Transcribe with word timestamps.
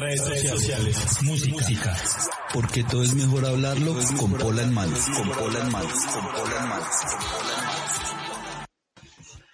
Redes 0.00 0.48
sociales, 0.48 1.22
música. 1.22 1.96
Porque 2.54 2.84
todo 2.84 3.02
es 3.02 3.14
mejor 3.14 3.44
hablarlo 3.46 3.94
con 4.18 4.32
Pola 4.34 4.62
en 4.62 4.72
manos. 4.72 5.06
Con 5.16 5.28
Pola 5.30 5.60
en 5.60 5.72
manos. 5.72 6.06
Con 6.06 6.24
Pola 6.32 6.62
en 6.62 6.68
manos. 6.68 6.86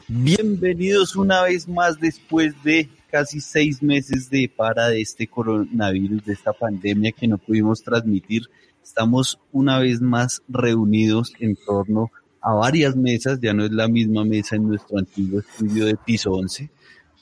Bienvenidos 0.08 1.16
una 1.16 1.42
vez 1.42 1.66
más 1.66 1.98
después 1.98 2.54
de 2.62 2.88
casi 3.10 3.40
seis 3.40 3.82
meses 3.82 4.28
de 4.28 4.52
para 4.54 4.88
de 4.88 5.00
este 5.00 5.26
coronavirus, 5.26 6.24
de 6.24 6.34
esta 6.34 6.52
pandemia 6.52 7.12
que 7.12 7.26
no 7.26 7.38
pudimos 7.38 7.82
transmitir. 7.82 8.42
Estamos 8.82 9.40
una 9.52 9.78
vez 9.78 10.00
más 10.00 10.42
reunidos 10.48 11.32
en 11.40 11.56
torno 11.56 12.10
a 12.42 12.52
varias 12.52 12.94
mesas, 12.96 13.40
ya 13.40 13.54
no 13.54 13.64
es 13.64 13.70
la 13.70 13.88
misma 13.88 14.24
mesa 14.24 14.56
en 14.56 14.68
nuestro 14.68 14.98
antiguo 14.98 15.40
estudio 15.40 15.86
de 15.86 15.96
piso 15.96 16.32
11, 16.32 16.70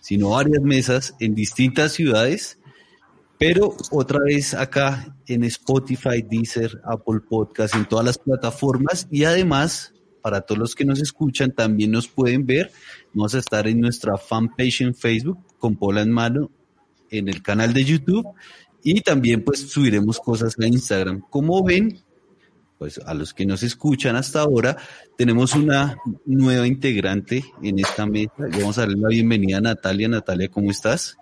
sino 0.01 0.31
varias 0.31 0.63
mesas 0.63 1.15
en 1.21 1.37
distintas 1.37 1.93
ciudades, 1.93 2.59
pero 3.45 3.77
otra 3.91 4.21
vez 4.21 4.55
acá 4.55 5.17
en 5.27 5.43
Spotify, 5.43 6.23
Deezer, 6.23 6.81
Apple 6.85 7.23
Podcast, 7.29 7.75
en 7.75 7.87
todas 7.87 8.05
las 8.05 8.17
plataformas 8.17 9.09
y 9.11 9.25
además 9.25 9.93
para 10.23 10.43
todos 10.43 10.61
los 10.61 10.75
que 10.77 10.85
nos 10.85 11.01
escuchan 11.01 11.51
también 11.51 11.91
nos 11.91 12.07
pueden 12.07 12.47
ver. 12.47 12.71
Vamos 13.13 13.35
a 13.35 13.41
estar 13.41 13.67
en 13.67 13.81
nuestra 13.81 14.17
fanpage 14.17 14.83
en 14.83 14.95
Facebook 14.95 15.41
con 15.59 15.75
Pola 15.75 16.03
en 16.03 16.13
mano 16.13 16.53
en 17.11 17.29
el 17.29 17.43
canal 17.43 17.75
de 17.75 17.83
YouTube 17.83 18.29
y 18.85 19.01
también 19.01 19.43
pues 19.43 19.59
subiremos 19.59 20.21
cosas 20.21 20.55
a 20.61 20.65
Instagram. 20.65 21.23
Como 21.29 21.65
ven, 21.65 21.99
pues 22.79 23.01
a 23.05 23.13
los 23.13 23.35
que 23.35 23.45
nos 23.45 23.65
escuchan 23.65 24.15
hasta 24.15 24.43
ahora, 24.43 24.77
tenemos 25.19 25.57
una 25.57 25.97
nueva 26.27 26.69
integrante 26.69 27.45
en 27.61 27.81
esta 27.81 28.07
mesa. 28.07 28.35
Vamos 28.39 28.79
a 28.79 28.83
darle 28.83 29.01
la 29.01 29.09
bienvenida 29.09 29.59
a 29.59 29.63
Natalia. 29.63 30.07
Natalia, 30.07 30.49
¿cómo 30.49 30.71
estás? 30.71 31.17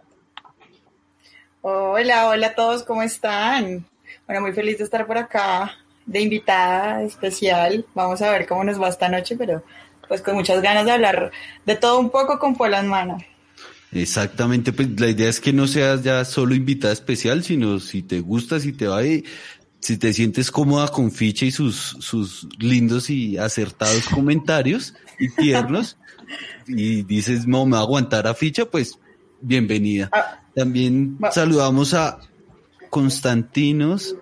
Hola, 1.62 2.28
hola 2.28 2.47
a 2.47 2.55
todos, 2.55 2.84
¿cómo 2.84 3.03
están? 3.03 3.84
Bueno, 4.27 4.41
muy 4.41 4.53
feliz 4.53 4.78
de 4.78 4.84
estar 4.84 5.06
por 5.06 5.19
acá, 5.19 5.77
de 6.06 6.22
invitada 6.22 7.02
especial. 7.02 7.84
Vamos 7.94 8.22
a 8.22 8.30
ver 8.30 8.47
cómo 8.47 8.64
nos 8.64 8.80
va 8.80 8.89
esta 8.89 9.11
noche, 9.11 9.36
pero 9.36 9.62
pues 10.08 10.22
con 10.22 10.36
muchas 10.36 10.62
ganas 10.62 10.86
de 10.86 10.92
hablar 10.92 11.30
de 11.67 11.77
todo 11.77 12.00
un 12.00 12.08
poco 12.08 12.39
con 12.39 12.56
Pola 12.56 12.80
en 12.80 12.89
mano. 12.89 13.19
Exactamente, 13.92 14.72
pues 14.72 14.98
la 14.98 15.08
idea 15.08 15.28
es 15.28 15.39
que 15.39 15.52
no 15.52 15.67
seas 15.67 16.02
ya 16.02 16.25
solo 16.25 16.55
invitada 16.55 16.94
especial, 16.94 17.44
sino 17.44 17.78
si 17.78 18.02
te 18.02 18.20
gusta, 18.20 18.58
si 18.58 18.72
te 18.72 18.86
va, 18.86 19.05
y 19.05 19.27
si 19.80 19.98
te 19.98 20.14
sientes 20.14 20.50
cómoda 20.50 20.89
con 20.89 21.12
Ficha 21.12 21.45
y 21.45 21.50
sus, 21.50 21.97
sus 22.00 22.48
lindos 22.58 23.11
y 23.11 23.36
acertados 23.36 24.08
comentarios 24.08 24.95
y 25.19 25.28
tiernos, 25.28 25.98
y 26.67 27.02
dices, 27.02 27.47
no, 27.47 27.67
me 27.67 27.72
va 27.72 27.80
a 27.80 27.83
aguantar 27.83 28.27
a 28.27 28.33
Ficha, 28.33 28.64
pues 28.64 28.98
bienvenida. 29.41 30.10
También 30.55 31.19
saludamos 31.30 31.94
a 31.94 32.19
Constantinos 32.91 34.16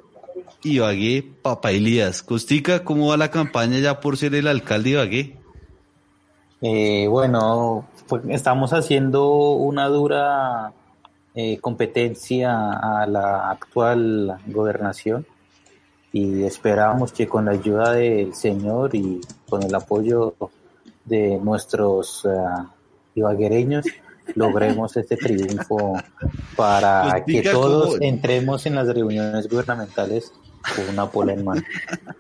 Ibagué 0.62 1.24
Papa 1.42 1.70
Elías. 1.70 2.22
Costica, 2.22 2.84
¿cómo 2.84 3.08
va 3.08 3.17
la 3.17 3.30
campaña 3.30 3.78
ya 3.78 4.01
por 4.01 4.17
ser 4.17 4.34
el 4.34 4.46
alcalde 4.46 4.90
de 4.90 4.96
Ibagué? 4.96 5.36
Eh, 6.61 7.07
bueno, 7.08 7.86
pues 8.08 8.23
estamos 8.28 8.73
haciendo 8.73 9.52
una 9.52 9.86
dura 9.89 10.73
eh, 11.34 11.58
competencia 11.58 12.73
a 12.73 13.07
la 13.07 13.51
actual 13.51 14.39
gobernación 14.46 15.24
y 16.12 16.42
esperamos 16.42 17.12
que 17.12 17.28
con 17.28 17.45
la 17.45 17.52
ayuda 17.52 17.92
del 17.92 18.34
Señor 18.34 18.95
y 18.95 19.20
con 19.48 19.62
el 19.62 19.74
apoyo 19.74 20.34
de 21.05 21.39
nuestros 21.39 22.24
uh, 22.24 22.67
ibaguereños 23.14 23.84
logremos 24.34 24.96
este 24.96 25.16
triunfo 25.16 25.94
para 26.56 27.24
que 27.27 27.42
todos 27.42 27.98
entremos 28.00 28.66
en 28.66 28.74
las 28.74 28.89
reuniones 28.89 29.48
gubernamentales 29.48 30.33
con 30.74 30.89
una 30.89 31.11
pola 31.11 31.33
en 31.33 31.44
mano. 31.44 31.62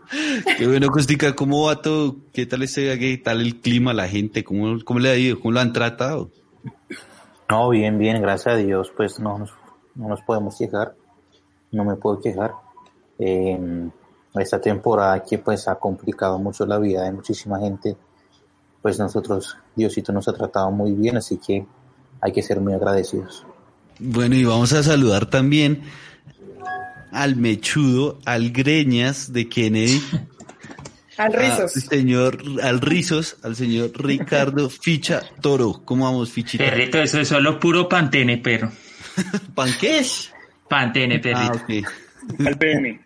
Qué 0.58 0.66
bueno, 0.66 0.88
Costica, 0.88 1.34
¿cómo 1.34 1.66
va 1.66 1.82
todo? 1.82 2.16
¿Qué 2.32 2.46
tal 2.46 2.62
este 2.62 2.98
¿Qué 2.98 3.18
tal 3.18 3.40
el 3.40 3.60
clima, 3.60 3.92
la 3.92 4.08
gente? 4.08 4.44
¿Cómo, 4.44 4.78
cómo 4.84 5.00
le 5.00 5.10
ha 5.10 5.16
ido? 5.16 5.38
¿Cómo 5.40 5.52
lo 5.52 5.60
han 5.60 5.72
tratado? 5.72 6.30
No, 7.50 7.68
bien, 7.70 7.98
bien, 7.98 8.20
gracias 8.20 8.54
a 8.54 8.58
Dios, 8.58 8.92
pues 8.96 9.18
no 9.20 9.38
nos, 9.38 9.50
no 9.94 10.08
nos 10.08 10.20
podemos 10.22 10.56
quejar, 10.56 10.94
no 11.72 11.84
me 11.84 11.96
puedo 11.96 12.20
quejar. 12.20 12.52
Eh, 13.18 13.88
esta 14.34 14.60
temporada 14.60 15.22
que 15.22 15.38
pues 15.38 15.68
ha 15.68 15.76
complicado 15.76 16.38
mucho 16.38 16.66
la 16.66 16.78
vida 16.78 17.04
de 17.04 17.12
muchísima 17.12 17.58
gente, 17.58 17.96
pues 18.82 18.98
nosotros, 18.98 19.56
Diosito 19.74 20.12
nos 20.12 20.28
ha 20.28 20.32
tratado 20.32 20.70
muy 20.70 20.92
bien, 20.92 21.16
así 21.16 21.38
que 21.38 21.66
hay 22.20 22.32
que 22.32 22.42
ser 22.42 22.60
muy 22.60 22.72
agradecidos. 22.72 23.46
Bueno, 23.98 24.36
y 24.36 24.44
vamos 24.44 24.72
a 24.72 24.82
saludar 24.82 25.26
también 25.26 25.82
al 27.12 27.36
mechudo, 27.36 28.18
al 28.24 28.50
greñas 28.50 29.32
de 29.32 29.48
Kennedy. 29.48 30.02
al 31.16 31.32
Rizos. 31.32 31.76
Al 31.76 31.82
señor, 31.82 32.38
al 32.62 32.80
Rizos, 32.80 33.36
al 33.42 33.56
señor 33.56 33.92
Ricardo 33.94 34.70
Ficha 34.82 35.22
Toro. 35.40 35.82
¿Cómo 35.84 36.04
vamos, 36.04 36.30
Fichita? 36.30 36.64
Perrito, 36.64 36.98
eso 36.98 37.20
es 37.20 37.28
solo 37.28 37.58
puro 37.58 37.88
pantene, 37.88 38.38
perro. 38.38 38.70
¿Pan 39.54 39.70
qué? 39.80 40.04
Pantene, 40.68 41.18
perrito. 41.18 41.52
Ah, 41.54 41.62
ok. 41.62 41.88
Al 42.46 42.58
PM. 42.58 43.00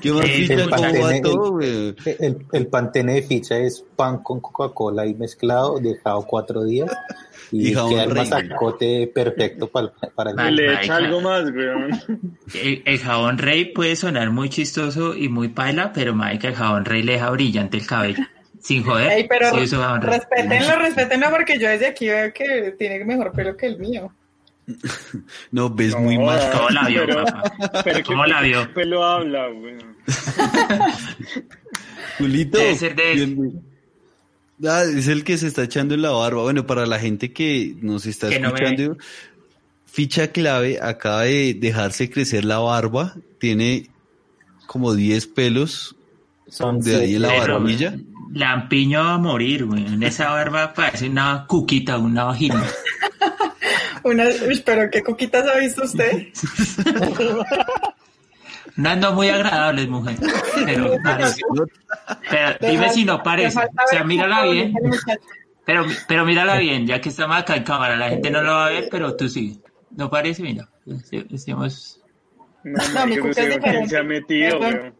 ¿Qué 0.00 0.12
más, 0.12 0.24
El 0.24 0.30
Ficha? 0.30 0.54
¿Cómo 0.56 0.70
va 0.70 0.76
pantene, 0.76 1.20
todo, 1.20 1.52
güey? 1.52 1.68
el, 1.68 1.96
el- 2.18 2.46
el 2.52 2.66
pantene 2.66 3.14
de 3.14 3.22
ficha 3.22 3.58
es 3.58 3.84
pan 3.96 4.18
con 4.22 4.40
Coca-Cola 4.40 5.06
y 5.06 5.14
mezclado, 5.14 5.78
dejado 5.78 6.22
cuatro 6.26 6.64
días 6.64 6.90
y, 7.52 7.68
Y 7.68 7.74
queda 7.74 8.04
el 8.04 8.14
masacote 8.14 9.10
perfecto 9.14 9.68
para, 9.68 9.92
para 10.14 10.30
el. 10.48 10.56
Le 10.56 10.74
echa 10.74 10.96
algo 10.96 11.20
más, 11.20 11.44
weón. 11.50 11.90
El, 12.54 12.82
el 12.84 12.98
jabón 12.98 13.38
rey 13.38 13.66
puede 13.66 13.96
sonar 13.96 14.30
muy 14.30 14.48
chistoso 14.48 15.16
y 15.16 15.28
muy 15.28 15.48
paila, 15.48 15.92
pero 15.92 16.14
marica, 16.14 16.48
el 16.48 16.54
jabón 16.54 16.84
rey 16.84 17.02
le 17.02 17.12
deja 17.12 17.30
brillante 17.30 17.76
el 17.78 17.86
cabello. 17.86 18.22
Sin 18.60 18.84
joder. 18.84 19.10
Ey, 19.12 19.26
pero 19.26 19.48
sí 19.64 19.74
respétenlo, 20.00 20.78
respétenlo 20.78 21.30
porque 21.30 21.58
yo 21.58 21.66
desde 21.68 21.86
aquí 21.86 22.08
veo 22.08 22.30
que 22.34 22.74
tiene 22.78 23.02
mejor 23.06 23.32
pelo 23.32 23.56
que 23.56 23.66
el 23.66 23.78
mío. 23.78 24.12
No, 25.52 25.70
ves 25.70 25.96
muy 25.96 26.16
No, 26.18 26.26
mal. 26.26 26.50
¿Cómo 26.52 26.68
la 26.70 26.88
vio, 26.88 27.06
pero- 27.06 27.24
papá? 27.24 27.82
Pero 27.84 28.04
¿Cómo 28.04 28.26
la 28.26 28.40
vio? 28.42 28.72
pelo 28.74 29.04
habla, 29.04 29.48
weón. 29.48 29.96
Julito, 32.18 32.58
Debe 32.58 32.76
ser 32.76 32.94
de 32.96 33.12
él. 33.12 33.52
Ah, 34.66 34.82
es 34.82 35.08
el 35.08 35.24
que 35.24 35.38
se 35.38 35.46
está 35.46 35.62
echando 35.64 35.94
en 35.94 36.02
la 36.02 36.10
barba. 36.10 36.42
Bueno, 36.42 36.66
para 36.66 36.84
la 36.86 36.98
gente 36.98 37.32
que 37.32 37.74
nos 37.80 38.04
está 38.06 38.28
Que 38.28 38.38
no 38.38 38.52
me 38.52 38.54
escuchando, 38.62 38.98
ficha 39.86 40.28
clave, 40.28 40.78
acaba 40.82 41.22
de 41.22 41.54
dejarse 41.54 42.10
crecer 42.10 42.44
la 42.44 42.58
barba, 42.58 43.14
tiene 43.38 43.88
como 44.66 44.94
10 44.94 45.26
pelos 45.28 45.96
Son 46.48 46.78
de 46.80 46.96
ahí 46.96 47.14
en 47.16 47.22
la 47.22 47.28
barbilla. 47.38 47.96
Lampiño 48.32 49.00
va 49.00 49.14
a 49.14 49.18
morir, 49.18 49.64
güey. 49.64 49.86
En 49.86 50.02
esa 50.02 50.30
barba 50.30 50.72
parece 50.74 51.08
una 51.08 51.46
cuquita, 51.48 51.98
una 51.98 52.24
vagina. 52.24 52.62
Una, 54.04 54.24
pero 54.64 54.90
qué 54.90 55.02
coquitas 55.02 55.46
ha 55.48 55.58
visto 55.58 55.84
usted. 55.84 56.28
No 58.76 58.88
ando 58.88 59.12
muy 59.12 59.28
agradables, 59.28 59.88
mujer. 59.88 60.16
Pero, 60.64 60.96
parece. 61.02 61.42
pero 62.30 62.56
dime 62.60 62.88
si 62.90 63.04
no 63.04 63.22
parece. 63.22 63.58
O 63.58 63.88
sea, 63.90 64.04
mírala 64.04 64.44
bien. 64.44 64.72
Pero, 65.66 65.84
pero 66.08 66.24
mírala 66.24 66.56
bien, 66.56 66.86
ya 66.86 67.00
que 67.00 67.10
estamos 67.10 67.36
acá 67.36 67.56
en 67.56 67.64
cámara, 67.64 67.96
la 67.96 68.08
gente 68.08 68.30
no 68.30 68.42
lo 68.42 68.52
va 68.52 68.66
a 68.66 68.70
ver, 68.70 68.88
pero 68.90 69.16
tú 69.16 69.28
sí. 69.28 69.60
¿No 69.90 70.08
parece? 70.08 70.42
Mira, 70.42 70.68
decimos... 70.84 72.00
No, 72.64 73.06
No, 73.06 73.16
cuca 73.16 73.26
no 73.26 73.34
sé 73.34 73.60
quién 73.60 73.88
se 73.88 73.98
ha 73.98 74.02
metido, 74.02 74.58
weón. 74.60 74.94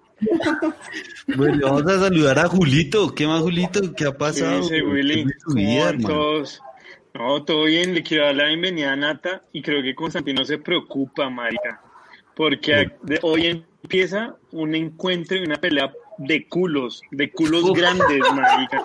Bueno, 1.37 1.59
vamos 1.63 1.87
a 1.87 2.01
saludar 2.01 2.39
a 2.39 2.49
Julito. 2.49 3.15
¿Qué 3.15 3.27
más, 3.27 3.41
Julito? 3.41 3.81
¿Qué 3.95 4.05
ha 4.05 4.13
¿Qué 4.13 4.19
pasado? 4.19 4.61
dice 4.61 4.83
Willy? 4.83 5.15
¿Qué 5.15 5.25
de 5.25 5.35
tu 5.45 5.55
¿Cómo 5.55 5.85
van 5.85 6.03
todos? 6.03 6.63
No, 7.15 7.43
todo 7.45 7.65
bien. 7.65 7.95
Le 7.95 8.03
quiero 8.03 8.25
dar 8.27 8.35
la 8.37 8.45
bienvenida 8.47 8.93
a 8.93 8.97
Nata 8.97 9.43
y 9.53 9.63
creo 9.63 9.83
que 9.83 9.95
Constantino 9.95 10.45
se 10.45 10.59
preocupa, 10.59 11.29
marica. 11.29 11.81
Porque 12.35 12.91
hoy 13.23 13.65
empieza 13.83 14.35
un 14.53 14.75
encuentro 14.75 15.37
y 15.37 15.43
una 15.45 15.57
pelea 15.57 15.93
de 16.19 16.47
culos, 16.49 17.03
de 17.11 17.31
culos 17.31 17.65
Uf. 17.65 17.77
grandes, 17.79 18.21
marica. 18.35 18.85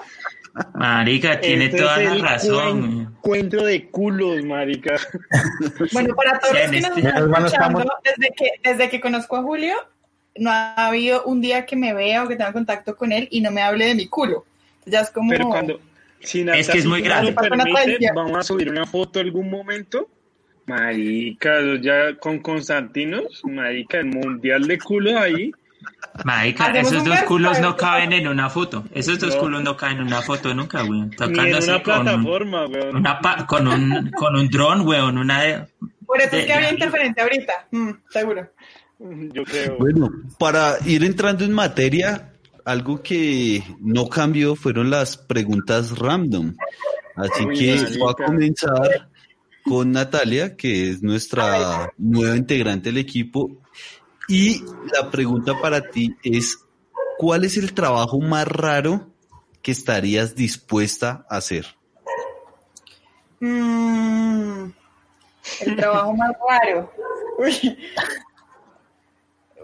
Marica, 0.73 1.39
tiene 1.41 1.65
Este 1.65 1.77
toda 1.77 2.01
es 2.01 2.09
la 2.09 2.15
el 2.15 2.21
razón. 2.21 2.81
cuen- 2.81 3.01
Encuentro 3.17 3.63
de 3.65 3.89
culos, 3.89 4.43
marica. 4.45 4.95
Bueno, 5.93 6.15
para 6.15 6.39
todos 6.39 6.53
los 6.53 6.61
que 6.71 6.79
nos 6.81 6.97
este- 6.97 7.07
están 7.09 7.45
escuchando, 7.45 7.93
desde 8.03 8.33
que, 8.35 8.49
desde 8.63 8.89
que 8.89 9.01
conozco 9.01 9.35
a 9.37 9.41
Julio, 9.43 9.75
no 10.37 10.49
ha 10.51 10.87
habido 10.87 11.23
un 11.25 11.41
día 11.41 11.65
que 11.65 11.75
me 11.75 11.93
vea 11.93 12.23
o 12.23 12.27
que 12.27 12.35
tenga 12.35 12.53
contacto 12.53 12.95
con 12.95 13.11
él 13.11 13.27
y 13.31 13.41
no 13.41 13.51
me 13.51 13.61
hable 13.61 13.85
de 13.85 13.95
mi 13.95 14.07
culo. 14.07 14.45
Ya 14.85 15.01
es 15.01 15.09
como... 15.09 15.29
Pero 15.31 15.47
cuando. 15.49 15.79
Es 16.21 16.69
que 16.69 16.77
es 16.79 16.85
muy 16.85 17.01
grande. 17.01 17.33
permite, 17.33 18.11
vamos 18.15 18.37
a 18.37 18.43
subir 18.43 18.69
una 18.69 18.85
foto 18.85 19.19
algún 19.19 19.49
momento. 19.49 20.09
Marica, 20.67 21.59
ya 21.81 22.15
con 22.17 22.39
Constantinos, 22.39 23.41
marica, 23.45 23.99
el 23.99 24.07
mundial 24.07 24.67
de 24.67 24.79
culos 24.79 25.13
ahí. 25.13 25.51
Marica, 26.23 26.71
esos 26.71 27.03
dos 27.03 27.21
culos 27.23 27.59
no 27.59 27.75
caben 27.75 28.13
en 28.13 28.27
una 28.27 28.49
foto. 28.49 28.83
Esos 28.91 29.19
dos 29.19 29.35
No. 29.35 29.41
culos 29.41 29.61
no 29.61 29.77
caben 29.77 29.97
en 29.97 30.03
una 30.07 30.21
foto 30.23 30.53
nunca, 30.55 30.83
weón. 30.83 31.11
Ni 31.29 31.39
en 31.49 31.55
así 31.55 31.69
una 31.69 31.83
con 31.83 32.07
un, 32.07 32.25
weón. 32.25 32.95
una 32.95 33.19
pa- 33.19 33.45
con 33.45 33.67
un 33.67 34.09
con 34.17 34.35
un 34.35 34.49
dron, 34.49 34.81
weón, 34.87 35.17
una 35.19 35.41
de 35.43 35.65
Por 36.05 36.19
eso 36.21 36.35
es 36.35 36.45
que 36.45 36.53
había 36.53 36.71
interferencia 36.71 37.21
ahorita, 37.23 37.67
mm, 37.71 37.89
seguro. 38.09 38.49
Yo 38.97 39.43
creo. 39.43 39.77
Bueno, 39.77 40.09
para 40.39 40.77
ir 40.85 41.03
entrando 41.03 41.43
en 41.43 41.51
materia, 41.51 42.31
algo 42.65 43.01
que 43.01 43.63
no 43.79 44.09
cambió 44.09 44.55
fueron 44.55 44.89
las 44.89 45.17
preguntas 45.17 45.97
random. 45.97 46.55
Así 47.15 47.45
Uy, 47.45 47.57
que 47.57 47.97
voy 47.97 48.11
a 48.11 48.25
comenzar 48.25 49.09
con 49.63 49.91
Natalia, 49.91 50.55
que 50.57 50.89
es 50.89 51.01
nuestra 51.01 51.93
nueva 51.97 52.35
integrante 52.35 52.89
del 52.89 52.97
equipo. 52.97 53.51
Y 54.27 54.63
la 54.91 55.09
pregunta 55.11 55.53
para 55.61 55.81
ti 55.81 56.15
es, 56.23 56.57
¿cuál 57.17 57.45
es 57.45 57.57
el 57.57 57.73
trabajo 57.73 58.19
más 58.19 58.47
raro 58.47 59.11
que 59.61 59.71
estarías 59.71 60.35
dispuesta 60.35 61.25
a 61.29 61.37
hacer? 61.37 61.67
Mm, 63.39 64.71
el 65.61 65.75
trabajo 65.75 66.13
más 66.15 66.31
raro. 66.49 66.91
Uy. 67.37 67.77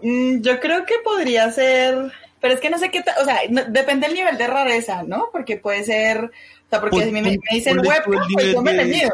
Mm, 0.02 0.40
yo 0.40 0.58
creo 0.60 0.84
que 0.84 0.94
podría 1.04 1.50
ser, 1.50 2.12
pero 2.42 2.52
es 2.54 2.60
que 2.60 2.68
no 2.68 2.76
sé 2.78 2.90
qué, 2.90 3.02
o 3.20 3.24
sea, 3.24 3.38
no- 3.48 3.64
depende 3.64 4.06
del 4.06 4.16
nivel 4.16 4.36
de 4.36 4.46
rareza, 4.46 5.02
¿no? 5.04 5.30
Porque 5.32 5.56
puede 5.56 5.82
ser, 5.84 6.24
o 6.26 6.68
sea, 6.68 6.80
porque 6.80 7.04
si 7.04 7.10
me, 7.12 7.22
me 7.22 7.38
dicen 7.50 7.78
webcam, 7.78 8.26
pues 8.34 8.52
yo 8.52 8.60
me 8.62 8.72
le 8.74 8.84
mido. 8.84 9.10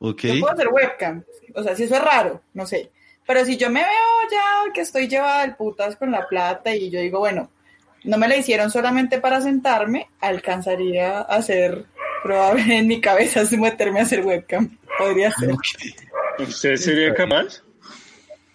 Ok. 0.00 0.22
Yo 0.22 0.40
puedo 0.40 0.52
hacer 0.54 0.68
webcam, 0.68 1.22
o 1.54 1.62
sea, 1.62 1.76
si 1.76 1.84
eso 1.84 1.94
es 1.96 2.02
raro, 2.02 2.42
no 2.54 2.66
sé. 2.66 2.90
Pero 3.26 3.44
si 3.44 3.56
yo 3.58 3.68
me 3.70 3.80
veo 3.80 4.30
ya 4.32 4.72
que 4.72 4.80
estoy 4.80 5.06
llevada 5.06 5.42
al 5.42 5.54
putas 5.56 5.96
con 5.96 6.10
la 6.10 6.26
plata 6.26 6.74
y 6.74 6.88
yo 6.90 6.98
digo, 7.00 7.18
bueno, 7.18 7.50
no 8.04 8.16
me 8.16 8.26
la 8.26 8.36
hicieron 8.36 8.70
solamente 8.70 9.20
para 9.20 9.40
sentarme, 9.42 10.08
alcanzaría 10.20 11.18
a 11.18 11.22
hacer, 11.22 11.84
probable 12.22 12.78
en 12.78 12.86
mi 12.88 13.00
cabeza, 13.00 13.42
meterme 13.58 14.00
a 14.00 14.04
hacer 14.04 14.24
webcam. 14.24 14.78
Podría 14.98 15.30
ser. 15.32 15.50
¿Usted 16.38 16.76
sería 16.76 17.12
capaz? 17.14 17.62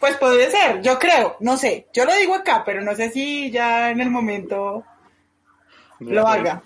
Pues 0.04 0.18
podría 0.18 0.52
ser, 0.52 0.82
yo 0.82 1.00
creo, 1.00 1.38
no 1.40 1.56
sé. 1.56 1.88
Yo 1.94 2.04
lo 2.04 2.14
digo 2.14 2.36
acá, 2.36 2.64
pero 2.66 2.82
no 2.82 2.94
sé 2.94 3.10
si 3.10 3.50
ya 3.52 3.90
en 3.90 4.02
el 4.02 4.10
momento 4.10 4.84
lo 6.02 6.28
haga. 6.28 6.62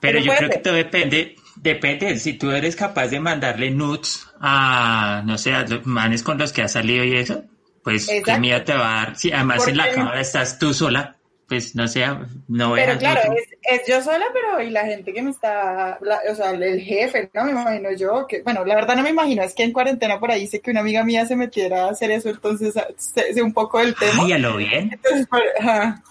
Pero 0.00 0.18
Pero 0.18 0.20
yo 0.20 0.32
creo 0.34 0.48
que 0.48 0.56
todo 0.56 0.72
depende, 0.72 1.36
depende, 1.56 2.18
si 2.18 2.38
tú 2.38 2.50
eres 2.50 2.76
capaz 2.76 3.08
de 3.08 3.20
mandarle 3.20 3.70
nudes 3.70 4.26
a, 4.40 5.20
no 5.26 5.36
sé, 5.36 5.52
a 5.52 5.64
los 5.64 5.84
manes 5.84 6.22
con 6.22 6.38
los 6.38 6.50
que 6.50 6.62
has 6.62 6.72
salido 6.72 7.04
y 7.04 7.14
eso, 7.16 7.44
pues 7.84 8.08
qué 8.24 8.38
miedo 8.38 8.64
te 8.64 8.72
va 8.72 9.02
a 9.02 9.04
dar. 9.04 9.16
Si 9.16 9.32
además 9.32 9.68
en 9.68 9.76
la 9.76 9.92
cámara 9.92 10.22
estás 10.22 10.58
tú 10.58 10.72
sola, 10.72 11.17
pues 11.48 11.74
no 11.74 11.88
sé, 11.88 12.04
no 12.48 12.72
veas 12.72 12.86
Pero 12.86 12.98
claro, 12.98 13.32
es, 13.32 13.48
es 13.80 13.88
yo 13.88 14.02
sola, 14.02 14.26
pero 14.34 14.62
y 14.62 14.70
la 14.70 14.84
gente 14.84 15.12
que 15.14 15.22
me 15.22 15.30
está, 15.30 15.98
la- 16.02 16.20
o 16.30 16.34
sea, 16.34 16.50
el 16.50 16.80
jefe, 16.80 17.30
¿no? 17.32 17.44
Me 17.46 17.52
imagino 17.52 17.90
yo, 17.96 18.26
que, 18.28 18.42
bueno, 18.42 18.64
la 18.66 18.74
verdad 18.74 18.96
no 18.96 19.02
me 19.02 19.10
imagino, 19.10 19.42
es 19.42 19.54
que 19.54 19.62
en 19.64 19.72
cuarentena 19.72 20.20
por 20.20 20.30
ahí 20.30 20.46
sé 20.46 20.60
que 20.60 20.70
una 20.70 20.80
amiga 20.80 21.02
mía 21.04 21.24
se 21.24 21.36
metiera 21.36 21.86
a 21.86 21.90
hacer 21.90 22.10
eso, 22.10 22.28
entonces 22.28 22.76
ah, 22.76 22.86
sé, 22.98 23.32
sé 23.32 23.42
un 23.42 23.54
poco 23.54 23.78
del 23.78 23.94
tema. 23.94 24.24
Ay, 24.24 24.32
a 24.32 24.38
lo 24.38 24.56
bien. 24.58 24.90
Entonces, 24.92 25.26
por- 25.26 25.42
ajá. 25.58 26.02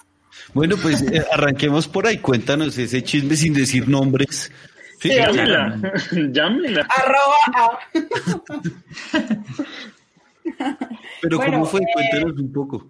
Bueno, 0.53 0.75
pues 0.81 1.01
eh, 1.03 1.23
arranquemos 1.31 1.87
por 1.87 2.07
ahí. 2.07 2.17
Cuéntanos 2.19 2.77
ese 2.77 3.03
chisme 3.03 3.35
sin 3.35 3.53
decir 3.53 3.87
nombres. 3.87 4.51
Sí, 4.99 5.09
Sí. 5.09 5.15
Llámela, 5.15 5.77
llámela. 6.31 6.87
Arroba 6.97 7.79
Pero 11.21 11.37
Bueno, 11.37 11.51
¿cómo 11.53 11.65
fue? 11.65 11.81
eh, 11.81 11.85
Cuéntanos 11.93 12.39
un 12.39 12.51
poco. 12.53 12.87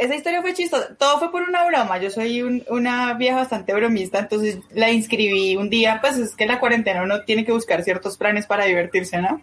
Esa 0.00 0.14
historia 0.14 0.40
fue 0.40 0.54
chistosa. 0.54 0.94
Todo 0.96 1.18
fue 1.18 1.30
por 1.30 1.42
una 1.42 1.64
broma. 1.66 1.98
Yo 1.98 2.10
soy 2.10 2.42
un- 2.42 2.64
una 2.68 3.14
vieja 3.14 3.36
bastante 3.36 3.72
bromista, 3.74 4.18
entonces 4.18 4.58
la 4.72 4.90
inscribí 4.90 5.56
un 5.56 5.68
día. 5.70 5.98
Pues 6.00 6.16
es 6.16 6.34
que 6.34 6.44
en 6.44 6.50
la 6.50 6.58
cuarentena 6.60 7.02
uno 7.02 7.22
tiene 7.24 7.44
que 7.44 7.52
buscar 7.52 7.84
ciertos 7.84 8.16
planes 8.16 8.46
para 8.46 8.64
divertirse, 8.64 9.18
¿no? 9.18 9.42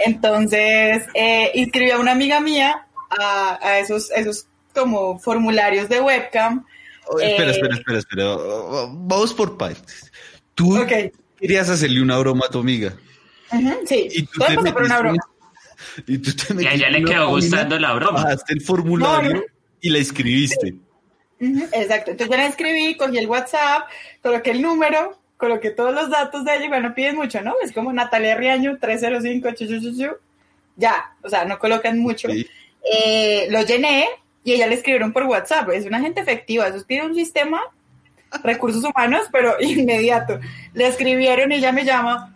Entonces 0.00 1.04
eh, 1.14 1.50
inscribí 1.54 1.90
a 1.90 1.98
una 1.98 2.12
amiga 2.12 2.40
mía 2.40 2.86
a, 3.10 3.58
a 3.62 3.78
esos, 3.78 4.10
esos 4.10 4.46
como 4.74 5.18
formularios 5.18 5.88
de 5.88 6.00
webcam. 6.00 6.64
Oh, 7.06 7.18
espera, 7.20 7.48
eh, 7.48 7.52
espera, 7.52 7.74
espera, 7.76 7.98
espera. 7.98 8.36
Vamos 8.92 9.32
por 9.34 9.56
partes. 9.56 10.10
Tú 10.54 10.76
Ok. 10.80 10.92
querías 11.38 11.68
hacerle 11.68 12.02
una 12.02 12.18
broma 12.18 12.46
a 12.46 12.50
tu 12.50 12.58
amiga. 12.60 12.94
Sí, 13.86 14.08
Y 14.10 14.22
tú 14.26 14.38
todo 14.38 14.48
te 14.48 14.54
empezó 14.54 14.74
por 14.74 14.82
una 14.84 14.98
broma. 14.98 15.18
Y 16.06 16.18
tú 16.18 16.32
te 16.34 16.62
Y 16.62 16.66
a 16.66 16.72
ella 16.72 16.90
le 16.90 17.04
quedó 17.04 17.28
gustando 17.28 17.78
la 17.78 17.92
broma. 17.92 18.22
Bajaste 18.24 18.54
el 18.54 18.60
formulario 18.62 19.30
No, 19.30 19.34
no. 19.40 19.42
Y 19.84 19.90
la 19.90 19.98
escribiste. 19.98 20.74
Exacto. 21.38 22.12
Entonces 22.12 22.30
yo 22.30 22.36
la 22.38 22.46
escribí, 22.46 22.96
cogí 22.96 23.18
el 23.18 23.26
WhatsApp, 23.26 23.82
coloqué 24.22 24.52
el 24.52 24.62
número, 24.62 25.18
coloqué 25.36 25.70
todos 25.72 25.94
los 25.94 26.08
datos 26.08 26.42
de 26.42 26.56
ella, 26.56 26.64
igual 26.64 26.82
no 26.84 26.94
piden 26.94 27.16
mucho, 27.16 27.42
¿no? 27.42 27.52
Es 27.62 27.70
como 27.70 27.92
Natalia 27.92 28.34
Riaño, 28.34 28.78
305, 28.80 29.50
chu, 29.50 29.66
chu, 29.66 29.80
chu, 29.80 29.94
chu. 29.94 30.10
ya, 30.76 31.14
o 31.22 31.28
sea, 31.28 31.44
no 31.44 31.58
colocan 31.58 31.98
mucho. 31.98 32.30
Sí. 32.30 32.46
Eh, 32.90 33.46
lo 33.50 33.60
llené 33.60 34.06
y 34.42 34.54
ella 34.54 34.66
le 34.68 34.76
escribieron 34.76 35.12
por 35.12 35.24
WhatsApp, 35.24 35.68
es 35.68 35.84
una 35.84 36.00
gente 36.00 36.22
efectiva, 36.22 36.66
eso 36.66 36.82
pide 36.86 37.04
un 37.04 37.14
sistema, 37.14 37.60
recursos 38.42 38.84
humanos, 38.84 39.28
pero 39.30 39.56
inmediato. 39.60 40.40
Le 40.72 40.86
escribieron 40.86 41.52
y 41.52 41.56
ella 41.56 41.72
me 41.72 41.84
llama, 41.84 42.34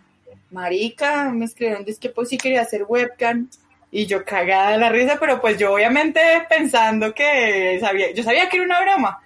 marica, 0.51 1.31
me 1.31 1.45
escribieron, 1.45 1.83
dice 1.83 1.99
que 1.99 2.09
pues 2.09 2.29
sí 2.29 2.37
quería 2.37 2.61
hacer 2.61 2.85
webcam. 2.87 3.49
Y 3.91 4.05
yo 4.05 4.23
cagada 4.23 4.71
de 4.71 4.77
la 4.77 4.89
risa, 4.89 5.17
pero 5.19 5.41
pues 5.41 5.57
yo 5.57 5.73
obviamente 5.73 6.21
pensando 6.47 7.13
que 7.13 7.77
sabía, 7.81 8.11
yo 8.13 8.23
sabía 8.23 8.47
que 8.49 8.57
era 8.57 8.65
una 8.65 8.81
broma. 8.81 9.21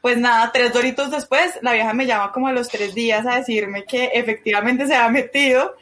Pues 0.00 0.16
nada, 0.16 0.50
tres 0.52 0.72
doritos 0.72 1.10
después, 1.10 1.58
la 1.62 1.72
vieja 1.72 1.92
me 1.92 2.06
llama 2.06 2.32
como 2.32 2.48
a 2.48 2.52
los 2.52 2.68
tres 2.68 2.94
días 2.94 3.26
a 3.26 3.36
decirme 3.36 3.84
que 3.84 4.06
efectivamente 4.14 4.86
se 4.86 4.94
había 4.94 5.10
metido, 5.10 5.76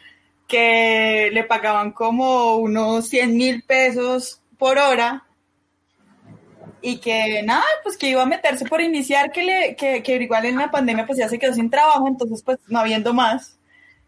que 0.48 1.31
le 1.32 1.44
pagaban 1.44 1.93
como 1.93 2.56
unos 2.56 3.08
100 3.08 3.36
mil 3.36 3.62
pesos 3.62 4.41
por 4.58 4.79
hora 4.79 5.26
y 6.81 6.98
que 6.98 7.43
nada, 7.43 7.65
pues 7.82 7.96
que 7.96 8.08
iba 8.10 8.22
a 8.22 8.26
meterse 8.26 8.65
por 8.65 8.81
iniciar, 8.81 9.32
que, 9.32 9.43
le, 9.43 9.76
que, 9.76 10.03
que 10.03 10.17
igual 10.17 10.44
en 10.44 10.56
la 10.56 10.70
pandemia 10.70 11.05
pues 11.05 11.19
ya 11.19 11.29
se 11.29 11.38
quedó 11.38 11.53
sin 11.53 11.69
trabajo, 11.70 12.06
entonces 12.06 12.43
pues 12.43 12.58
no 12.69 12.79
habiendo 12.79 13.12
más. 13.12 13.58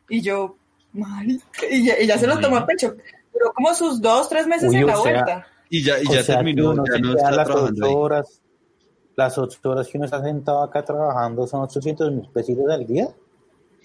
Y 0.08 0.20
yo, 0.20 0.56
marica, 0.92 1.66
y 1.70 1.84
ya, 1.84 2.00
y 2.00 2.06
ya 2.06 2.18
se 2.18 2.26
lo 2.26 2.38
tomó 2.38 2.56
a 2.56 2.66
pecho. 2.66 2.96
Duró 3.38 3.52
como 3.52 3.74
sus 3.74 4.00
dos, 4.00 4.28
tres 4.28 4.46
meses 4.46 4.70
Uy, 4.70 4.76
en 4.76 4.86
la 4.86 4.94
sea, 4.94 5.02
vuelta. 5.02 5.46
Y 5.70 5.82
ya, 5.84 6.00
y 6.00 6.04
ya 6.06 6.22
sea, 6.22 6.36
terminó, 6.36 6.70
uno 6.70 6.84
ya 6.90 6.98
no 6.98 7.10
está 7.14 7.30
las 7.30 7.46
trabajando 7.46 7.86
ocho 7.86 7.98
horas, 7.98 8.40
las 9.16 9.38
ocho 9.38 9.58
horas 9.64 9.88
que 9.88 9.98
uno 9.98 10.04
está 10.06 10.22
sentado 10.22 10.62
acá 10.62 10.84
trabajando 10.84 11.46
son 11.46 11.60
800 11.62 12.12
mil 12.12 12.28
pesitos 12.32 12.64
al 12.70 12.86
día. 12.86 13.08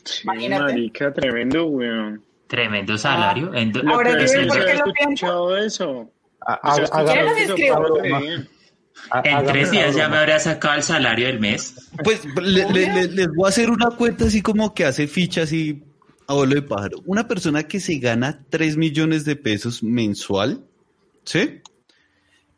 Sí, 0.03 0.21
Imagínate. 0.23 0.63
marica, 0.63 1.13
tremendo, 1.13 1.65
weón. 1.67 2.23
Tremendo 2.47 2.97
salario. 2.97 3.53
En 3.53 3.71
do- 3.71 3.81
Lo 3.83 3.95
Ahora 3.95 4.17
que 4.17 4.27
yo 4.27 4.39
ven 4.39 4.47
por 4.47 4.65
qué 4.65 4.73
lo 4.75 4.93
pienso. 4.93 5.57
eso. 5.57 6.09
Ha- 6.45 6.59
en 9.23 9.45
tres 9.45 9.71
días 9.71 9.95
ya 9.95 10.07
me 10.07 10.17
habría 10.17 10.39
sacado 10.39 10.75
el 10.75 10.83
salario 10.83 11.27
del 11.27 11.39
mes. 11.39 11.89
Pues 12.03 12.23
le- 12.35 12.69
le- 12.71 12.93
le- 12.93 13.07
les 13.07 13.27
voy 13.33 13.45
a 13.45 13.49
hacer 13.49 13.69
una 13.69 13.91
cuenta 13.91 14.25
así 14.25 14.41
como 14.41 14.73
que 14.73 14.85
hace 14.85 15.07
fichas 15.07 15.51
y 15.51 15.83
a 16.27 16.33
vuelo 16.33 16.55
de 16.55 16.61
pájaro. 16.61 16.97
Una 17.05 17.27
persona 17.27 17.63
que 17.63 17.79
se 17.79 17.95
gana 17.97 18.45
3 18.49 18.77
millones 18.77 19.25
de 19.25 19.35
pesos 19.35 19.83
mensual, 19.83 20.63
¿sí? 21.25 21.61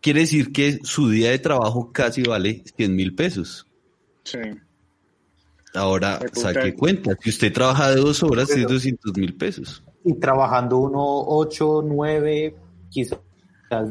Quiere 0.01 0.21
decir 0.21 0.51
que 0.51 0.79
su 0.83 1.09
día 1.09 1.31
de 1.31 1.39
trabajo 1.39 1.91
casi 1.91 2.21
vale 2.23 2.63
100 2.77 2.95
mil 2.95 3.15
pesos. 3.15 3.65
Sí. 4.23 4.37
Ahora 5.73 6.19
saque 6.33 6.73
cuenta. 6.75 7.17
Si 7.21 7.29
usted 7.31 7.51
trabaja 7.51 7.89
de 7.89 7.97
dos 7.97 8.23
horas, 8.23 8.49
es 8.49 8.55
Pero- 8.57 8.69
200 8.69 9.17
mil 9.17 9.35
pesos. 9.35 9.83
Y 10.03 10.13
trabajando 10.19 10.77
uno 10.77 11.01
8, 11.03 11.81
9, 11.83 12.55
quizás 12.91 13.17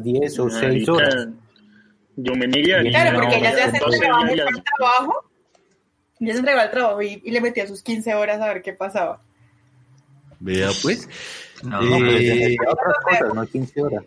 10 0.01 0.39
o 0.39 0.49
6 0.49 0.61
Marica, 0.63 0.91
horas. 0.93 1.27
Yo 2.15 2.33
me 2.35 2.47
negaría. 2.47 2.89
Claro, 2.89 3.19
porque 3.19 3.35
ella 3.37 3.55
ya 3.57 3.71
se 3.71 3.77
entregaba 3.77 4.21
al 4.21 4.63
trabajo. 4.63 5.31
Ya 6.21 6.31
se 6.31 6.39
entregaba 6.39 6.63
al 6.63 6.71
trabajo 6.71 7.01
y, 7.01 7.21
y 7.25 7.31
le 7.31 7.41
metía 7.41 7.67
sus 7.67 7.83
15 7.83 8.15
horas 8.15 8.39
a 8.41 8.47
ver 8.47 8.61
qué 8.61 8.71
pasaba. 8.71 9.21
Vea 10.45 10.69
pues. 10.83 11.09
No, 11.63 11.81
Eh, 11.81 12.55
No, 12.57 12.57
pero 12.59 12.71
otras 12.71 12.95
cosas, 13.03 13.33
no 13.33 13.47
15 13.47 13.81
horas. 13.81 14.03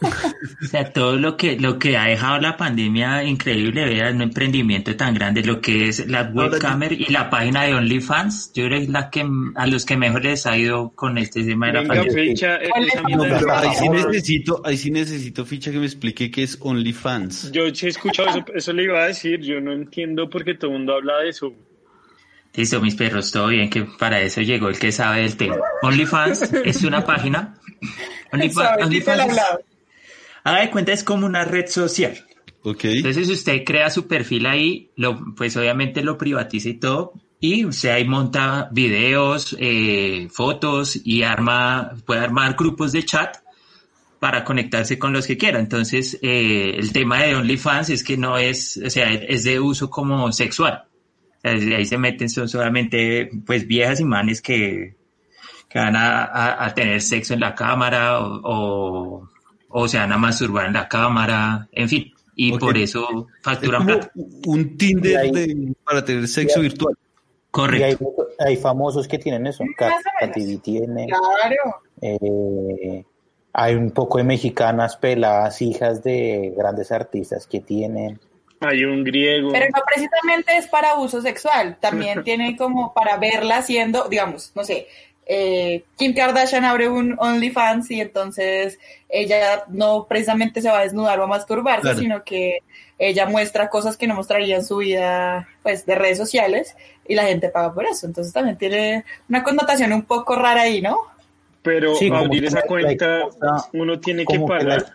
O 0.62 0.66
sea, 0.66 0.92
todo 0.92 1.16
lo 1.16 1.36
que, 1.36 1.58
lo 1.58 1.78
que 1.78 1.96
ha 1.96 2.06
dejado 2.06 2.38
la 2.40 2.56
pandemia 2.56 3.22
increíble, 3.24 3.84
vea, 3.84 4.10
un 4.10 4.20
emprendimiento 4.20 4.94
tan 4.96 5.14
grande, 5.14 5.42
lo 5.42 5.60
que 5.60 5.88
es 5.88 6.06
la 6.08 6.30
webcam 6.34 6.82
y 6.90 7.10
la 7.10 7.30
página 7.30 7.64
de 7.64 7.74
OnlyFans, 7.74 8.52
yo 8.52 8.66
creo 8.66 8.78
que 8.78 8.84
es 8.84 8.90
la 8.90 9.08
que 9.10 9.24
a 9.54 9.66
los 9.66 9.86
que 9.86 9.96
mejor 9.96 10.24
les 10.24 10.44
ha 10.46 10.56
ido 10.58 10.90
con 10.94 11.16
este 11.18 11.44
tema 11.44 11.68
de 11.68 11.72
la 11.74 11.80
Venga, 11.82 11.94
pandemia. 11.94 12.24
ficha, 12.24 12.56
eh, 12.56 12.68
No, 13.10 13.22
ahí 13.54 13.70
sí 13.78 13.88
necesito, 13.88 14.62
ahí 14.64 14.76
sí 14.76 14.90
necesito 14.90 15.44
ficha 15.46 15.70
que 15.70 15.78
me 15.78 15.86
explique 15.86 16.30
qué 16.30 16.42
es 16.42 16.58
OnlyFans. 16.60 17.52
Yo 17.52 17.72
sí 17.74 17.86
he 17.86 17.90
escuchado 17.90 18.28
eso, 18.28 18.44
eso 18.54 18.72
le 18.72 18.84
iba 18.84 19.02
a 19.02 19.06
decir, 19.06 19.40
yo 19.40 19.60
no 19.60 19.72
entiendo 19.72 20.28
por 20.28 20.44
qué 20.44 20.54
todo 20.54 20.72
el 20.72 20.78
mundo 20.78 20.94
habla 20.94 21.18
de 21.18 21.30
eso. 21.30 21.54
Listo, 22.56 22.80
mis 22.80 22.94
perros, 22.94 23.30
todo 23.30 23.48
bien, 23.48 23.68
que 23.68 23.82
para 23.82 24.20
eso 24.22 24.40
llegó 24.40 24.68
el 24.68 24.78
que 24.78 24.90
sabe 24.90 25.20
del 25.20 25.36
tema. 25.36 25.56
OnlyFans 25.82 26.42
es 26.64 26.82
una 26.84 27.04
página. 27.04 27.58
OnlyFans, 28.32 29.38
haga 30.42 30.60
de 30.60 30.70
cuenta, 30.70 30.92
es 30.92 31.04
como 31.04 31.26
una 31.26 31.44
red 31.44 31.66
social. 31.66 32.24
Ok. 32.62 32.84
Entonces 32.84 33.28
usted 33.28 33.62
crea 33.64 33.90
su 33.90 34.06
perfil 34.06 34.46
ahí, 34.46 34.90
lo, 34.96 35.34
pues 35.34 35.56
obviamente 35.56 36.02
lo 36.02 36.16
privatiza 36.16 36.70
y 36.70 36.74
todo, 36.74 37.12
y 37.38 37.64
usted 37.66 37.90
ahí 37.90 38.04
monta 38.06 38.68
videos, 38.72 39.54
eh, 39.60 40.28
fotos 40.32 40.98
y 41.04 41.22
arma, 41.22 41.92
puede 42.06 42.20
armar 42.20 42.56
grupos 42.56 42.92
de 42.92 43.04
chat 43.04 43.36
para 44.18 44.44
conectarse 44.44 44.98
con 44.98 45.12
los 45.12 45.26
que 45.26 45.36
quiera. 45.36 45.58
Entonces 45.58 46.18
eh, 46.22 46.74
el 46.76 46.90
tema 46.92 47.22
de 47.22 47.36
OnlyFans 47.36 47.90
es 47.90 48.02
que 48.02 48.16
no 48.16 48.38
es, 48.38 48.80
o 48.84 48.88
sea, 48.88 49.12
es 49.12 49.44
de 49.44 49.60
uso 49.60 49.90
como 49.90 50.32
sexual. 50.32 50.84
Ahí 51.42 51.86
se 51.86 51.96
meten 51.98 52.28
son 52.28 52.48
solamente 52.48 53.30
pues 53.46 53.66
viejas 53.66 54.00
y 54.00 54.04
manes 54.04 54.42
que, 54.42 54.96
que 55.68 55.78
van 55.78 55.94
a, 55.96 56.24
a- 56.24 56.66
a 56.66 56.74
tener 56.74 57.00
sexo 57.00 57.34
en 57.34 57.40
la 57.40 57.54
cámara 57.54 58.18
o, 58.20 58.40
o, 58.42 59.28
o 59.68 59.88
se 59.88 59.98
van 59.98 60.12
a 60.12 60.18
masturbar 60.18 60.66
en 60.66 60.72
la 60.72 60.88
cámara, 60.88 61.68
en 61.72 61.88
fin. 61.88 62.12
Y 62.34 62.58
por 62.58 62.76
eso 62.76 63.06
Es 63.28 63.42
facturan 63.42 63.82
como 63.86 63.98
plata. 63.98 64.12
un 64.46 64.76
Tinder 64.76 65.12
Y 65.12 65.14
ahí- 65.14 65.30
de- 65.30 65.74
para 65.84 66.04
tener 66.04 66.26
sexo 66.28 66.58
ahí- 66.60 66.62
virtual. 66.68 66.94
Y 66.94 66.98
hay, 67.82 67.94
Correcto. 67.96 68.28
hay 68.38 68.56
famosos 68.56 69.08
que 69.08 69.18
tienen 69.18 69.46
eso. 69.46 69.64
TV 70.34 70.58
tiene. 70.58 71.06
Claro. 71.06 71.80
eh, 72.02 73.04
hay 73.54 73.74
un 73.74 73.90
poco 73.92 74.18
de 74.18 74.24
mexicanas 74.24 74.98
peladas, 74.98 75.62
hijas 75.62 76.02
de 76.02 76.52
grandes 76.54 76.92
artistas 76.92 77.46
que 77.46 77.60
tienen. 77.60 78.20
Hay 78.60 78.84
un 78.84 79.04
griego. 79.04 79.50
Pero 79.52 79.66
no 79.74 79.82
precisamente 79.86 80.56
es 80.56 80.66
para 80.66 80.94
uso 80.96 81.20
sexual, 81.20 81.76
también 81.80 82.22
tiene 82.24 82.56
como 82.56 82.94
para 82.94 83.16
verla 83.16 83.58
haciendo, 83.58 84.08
digamos, 84.08 84.52
no 84.54 84.64
sé, 84.64 84.86
eh, 85.28 85.82
Kim 85.98 86.14
Kardashian 86.14 86.64
abre 86.64 86.88
un 86.88 87.16
OnlyFans 87.18 87.90
y 87.90 88.00
entonces 88.00 88.78
ella 89.08 89.64
no 89.68 90.06
precisamente 90.08 90.62
se 90.62 90.70
va 90.70 90.78
a 90.78 90.82
desnudar 90.82 91.18
o 91.18 91.24
a 91.24 91.26
masturbarse, 91.26 91.82
Claro. 91.82 91.98
sino 91.98 92.22
que 92.24 92.60
ella 92.98 93.26
muestra 93.26 93.68
cosas 93.68 93.96
que 93.96 94.06
no 94.06 94.14
mostraría 94.14 94.56
en 94.56 94.64
su 94.64 94.76
vida 94.78 95.48
pues 95.64 95.84
de 95.84 95.96
redes 95.96 96.16
sociales 96.16 96.76
y 97.08 97.14
la 97.16 97.24
gente 97.24 97.48
paga 97.48 97.74
por 97.74 97.84
eso. 97.86 98.06
Entonces 98.06 98.32
también 98.32 98.56
tiene 98.56 99.04
una 99.28 99.42
connotación 99.42 99.92
un 99.92 100.02
poco 100.02 100.36
rara 100.36 100.62
ahí, 100.62 100.80
¿no? 100.80 101.00
Pero 101.62 101.96
Sí, 101.96 102.08
abrir 102.14 102.44
esa 102.44 102.62
cuenta, 102.62 103.06
la 103.40 103.64
uno 103.72 103.98
tiene 103.98 104.24
que 104.24 104.38
pagar. 104.38 104.64
la, 104.64 104.94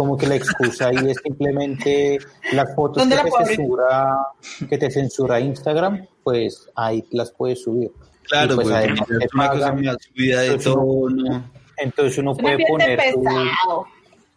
como 0.00 0.16
que 0.16 0.26
la 0.26 0.36
excusa 0.36 0.86
ahí 0.88 1.10
es 1.10 1.18
simplemente 1.22 2.18
las 2.52 2.74
fotos 2.74 3.02
¿Dónde 3.02 3.16
que 3.16 3.22
la 3.30 3.44
te, 3.44 3.54
censura, 3.54 4.18
que 4.66 4.78
te 4.78 4.90
censura 4.90 5.40
Instagram, 5.40 6.06
pues 6.24 6.70
ahí 6.74 7.04
las 7.10 7.30
puedes 7.32 7.62
subir. 7.62 7.90
Claro, 8.22 8.54
Y 8.54 8.56
pues 8.56 8.68
pues, 8.68 8.76
además 8.78 9.10
es 9.10 9.34
una 9.34 9.48
cosa 9.50 9.60
pagan. 9.66 9.84
más 9.84 9.96
subida 10.00 10.40
de 10.40 10.46
Entonces, 10.46 10.72
tono. 10.72 11.50
Entonces 11.76 12.16
uno 12.18 12.34
puede 12.34 12.66
poner 12.66 12.98
su, 13.12 13.84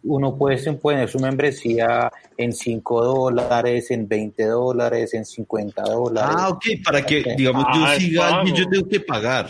uno 0.02 0.36
puede 0.36 0.72
poner 0.74 1.08
su 1.08 1.18
membresía 1.18 2.12
en 2.36 2.52
5 2.52 3.02
dólares, 3.02 3.90
en 3.90 4.06
20 4.06 4.44
dólares, 4.44 5.14
en 5.14 5.24
50 5.24 5.82
dólares. 5.82 6.36
Ah, 6.38 6.50
ok, 6.50 6.62
para 6.84 7.06
que, 7.06 7.24
digamos, 7.38 7.64
yo 7.74 7.84
Ah, 7.86 7.94
es 7.94 8.02
siga 8.02 8.44
yo 8.44 8.68
tengo 8.68 8.86
que 8.86 9.00
pagar. 9.00 9.48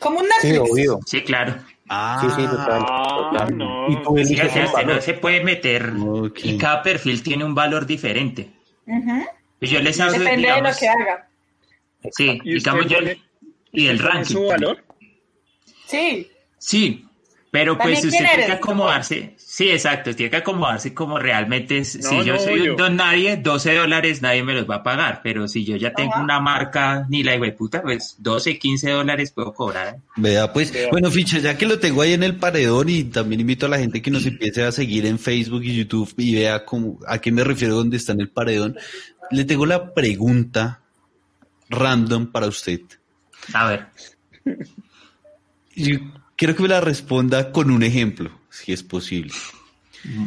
Como 0.00 0.18
un 0.18 0.26
Sí, 0.40 0.48
Netflix. 0.48 0.72
obvio. 0.72 0.98
Sí, 1.06 1.22
claro. 1.22 1.54
Ah, 1.94 2.18
Sí, 2.22 2.28
sí, 2.30 2.46
total. 2.48 2.86
Ah, 2.88 3.14
total. 3.30 3.58
no. 3.58 3.88
Y 3.90 3.96
tú 4.02 4.14
Sí, 4.16 4.22
eliges 4.22 4.50
o 4.50 4.52
sea, 4.52 4.62
el 4.62 4.66
usted 4.68 4.82
no 4.82 4.86
valor. 4.88 5.02
se 5.02 5.14
puede 5.14 5.44
meter 5.44 5.92
y 6.42 6.56
cada 6.58 6.82
perfil 6.82 7.22
tiene 7.22 7.44
un 7.44 7.54
valor 7.54 7.84
diferente. 7.86 8.50
Ujú. 8.86 9.26
Y 9.60 9.66
Yo 9.66 9.80
les 9.80 10.00
hablo, 10.00 10.18
Depende 10.18 10.36
digamos, 10.38 10.62
de 10.62 10.70
lo 10.72 10.78
que 10.78 10.88
haga. 10.88 11.28
sí, 12.12 12.40
¿Y 12.44 12.54
digamos 12.54 12.84
usted 12.86 12.94
yo, 12.96 12.98
pone- 13.00 13.22
y 13.72 13.86
el 13.86 13.96
¿Usted 13.96 14.06
pone 14.08 14.14
ranking. 14.18 14.32
su 14.34 14.46
valor? 14.46 14.84
Sí. 15.86 16.30
Sí, 16.58 17.06
pero 17.52 17.76
pues 17.76 18.00
También 18.00 18.14
usted 18.14 18.26
tiene 18.30 18.46
que 18.46 18.52
acomodarse. 18.52 19.34
Sí, 19.36 19.68
exacto, 19.68 20.16
tiene 20.16 20.30
que 20.30 20.38
acomodarse 20.38 20.94
como 20.94 21.18
realmente 21.18 21.76
es. 21.76 21.96
No, 21.96 22.08
si 22.08 22.24
yo 22.24 22.32
no, 22.32 22.38
soy 22.40 22.70
un 22.70 22.76
don 22.78 22.96
nadie, 22.96 23.36
12 23.36 23.74
dólares 23.74 24.22
nadie 24.22 24.42
me 24.42 24.54
los 24.54 24.68
va 24.68 24.76
a 24.76 24.82
pagar, 24.82 25.20
pero 25.22 25.46
si 25.46 25.62
yo 25.62 25.76
ya 25.76 25.92
tengo 25.92 26.14
Ajá. 26.14 26.22
una 26.22 26.40
marca 26.40 27.04
ni 27.10 27.22
la 27.22 27.38
puta, 27.54 27.82
pues 27.82 28.16
12, 28.20 28.58
15 28.58 28.90
dólares 28.92 29.32
puedo 29.32 29.52
cobrar. 29.52 29.98
Vea, 30.16 30.50
pues, 30.50 30.72
Vea. 30.72 30.88
bueno, 30.90 31.10
Ficha, 31.10 31.40
ya 31.40 31.58
que 31.58 31.66
lo 31.66 31.78
tengo 31.78 32.00
ahí 32.00 32.14
en 32.14 32.22
el 32.22 32.36
paredón 32.36 32.88
y 32.88 33.04
también 33.04 33.42
invito 33.42 33.66
a 33.66 33.68
la 33.68 33.78
gente 33.78 34.00
que 34.00 34.10
nos 34.10 34.24
empiece 34.24 34.64
a 34.64 34.72
seguir 34.72 35.04
en 35.04 35.18
Facebook 35.18 35.62
y 35.62 35.76
YouTube 35.76 36.10
y 36.16 36.36
vea 36.36 36.64
cómo, 36.64 37.00
a 37.06 37.18
qué 37.18 37.30
me 37.32 37.44
refiero 37.44 37.74
donde 37.74 37.98
está 37.98 38.12
en 38.12 38.22
el 38.22 38.30
paredón, 38.30 38.78
le 39.30 39.44
tengo 39.44 39.66
la 39.66 39.92
pregunta 39.92 40.80
random 41.68 42.28
para 42.28 42.46
usted. 42.46 42.80
A 43.52 43.66
ver, 43.66 43.86
Y 45.74 45.98
quiero 46.36 46.54
que 46.56 46.62
me 46.62 46.68
la 46.68 46.80
responda 46.80 47.52
con 47.52 47.70
un 47.70 47.82
ejemplo, 47.82 48.30
si 48.50 48.72
es 48.72 48.82
posible. 48.82 49.32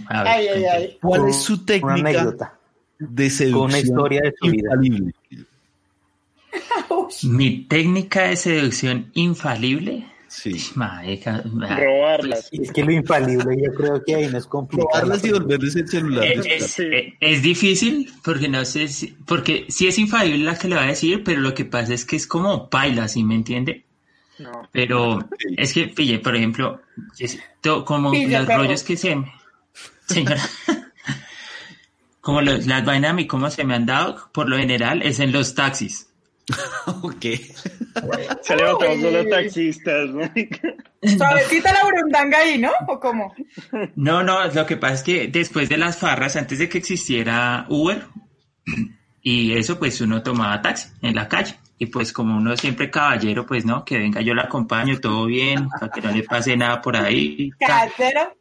a 0.08 0.24
ver. 0.24 0.28
Ay, 0.34 0.48
ay, 0.48 0.64
ay. 0.66 0.98
¿Cuál 1.02 1.22
Con 1.22 1.30
es 1.30 1.36
su 1.42 1.54
Una 1.54 1.66
técnica 1.66 1.94
anécdota. 2.10 2.60
de 3.00 3.30
seducción 3.30 3.66
una 3.66 3.80
historia 3.80 4.22
de 4.22 4.34
su 4.40 4.48
vida. 4.52 4.70
infalible? 4.74 5.14
Mi 7.24 7.64
técnica 7.66 8.24
de 8.30 8.36
seducción 8.38 9.12
infalible. 9.14 10.06
Sí. 10.28 10.58
Marica, 10.76 11.42
Robarlas. 11.46 12.50
Y 12.52 12.64
es 12.64 12.72
que 12.74 12.84
lo 12.84 12.92
infalible 12.92 13.56
yo 13.64 13.74
creo 13.74 14.04
que 14.04 14.16
ahí 14.16 14.28
no 14.28 14.38
es 14.38 14.46
complicado. 14.46 14.90
Robarlas 14.94 15.24
y 15.24 15.32
volverles 15.32 15.76
el 15.78 15.88
celular. 15.88 16.26
Es, 16.26 16.36
después. 16.44 16.62
es- 16.64 16.72
Sí. 16.72 16.84
es- 16.92 17.14
es 17.22 17.42
difícil 17.42 18.12
porque 18.24 18.50
no 18.50 18.66
sé 18.66 18.88
si, 18.90 19.08
porque 19.26 19.66
sí 19.70 19.88
es 19.88 19.98
infalible 19.98 20.44
la 20.44 20.58
que 20.58 20.68
le 20.68 20.76
va 20.76 20.84
a 20.84 20.88
decir, 20.88 21.24
pero 21.24 21.40
lo 21.42 21.54
que 21.54 21.64
pasa 21.64 21.94
es 21.94 22.04
que 22.06 22.16
es 22.18 22.28
como 22.28 22.70
paila, 22.70 23.08
¿sí 23.08 23.24
me 23.24 23.36
entiende? 23.36 23.86
No. 24.40 24.68
Pero 24.72 25.20
es 25.58 25.74
que, 25.74 25.88
pille, 25.88 26.20
por 26.20 26.36
ejemplo, 26.36 26.82
es 27.18 27.40
to- 27.62 27.86
como 27.86 28.12
los 28.14 28.46
perro. 28.46 28.64
rollos 28.64 28.84
que 28.84 28.98
se 28.98 29.16
me, 29.16 29.32
señora, 30.08 30.42
como 32.22 32.42
los- 32.42 32.66
las 32.66 32.84
vainas 32.86 33.12
a 33.12 33.14
mí 33.14 33.28
como 33.28 33.50
se 33.50 33.64
me 33.64 33.76
han 33.76 33.86
dado, 33.86 34.30
por 34.34 34.50
lo 34.50 34.58
general, 34.58 35.02
es 35.04 35.20
en 35.20 35.32
los 35.32 35.56
taxis. 35.56 36.10
Ok. 37.02 37.26
Se 38.42 38.56
levantamos 38.56 38.98
Uy. 38.98 39.02
solo 39.02 39.26
taxistas, 39.30 40.10
¿no? 40.10 40.22
Suavecita 41.18 41.74
la 41.74 41.84
burundanga 41.84 42.38
ahí, 42.38 42.58
¿no? 42.60 42.72
¿O 42.88 43.00
cómo? 43.00 43.34
No, 43.96 44.22
no, 44.22 44.46
lo 44.48 44.66
que 44.66 44.78
pasa 44.78 44.94
es 44.96 45.04
que 45.04 45.28
después 45.28 45.70
de 45.70 45.78
las 45.78 45.98
farras, 45.98 46.36
antes 46.36 46.60
de 46.60 46.70
que 46.70 46.78
existiera 46.78 47.66
Uber, 47.70 48.06
y 49.28 49.54
eso 49.54 49.80
pues 49.80 50.00
uno 50.02 50.22
tomaba 50.22 50.62
taxi 50.62 50.88
en 51.02 51.16
la 51.16 51.28
calle. 51.28 51.56
Y 51.80 51.88
pues 51.88 52.14
como 52.14 52.38
uno 52.38 52.56
siempre 52.56 52.92
caballero, 52.92 53.44
pues 53.44 53.66
no, 53.66 53.84
que 53.84 53.98
venga 53.98 54.22
yo 54.22 54.36
la 54.36 54.44
acompaño, 54.44 55.00
todo 55.00 55.26
bien, 55.26 55.68
para 55.68 55.92
que 55.92 56.00
no 56.00 56.12
le 56.12 56.22
pase 56.22 56.56
nada 56.56 56.80
por 56.80 56.96
ahí. 56.96 57.50
Casero. 57.60 58.38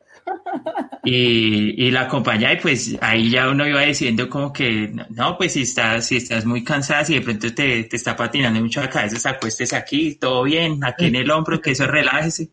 Y, 1.02 1.86
y 1.86 1.90
la 1.90 2.02
acompañaba 2.02 2.52
y 2.52 2.60
pues 2.60 2.98
ahí 3.00 3.30
ya 3.30 3.48
uno 3.48 3.66
iba 3.66 3.80
diciendo 3.80 4.28
como 4.28 4.52
que, 4.52 4.92
no, 5.08 5.38
pues 5.38 5.54
si 5.54 5.62
estás, 5.62 6.06
si 6.06 6.16
estás 6.16 6.44
muy 6.44 6.62
cansada, 6.62 7.02
si 7.02 7.14
de 7.14 7.22
pronto 7.22 7.54
te, 7.54 7.84
te 7.84 7.96
está 7.96 8.14
patinando 8.14 8.60
mucho 8.60 8.82
la 8.82 8.90
cabeza, 8.90 9.30
acuestes 9.30 9.72
aquí, 9.72 10.16
todo 10.16 10.42
bien, 10.42 10.84
aquí 10.84 11.06
en 11.06 11.16
el 11.16 11.30
hombro, 11.30 11.62
que 11.62 11.70
eso 11.70 11.86
relájese, 11.86 12.50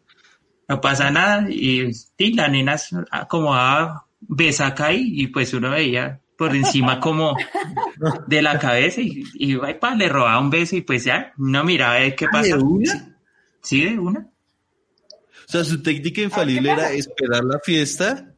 no 0.69 0.79
pasa 0.79 1.11
nada. 1.11 1.49
Y 1.49 1.93
sí, 1.93 2.33
la 2.33 2.47
nena 2.47 2.77
acomodaba, 3.11 4.05
besaca 4.21 4.85
ahí 4.85 5.11
y 5.15 5.27
pues 5.27 5.53
uno 5.53 5.71
veía 5.71 6.21
por 6.41 6.55
encima 6.55 6.99
como 6.99 7.37
de 8.25 8.41
la 8.41 8.57
cabeza 8.57 8.99
y, 8.99 9.23
y 9.35 9.59
ay, 9.61 9.75
pa, 9.75 9.93
le 9.93 10.09
robaba 10.09 10.39
un 10.39 10.49
beso 10.49 10.75
y 10.75 10.81
pues 10.81 11.03
ya, 11.03 11.33
no 11.37 11.63
miraba 11.63 11.97
a 11.97 12.15
qué 12.15 12.25
Ah, 12.33 12.41
¿de 12.41 12.49
pasa. 12.53 12.57
una? 12.65 13.15
Sí, 13.61 13.83
de 13.85 13.99
una. 13.99 14.27
O 15.47 15.51
sea, 15.51 15.63
su 15.63 15.83
técnica 15.83 16.21
infalible 16.21 16.71
era 16.71 16.91
esperar 16.93 17.43
la 17.43 17.59
fiesta, 17.59 18.33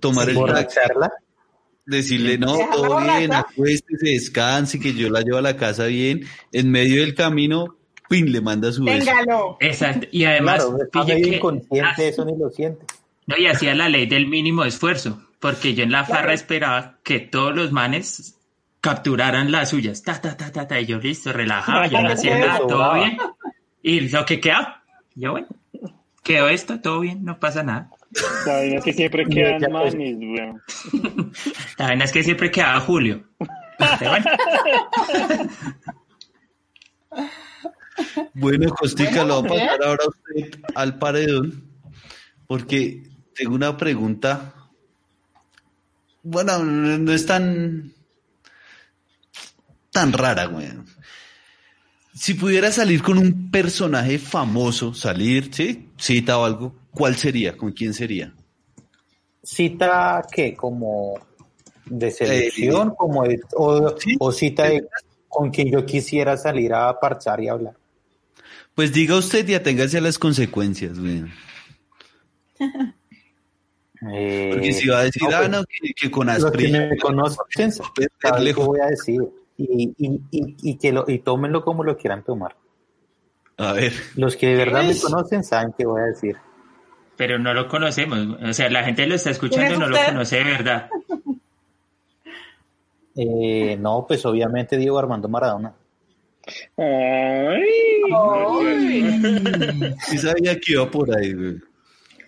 tomar 0.00 0.28
el 0.28 0.34
taxi, 0.34 0.40
Borracharla. 0.40 1.12
decirle, 1.84 2.38
no, 2.38 2.56
todo 2.72 3.00
bien, 3.02 3.32
acuéstese, 3.32 4.08
descanse, 4.10 4.80
que 4.80 4.94
yo 4.94 5.08
la 5.10 5.20
llevo 5.20 5.36
a 5.38 5.42
la 5.42 5.56
casa 5.56 5.84
bien. 5.86 6.22
En 6.52 6.72
medio 6.72 7.02
del 7.02 7.14
camino, 7.14 7.76
pin, 8.08 8.32
le 8.32 8.40
manda 8.40 8.72
su 8.72 8.82
beso. 8.82 8.98
Téngalo. 9.04 9.56
Exacto. 9.60 10.08
Y 10.10 10.24
además, 10.24 10.64
Claro, 10.90 11.06
pille 11.06 11.22
que- 11.22 11.36
inconsciente, 11.36 11.84
ah, 11.84 12.08
eso 12.08 12.24
ni 12.24 12.36
lo 12.36 12.50
siente. 12.50 12.84
No, 13.28 13.36
y 13.36 13.46
hacía 13.46 13.74
la 13.76 13.88
ley 13.88 14.06
del 14.06 14.26
mínimo 14.26 14.64
esfuerzo, 14.64 15.22
porque 15.40 15.74
yo 15.74 15.84
en 15.84 15.92
la 15.92 16.04
farra 16.04 16.32
esperaba 16.32 16.98
que 17.02 17.20
todos 17.20 17.54
los 17.54 17.72
manes 17.72 18.38
capturaran 18.80 19.50
las 19.50 19.70
suyas, 19.70 20.02
ta, 20.02 20.20
ta, 20.20 20.36
ta, 20.36 20.52
ta, 20.52 20.66
ta, 20.66 20.80
y 20.80 20.86
yo 20.86 20.98
listo, 20.98 21.32
relajado, 21.32 21.86
yo 21.86 22.00
no 22.02 22.10
hacía 22.10 22.38
nada, 22.38 22.58
todo 22.58 22.94
bien. 22.94 23.18
Y 23.82 24.00
lo 24.08 24.24
que 24.24 24.40
queda, 24.40 24.82
yo 25.14 25.32
bueno, 25.32 25.48
quedó 26.22 26.48
esto, 26.48 26.80
todo 26.80 27.00
bien, 27.00 27.24
no 27.24 27.38
pasa 27.38 27.62
nada. 27.62 27.90
La 28.46 28.54
vaina 28.54 28.76
es 28.76 28.84
que 28.84 28.92
siempre 28.92 29.26
quedan 29.26 29.60
ya, 29.60 29.68
pues. 29.68 29.94
manes, 29.94 30.16
weón. 30.18 30.62
La 31.78 31.86
vaina 31.86 32.04
es 32.04 32.12
que 32.12 32.22
siempre 32.22 32.50
quedaba 32.50 32.80
Julio. 32.80 33.24
Pero 33.98 34.10
bueno, 34.10 34.26
Bueno, 38.34 38.70
Costica, 38.74 39.24
Bueno, 39.24 39.26
lo 39.26 39.42
voy 39.42 39.60
a 39.60 39.66
pasar 39.66 39.84
ahora 39.84 40.04
a 40.04 40.08
usted 40.08 40.60
al 40.74 40.98
paredón, 40.98 41.64
porque 42.46 43.02
tengo 43.34 43.54
una 43.54 43.76
pregunta. 43.76 44.54
Bueno, 46.28 46.58
no 46.64 47.12
es 47.12 47.24
tan 47.24 47.92
tan 49.92 50.12
rara, 50.12 50.46
güey. 50.46 50.66
Si 52.14 52.34
pudiera 52.34 52.72
salir 52.72 53.00
con 53.00 53.16
un 53.16 53.48
personaje 53.50 54.18
famoso, 54.18 54.92
salir, 54.92 55.54
¿sí? 55.54 55.90
Cita 55.96 56.36
o 56.38 56.44
algo, 56.44 56.74
¿cuál 56.90 57.14
sería? 57.16 57.56
¿Con 57.56 57.70
quién 57.72 57.94
sería? 57.94 58.34
Cita 59.44 60.26
que 60.32 60.54
como 60.56 61.14
de 61.84 62.10
selección, 62.10 62.94
como 62.96 63.22
de- 63.22 63.40
o, 63.54 63.96
Sí. 63.96 64.16
o 64.18 64.32
cita 64.32 64.64
de 64.64 64.84
con 65.28 65.50
quien 65.50 65.70
yo 65.70 65.86
quisiera 65.86 66.36
salir 66.36 66.74
a 66.74 66.98
parchar 66.98 67.40
y 67.40 67.46
hablar. 67.48 67.74
Pues 68.74 68.92
diga 68.92 69.16
usted 69.16 69.46
y 69.48 69.54
aténgase 69.54 69.98
a 69.98 70.00
las 70.00 70.18
consecuencias, 70.18 70.98
güey. 70.98 71.22
Eh, 74.12 74.50
Porque 74.52 74.72
si 74.72 74.88
va 74.88 75.00
a 75.00 75.04
decir, 75.04 75.22
no, 75.22 75.28
ah, 75.34 75.38
pues, 75.38 75.50
no, 75.50 75.64
que, 75.64 75.94
que 75.94 76.10
con 76.10 76.26
los 76.26 76.50
que 76.50 76.68
me 76.68 76.96
conocen 76.98 77.72
saben 77.72 77.92
qué 78.20 78.42
lejos. 78.42 78.66
voy 78.66 78.80
a 78.80 78.86
decir 78.86 79.20
y, 79.56 79.94
y, 79.96 80.20
y, 80.30 80.56
y 80.62 80.76
que 80.78 80.92
lo, 80.92 81.04
y 81.08 81.18
tómenlo 81.20 81.64
como 81.64 81.82
lo 81.82 81.96
quieran 81.96 82.22
tomar. 82.22 82.56
A 83.58 83.72
ver, 83.72 83.92
Los 84.16 84.36
que 84.36 84.48
de 84.48 84.56
verdad 84.56 84.84
me 84.84 84.98
conocen 84.98 85.42
saben 85.42 85.72
qué 85.78 85.86
voy 85.86 86.02
a 86.02 86.04
decir. 86.04 86.36
pero 87.16 87.38
no 87.38 87.54
lo 87.54 87.68
conocemos. 87.68 88.18
O 88.42 88.52
sea, 88.52 88.68
la 88.68 88.84
gente 88.84 89.06
lo 89.06 89.14
está 89.14 89.30
escuchando 89.30 89.64
y 89.64 89.68
¿Quién 89.68 89.82
es 89.82 89.88
no 89.88 89.88
lo 89.88 90.04
conoce 90.04 90.36
de 90.36 90.44
verdad. 90.44 90.88
Eh, 93.18 93.78
no, 93.80 94.04
pues 94.06 94.26
obviamente 94.26 94.76
Diego 94.76 94.98
Armando 94.98 95.26
Maradona. 95.26 95.72
Ay. 96.76 98.02
sí 100.00 100.18
sabía 100.18 100.58
que 100.60 100.72
iba 100.72 100.90
por 100.90 101.16
ahí, 101.16 101.32
güey. 101.32 101.54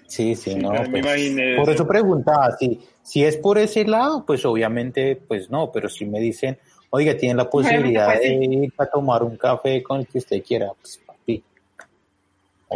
Sí, 0.09 0.35
sí, 0.35 0.55
no. 0.57 0.73
ya 0.75 0.83
me 0.83 0.89
pues, 0.89 1.03
imaginé 1.05 1.55
por 1.57 1.65
eso. 1.65 1.73
eso 1.73 1.87
preguntaba, 1.87 2.57
si, 2.59 2.81
si 3.03 3.25
es 3.25 3.37
por 3.37 3.59
ese 3.59 3.85
lado, 3.85 4.25
pues 4.27 4.45
obviamente, 4.47 5.15
pues 5.29 5.51
no, 5.51 5.71
pero 5.71 5.89
si 5.89 6.07
me 6.07 6.19
dicen, 6.19 6.59
oiga, 6.91 7.15
tienen 7.17 7.37
la 7.37 7.49
posibilidad 7.51 8.07
pues 8.07 8.23
sí. 8.23 8.29
de 8.29 8.45
ir 8.47 8.73
a 8.79 8.87
tomar 8.87 9.23
un 9.23 9.37
café 9.37 9.83
con 9.83 10.01
el 10.01 10.07
que 10.07 10.19
usted 10.19 10.43
quiera, 10.43 10.71
pues 10.81 11.01
papi. 11.07 11.43
Tan 11.77 11.87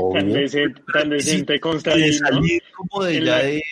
Obvio. 0.03 0.35
decente, 0.35 0.83
tan 0.93 1.09
decente 1.11 1.55
Y 1.57 2.01
de 2.01 2.13
salir 2.13 2.63
como 2.77 3.05
de 3.05 3.17
En 3.17 3.25
ya 3.25 3.31
la- 3.33 3.43
de... 3.43 3.63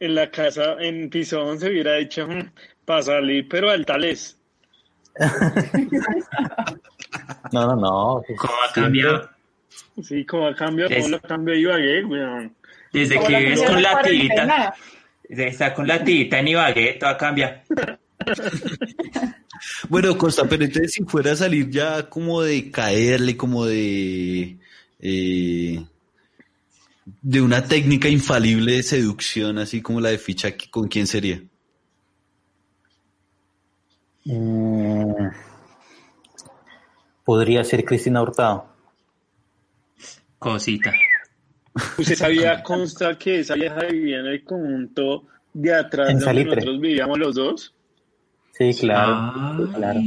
En 0.00 0.14
la 0.14 0.30
casa, 0.30 0.76
en 0.80 1.10
piso 1.10 1.44
11 1.44 1.68
hubiera 1.68 1.96
dicho, 1.96 2.26
para 2.86 3.02
salir, 3.02 3.46
pero 3.48 3.68
al 3.70 3.84
tales. 3.84 4.38
No, 7.52 7.66
no, 7.66 7.76
no. 7.76 8.22
pues, 8.26 8.38
¿Cómo 8.38 8.52
ha 8.68 8.72
cambiado? 8.72 9.28
Sí, 10.02 10.24
como 10.24 10.46
ha 10.48 10.54
cambiado, 10.54 10.90
Es- 10.90 10.96
como 11.04 11.08
lo 11.08 11.20
cambió 11.20 11.54
Ibagué, 11.54 12.04
weón. 12.04 12.54
Desde 12.92 13.16
Como 13.16 13.28
que 13.28 13.36
vives 13.38 13.62
con 13.62 13.82
la 13.82 14.02
tita, 14.02 14.74
está 15.28 15.74
con 15.74 15.86
la 15.86 16.02
tita 16.02 16.38
en 16.40 16.48
Ibagué, 16.48 16.94
todo 16.94 17.16
cambia. 17.16 17.64
Bueno, 19.90 20.16
Costa, 20.16 20.44
pero 20.48 20.64
entonces 20.64 20.92
si 20.92 21.04
fuera 21.04 21.32
a 21.32 21.36
salir 21.36 21.68
ya 21.68 22.08
como 22.08 22.40
de 22.40 22.70
caerle, 22.70 23.36
como 23.36 23.66
de... 23.66 24.56
eh, 25.00 25.84
de 27.22 27.40
una 27.42 27.64
técnica 27.66 28.08
infalible 28.08 28.76
de 28.76 28.82
seducción, 28.82 29.58
así 29.58 29.82
como 29.82 30.00
la 30.00 30.10
de 30.10 30.18
ficha, 30.18 30.48
¿con 30.70 30.88
quién 30.88 31.06
sería? 31.06 31.42
Mm, 34.24 35.28
podría 37.24 37.64
ser 37.64 37.84
Cristina 37.84 38.22
Hurtado. 38.22 38.69
Cosita. 40.40 40.92
Usted 41.98 42.16
sabía, 42.16 42.62
consta 42.64 43.16
que 43.16 43.38
esa 43.40 43.54
vieja 43.54 43.82
vivía 43.88 44.18
en 44.18 44.26
el 44.26 44.42
conjunto 44.42 45.24
de 45.52 45.72
atrás 45.74 46.08
En 46.08 46.14
donde 46.14 46.24
Salitre. 46.24 46.56
nosotros 46.56 46.80
vivíamos 46.80 47.18
los 47.18 47.34
dos. 47.36 47.74
Sí, 48.52 48.74
claro. 48.80 49.68
claro. 49.72 50.00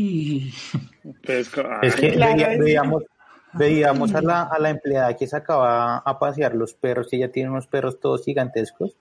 Pues, 1.26 1.50
Es 1.84 1.96
que 1.96 2.12
Claro, 2.14 2.36
veía- 2.36 2.58
veíamos, 2.60 3.04
veíamos 3.54 4.14
a 4.14 4.22
la, 4.22 4.42
a 4.44 4.60
la 4.60 4.70
empleada 4.72 5.16
que 5.16 5.26
sacaba 5.28 5.98
a 6.00 6.20
pasear 6.20 6.54
los 6.56 6.74
perros, 6.74 7.08
y 7.14 7.18
ella 7.18 7.32
tiene 7.32 7.50
unos 7.50 7.68
perros 7.68 8.00
todos 8.00 8.26
gigantescos. 8.26 8.96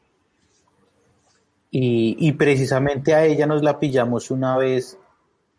Y, 1.71 2.17
y 2.19 2.33
precisamente 2.33 3.15
a 3.15 3.25
ella 3.25 3.47
nos 3.47 3.63
la 3.63 3.79
pillamos 3.79 4.31
una 4.31 4.57
vez 4.59 4.99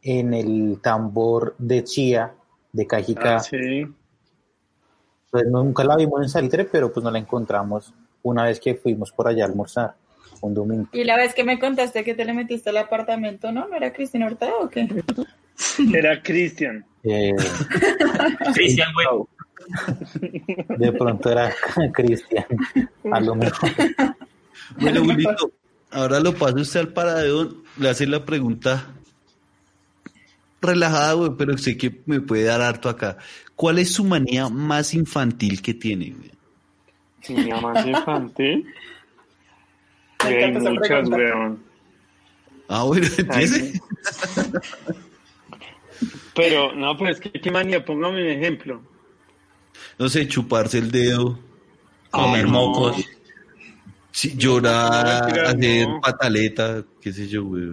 en 0.03 0.33
el 0.33 0.79
tambor 0.81 1.55
de 1.57 1.83
Chía 1.83 2.33
de 2.71 2.85
Cajicá. 2.87 3.37
ah, 3.37 3.39
sí. 3.39 3.87
Pues 5.33 5.47
nunca 5.47 5.83
la 5.83 5.95
vimos 5.95 6.21
en 6.21 6.29
Salitre, 6.29 6.63
pero 6.65 6.93
pues 6.93 7.03
nos 7.03 7.11
la 7.11 7.17
encontramos 7.17 7.91
una 8.21 8.43
vez 8.43 8.59
que 8.59 8.75
fuimos 8.75 9.11
por 9.11 9.27
allá 9.27 9.45
a 9.45 9.47
almorzar, 9.47 9.95
un 10.41 10.53
domingo. 10.53 10.89
Y 10.91 11.03
la 11.05 11.17
vez 11.17 11.33
que 11.33 11.43
me 11.43 11.57
contaste 11.57 12.03
que 12.03 12.13
te 12.13 12.23
le 12.23 12.35
metiste 12.35 12.69
al 12.69 12.77
apartamento, 12.77 13.51
¿no? 13.51 13.67
¿No 13.67 13.75
era 13.75 13.91
Cristina 13.91 14.27
Hurtado 14.27 14.59
o 14.59 14.69
qué? 14.69 14.87
Era 15.91 16.21
Cristian. 16.21 16.85
Eh, 17.03 17.33
Cristian, 18.53 18.89
güey. 18.93 19.07
de 20.77 20.91
pronto 20.91 21.31
era 21.31 21.51
Cristian, 21.93 22.45
a 23.11 23.19
lo 23.19 23.33
mejor. 23.33 23.71
Bueno, 24.79 25.01
Julito, 25.03 25.51
ahora 25.89 26.19
lo 26.19 26.35
pasa 26.35 26.57
usted 26.57 26.79
al 26.79 26.93
paradero, 26.93 27.55
le 27.77 27.89
hace 27.89 28.05
la 28.05 28.23
pregunta 28.23 28.85
relajada, 30.61 31.13
güey, 31.13 31.31
pero 31.35 31.57
sé 31.57 31.75
que 31.75 32.03
me 32.05 32.21
puede 32.21 32.43
dar 32.43 32.61
harto 32.61 32.87
acá. 32.87 33.17
¿Cuál 33.55 33.79
es 33.79 33.91
su 33.93 34.03
manía 34.03 34.49
más 34.49 34.93
infantil 34.93 35.61
que 35.61 35.73
tiene, 35.73 36.13
güey? 36.17 37.43
Mi 37.43 37.51
más 37.51 37.85
infantil. 37.85 38.65
Hay 40.19 40.51
muchas, 40.51 41.09
weón. 41.09 41.63
Ah, 42.67 42.83
bueno, 42.83 43.07
empiece. 43.17 43.79
Pero, 46.35 46.73
no, 46.73 46.97
pues, 46.97 47.19
¿qué, 47.19 47.31
qué 47.31 47.51
manía? 47.51 47.83
Póngame 47.83 48.23
un 48.23 48.29
ejemplo. 48.29 48.81
No 49.99 50.09
sé, 50.09 50.27
chuparse 50.27 50.79
el 50.79 50.91
dedo, 50.91 51.37
Comer 52.09 52.45
no. 52.45 52.51
mocos. 52.51 52.97
sí, 54.11 54.33
llorar, 54.35 55.39
hacer 55.39 55.87
no. 55.87 56.01
pataleta, 56.01 56.83
qué 57.01 57.13
sé 57.13 57.27
yo, 57.27 57.43
güey. 57.43 57.69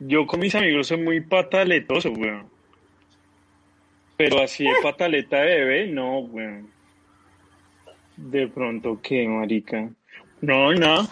Yo 0.00 0.26
con 0.26 0.40
mis 0.40 0.54
amigos 0.54 0.86
soy 0.86 0.98
muy 0.98 1.20
pataletoso, 1.20 2.10
weón. 2.10 2.46
Pero 4.18 4.42
así 4.42 4.64
de 4.64 4.74
pataleta 4.82 5.36
de 5.38 5.46
bebé, 5.64 5.86
no, 5.86 6.18
weón. 6.18 6.68
De 8.16 8.48
pronto, 8.48 9.00
¿qué, 9.02 9.26
marica? 9.28 9.88
No, 10.40 10.72
no. 10.74 11.08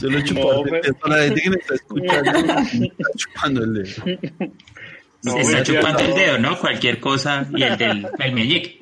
Solo 0.00 0.20
chuparse 0.22 0.34
No, 0.34 0.64
el 0.64 0.70
pero- 0.70 0.82
dedo. 0.82 0.94
Para 1.00 1.16
la 1.16 1.22
gente 1.24 1.40
que 1.42 1.50
me 1.50 1.56
está 1.56 1.74
escuchando, 1.74 2.32
me 2.78 2.86
está 2.86 3.04
chupando 3.16 3.64
el 3.64 3.74
dedo. 3.74 4.04
No, 5.22 5.32
Se 5.32 5.40
está 5.40 5.62
chupando 5.62 5.98
el 6.00 6.10
no. 6.10 6.14
dedo, 6.16 6.38
¿no? 6.38 6.58
Cualquier 6.58 7.00
cosa. 7.00 7.46
Y 7.54 7.62
el 7.62 7.76
del 7.76 8.08
el 8.18 8.32
meñique. 8.32 8.78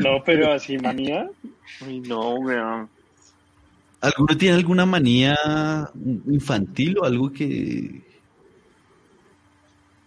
No, 0.00 0.22
pero 0.24 0.52
así 0.52 0.76
manía. 0.78 1.28
Uy, 1.86 2.00
no, 2.00 2.34
weón. 2.36 2.88
¿Alguno 4.00 4.36
tiene 4.36 4.54
alguna 4.56 4.86
manía 4.86 5.36
infantil 6.28 6.98
o 6.98 7.04
algo 7.04 7.32
que 7.32 8.04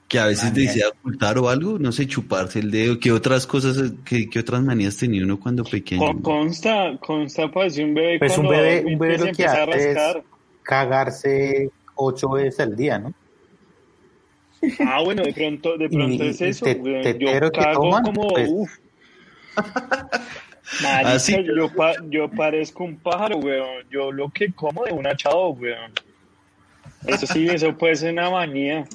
que 0.08 0.18
a 0.18 0.26
veces 0.26 0.46
Manía. 0.46 0.66
desea 0.72 0.90
ocultar 0.90 1.38
o 1.38 1.50
algo? 1.50 1.78
No 1.78 1.92
sé, 1.92 2.08
chuparse 2.08 2.58
el 2.60 2.72
dedo. 2.72 3.00
¿Qué 3.00 3.12
otras 3.12 3.46
cosas, 3.46 3.94
qué, 4.04 4.28
qué 4.28 4.40
otras 4.40 4.64
manías 4.64 4.98
tenía 4.98 5.24
uno 5.24 5.40
cuando 5.40 5.64
pequeño? 5.64 6.04
Con- 6.04 6.22
Consta, 6.24 6.98
consta, 7.00 7.52
parece 7.52 7.84
un 7.84 7.94
bebé 7.94 8.18
Pues 8.18 8.36
un 8.38 8.48
cuando 8.48 8.64
bebé, 8.64 8.86
un 8.86 8.98
bebé 8.98 9.20
se 9.20 9.26
lo 9.28 9.32
que 9.34 9.46
hace 9.46 9.92
es 9.92 9.98
cagarse 10.64 11.70
ocho 11.96 12.30
veces 12.32 12.60
al 12.60 12.76
día, 12.76 12.98
¿no? 12.98 13.14
Ah, 14.80 15.02
bueno, 15.04 15.22
de 15.24 15.32
pronto, 15.32 15.78
de 15.78 15.90
pronto 15.90 16.24
Y- 16.24 16.30
es 16.30 16.42
eso, 16.42 16.66
te- 16.66 16.76
tetero 16.76 17.48
Yo 17.48 17.52
que 17.52 17.60
cago 17.62 17.84
toman, 17.84 18.04
como, 18.04 18.28
pues. 18.30 18.50
uff. 18.52 18.72
Marica, 20.84 21.42
yo, 21.56 21.70
pa- 21.74 21.96
yo 22.10 22.30
parezco 22.30 22.84
un 22.84 22.98
pájaro, 22.98 23.38
weón. 23.38 23.86
Yo 23.90 24.12
lo 24.12 24.30
que 24.30 24.52
como 24.54 24.86
de 24.86 24.92
una 24.94 25.16
chavo, 25.16 25.50
weón. 25.52 25.92
Eso 27.08 27.26
sí, 27.28 27.48
eso 27.48 27.78
puede 27.78 27.96
ser 27.96 28.14
una 28.14 28.30
manía. 28.30 28.86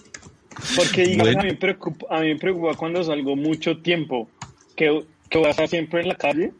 Porque, 0.77 1.03
digamos, 1.03 1.35
Bueno. 1.35 1.41
a, 1.41 1.43
mí 1.45 1.51
me 1.51 1.57
preocupa, 1.57 2.07
a 2.17 2.21
mí 2.21 2.29
me 2.35 2.37
preocupa 2.39 2.75
cuando 2.75 3.03
salgo 3.03 3.35
mucho 3.35 3.79
tiempo, 3.79 4.29
que, 4.77 5.05
que 5.29 5.39
voy 5.39 5.49
a 5.49 5.51
estar 5.51 5.67
siempre 5.69 6.03
en 6.03 6.09
la 6.09 6.15
calle, 6.15 6.53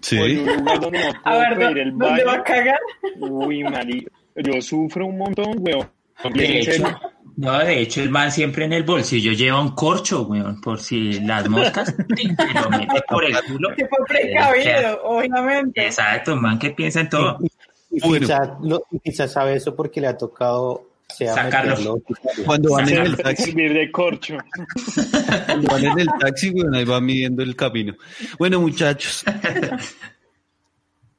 Sí. 0.00 0.18
o 0.18 0.26
en 0.26 0.40
un 0.40 0.56
lugar 0.56 0.80
donde 0.80 0.98
no 0.98 1.12
A 1.24 1.38
ver, 1.38 1.58
pedir 1.58 1.78
el 1.78 1.96
¿dónde 1.96 2.24
va 2.24 2.34
a 2.34 2.42
cagar? 2.42 2.78
Uy, 3.20 3.62
marica, 3.64 4.10
yo 4.36 4.60
sufro 4.60 5.06
un 5.06 5.16
montón, 5.18 5.54
weón. 5.60 5.88
Hecho, 6.34 6.72
serio, 6.72 7.00
No, 7.36 7.58
de 7.58 7.80
hecho, 7.80 8.02
el 8.02 8.10
man 8.10 8.30
siempre 8.30 8.64
en 8.64 8.72
el 8.74 8.82
bolsillo 8.82 9.32
lleva 9.32 9.60
un 9.60 9.74
corcho, 9.74 10.22
weón, 10.22 10.60
por 10.60 10.78
si 10.80 11.20
las 11.20 11.48
moscas 11.48 11.94
lo 12.08 12.70
mete 12.70 13.02
por 13.08 13.24
el 13.24 13.34
culo. 13.44 13.74
Que 13.74 13.86
fue 13.88 13.98
precavido, 14.06 15.02
obviamente. 15.04 15.86
Exacto, 15.86 16.36
man 16.36 16.58
que 16.58 16.70
piensa 16.70 17.00
en 17.00 17.08
todo. 17.08 17.38
Y, 17.90 17.96
y 17.96 18.00
Bueno. 18.08 18.80
quizás 19.02 19.32
sabe 19.32 19.56
eso 19.56 19.74
porque 19.74 20.00
le 20.00 20.08
ha 20.08 20.16
tocado 20.16 20.88
sea 21.08 21.34
Sacarlo. 21.34 21.70
meterlo. 21.76 22.02
Cuando 22.46 22.70
van 22.72 22.88
en 22.88 23.02
el 23.02 23.16
taxi, 23.16 23.52
de 23.52 23.90
corcho. 23.92 24.36
cuando 25.46 25.68
van 25.70 25.84
en 25.84 25.98
el 26.00 26.08
taxi, 26.18 26.50
bueno, 26.50 26.76
ahí 26.76 26.84
va 26.84 27.00
midiendo 27.00 27.42
el 27.42 27.54
camino. 27.56 27.94
Bueno, 28.38 28.60
muchachos. 28.60 29.24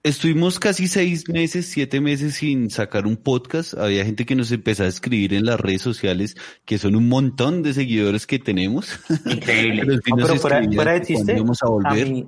Estuvimos 0.04 0.60
casi 0.60 0.90
seis 0.90 1.30
meses, 1.30 1.70
siete 1.70 2.02
meses 2.02 2.36
sin 2.36 2.70
sacar 2.70 3.08
un 3.08 3.16
podcast. 3.16 3.74
Había 3.74 4.04
gente 4.04 4.26
que 4.26 4.36
nos 4.36 4.52
empezó 4.52 4.84
a 4.84 4.88
escribir 4.88 5.34
en 5.34 5.46
las 5.46 5.58
redes 5.58 5.82
sociales, 5.82 6.36
que 6.66 6.78
son 6.78 6.98
un 6.98 7.08
montón 7.08 7.64
de 7.64 7.74
seguidores 7.74 8.28
que 8.28 8.38
tenemos. 8.38 9.00
Increíble. 9.26 10.02
Pero 10.04 10.18
No, 10.18 10.36
fuera, 10.36 10.60
de 10.60 11.02
chiste, 11.04 11.42
a 11.86 11.94
mí, 11.94 12.28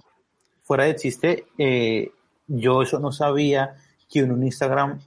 fuera 0.63 0.85
de 0.85 0.95
chiste, 0.95 1.47
eh, 1.57 2.11
yo 2.47 2.81
eso 2.81 2.97
no 2.97 3.11
sabía 3.11 3.75
que 4.09 4.23
uno 4.23 4.35
en 4.35 4.45
Instagram, 4.45 5.01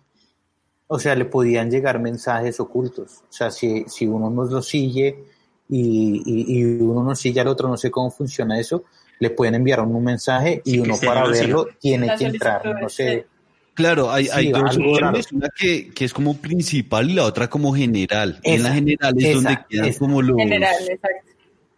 o 0.89 0.99
sea, 0.99 1.15
le 1.15 1.25
podían 1.25 1.71
llegar 1.71 1.99
mensajes 1.99 2.61
ocultos. 2.61 3.23
O 3.31 3.33
sea, 3.33 3.51
si, 3.51 3.85
si 3.89 4.07
uno 4.07 4.29
nos 4.29 4.51
lo 4.51 4.61
sigue 4.61 5.25
y, 5.71 6.23
y, 6.27 6.59
y 6.59 6.65
uno 6.65 7.03
nos 7.03 7.19
sigue 7.19 7.41
al 7.41 7.49
otro, 7.49 7.67
no 7.67 7.79
sé 7.79 7.91
cómo 7.91 8.11
funciona 8.11 8.61
eso, 8.61 8.85
le 9.21 9.31
pueden 9.31 9.55
enviar 9.57 9.81
un 9.81 10.03
mensaje 10.05 10.63
y 10.65 10.71
Sí, 10.71 10.77
que 10.77 10.81
uno 10.83 10.97
para 11.05 11.27
verlo 11.27 11.67
tiene 11.81 12.07
La 12.07 12.17
que 12.17 12.25
entrar. 12.27 12.81
No 12.81 12.89
sé. 12.89 13.27
Claro, 13.75 14.11
hay, 14.11 14.25
Sí, 14.25 14.31
hay 14.33 14.51
dos 14.53 14.77
opciones, 14.77 15.33
una 15.33 15.49
que, 15.57 15.91
que 15.91 16.05
es 16.05 16.13
como 16.13 16.37
principal 16.37 17.11
y 17.11 17.15
la 17.15 17.25
otra 17.25 17.49
como 17.49 17.73
general. 17.75 18.41
Y 18.43 18.53
en 18.55 18.63
la 18.63 18.69
Esa, 18.71 18.75
general 18.75 19.15
es 19.19 19.25
esa, 19.25 19.35
donde 19.35 19.59
quedan 19.69 19.85
esa. 19.87 19.99
como 20.01 20.23
los 20.23 20.37
General, 20.37 20.75
exacto. 20.89 21.31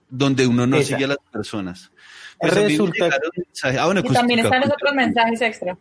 donde 0.09 0.47
uno 0.47 0.67
no 0.67 0.77
Esa. 0.79 0.89
sigue 0.89 1.05
a 1.05 1.09
las 1.09 1.19
personas. 1.31 1.91
Pues 2.39 2.55
Resulta- 2.55 3.11
mensajes- 3.37 3.79
ah, 3.79 3.85
bueno, 3.85 4.01
Y 4.01 4.05
pues, 4.05 4.15
también 4.15 4.41
están 4.41 4.61
los 4.61 4.71
otros 4.71 4.95
mensajes 4.95 5.41
extra. 5.43 5.77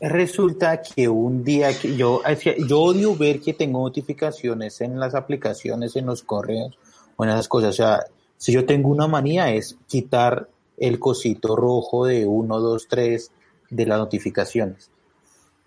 Resulta 0.00 0.80
que 0.80 1.08
un 1.08 1.42
día 1.44 1.76
que 1.78 1.96
yo, 1.96 2.22
que 2.42 2.56
yo 2.66 2.80
odio 2.80 3.14
ver 3.16 3.40
que 3.40 3.52
tengo 3.52 3.82
notificaciones 3.82 4.80
en 4.80 4.98
las 4.98 5.14
aplicaciones, 5.14 5.96
en 5.96 6.06
los 6.06 6.22
correos 6.22 6.78
o 7.16 7.24
en 7.24 7.30
esas 7.30 7.48
cosas. 7.48 7.70
O 7.70 7.72
sea, 7.76 8.04
si 8.40 8.52
yo 8.52 8.64
tengo 8.64 8.88
una 8.88 9.06
manía 9.06 9.52
es 9.52 9.76
quitar 9.86 10.48
el 10.78 10.98
cosito 10.98 11.54
rojo 11.56 12.06
de 12.06 12.26
1, 12.26 12.58
2, 12.58 12.88
3 12.88 13.30
de 13.68 13.86
las 13.86 13.98
notificaciones. 13.98 14.90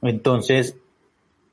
Entonces, 0.02 0.76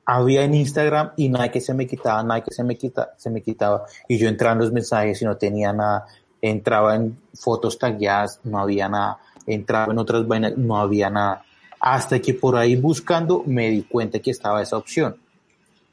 había 0.03 0.43
en 0.43 0.55
Instagram 0.55 1.11
y 1.17 1.29
nada 1.29 1.51
que 1.51 1.61
se 1.61 1.75
me 1.75 1.85
quitaba, 1.85 2.23
nada 2.23 2.41
que 2.41 2.51
se 2.51 2.63
me 2.63 2.75
quita, 2.75 3.13
se 3.17 3.29
me 3.29 3.43
quitaba. 3.43 3.85
Y 4.07 4.17
yo 4.17 4.27
entraba 4.27 4.53
en 4.53 4.59
los 4.61 4.71
mensajes 4.71 5.21
y 5.21 5.25
no 5.25 5.37
tenía 5.37 5.71
nada. 5.71 6.07
Entraba 6.41 6.95
en 6.95 7.15
fotos 7.35 7.77
tagueadas, 7.77 8.39
no 8.43 8.57
había 8.57 8.89
nada. 8.89 9.19
Entraba 9.45 9.93
en 9.93 9.99
otras 9.99 10.27
vainas, 10.27 10.57
no 10.57 10.79
había 10.79 11.11
nada. 11.11 11.45
Hasta 11.79 12.19
que 12.19 12.33
por 12.33 12.57
ahí 12.57 12.75
buscando 12.75 13.43
me 13.45 13.69
di 13.69 13.83
cuenta 13.83 14.17
que 14.17 14.31
estaba 14.31 14.63
esa 14.63 14.75
opción. 14.75 15.17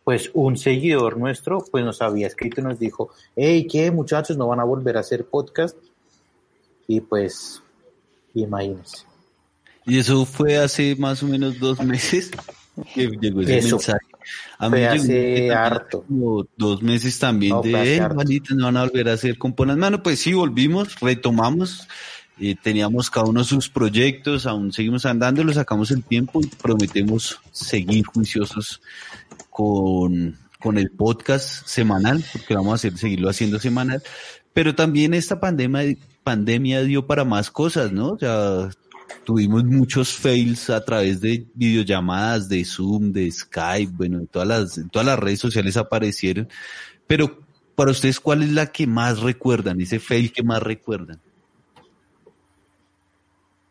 Pues 0.08 0.30
un 0.32 0.56
seguidor 0.56 1.18
nuestro 1.18 1.62
pues 1.70 1.84
nos 1.84 2.00
había 2.00 2.28
escrito 2.28 2.62
y 2.62 2.64
nos 2.64 2.78
dijo, 2.78 3.10
hey, 3.36 3.66
¿qué 3.70 3.90
muchachos? 3.90 4.38
¿No 4.38 4.46
van 4.46 4.58
a 4.58 4.64
volver 4.64 4.96
a 4.96 5.00
hacer 5.00 5.26
podcast? 5.26 5.76
Y 6.86 7.02
pues, 7.02 7.62
imagínense. 8.32 9.04
Y 9.84 9.98
eso 9.98 10.24
fue 10.24 10.56
hace 10.56 10.96
más 10.96 11.22
o 11.22 11.26
menos 11.26 11.58
dos 11.58 11.82
meses 11.84 12.30
que 12.94 13.10
llegó 13.20 13.42
ese 13.42 13.58
Eso 13.58 13.76
mensaje. 13.76 14.06
A 14.58 14.68
hace 14.68 15.52
harto. 15.52 16.04
como 16.08 16.46
dos 16.56 16.82
meses 16.82 17.18
también 17.18 17.56
No, 17.56 17.60
de, 17.60 17.72
eh, 17.72 17.96
hermanitas, 17.96 18.56
no 18.56 18.64
van 18.64 18.78
a 18.78 18.84
volver 18.84 19.10
a 19.10 19.12
hacer 19.12 19.36
componas. 19.36 19.76
Mano, 19.76 20.02
pues 20.02 20.20
sí, 20.20 20.32
volvimos, 20.32 20.98
retomamos. 21.00 21.86
eh, 22.40 22.56
teníamos 22.62 23.10
cada 23.10 23.26
uno 23.26 23.44
sus 23.44 23.68
proyectos, 23.68 24.46
aún 24.46 24.72
seguimos 24.72 25.04
andando, 25.04 25.44
lo 25.44 25.52
sacamos 25.52 25.90
el 25.90 26.02
tiempo 26.02 26.40
y 26.40 26.46
prometemos 26.46 27.38
seguir 27.52 28.06
juiciosos 28.06 28.80
con, 29.50 30.36
con 30.60 30.78
el 30.78 30.90
podcast 30.90 31.66
semanal, 31.66 32.24
porque 32.32 32.54
vamos 32.54 32.72
a 32.72 32.74
hacer, 32.76 32.96
seguirlo 32.98 33.28
haciendo 33.28 33.58
semanal. 33.58 34.02
Pero 34.52 34.74
también 34.74 35.14
esta 35.14 35.38
pandemia, 35.40 35.96
pandemia 36.24 36.82
dio 36.82 37.06
para 37.06 37.24
más 37.24 37.50
cosas, 37.50 37.92
¿no? 37.92 38.12
O 38.12 38.18
sea, 38.18 38.68
tuvimos 39.24 39.64
muchos 39.64 40.12
fails 40.14 40.70
a 40.70 40.84
través 40.84 41.20
de 41.20 41.46
videollamadas, 41.54 42.48
de 42.48 42.64
Zoom, 42.64 43.12
de 43.12 43.30
Skype, 43.30 43.92
bueno, 43.94 44.18
en 44.18 44.26
todas 44.26 44.48
las, 44.48 44.78
en 44.78 44.88
todas 44.88 45.06
las 45.06 45.18
redes 45.18 45.38
sociales 45.38 45.76
aparecieron. 45.76 46.48
Pero 47.06 47.38
para 47.74 47.90
ustedes, 47.92 48.18
¿cuál 48.20 48.42
es 48.42 48.50
la 48.52 48.66
que 48.66 48.86
más 48.86 49.20
recuerdan? 49.20 49.80
Ese 49.80 50.00
fail 50.00 50.32
que 50.32 50.42
más 50.42 50.62
recuerdan. 50.62 51.20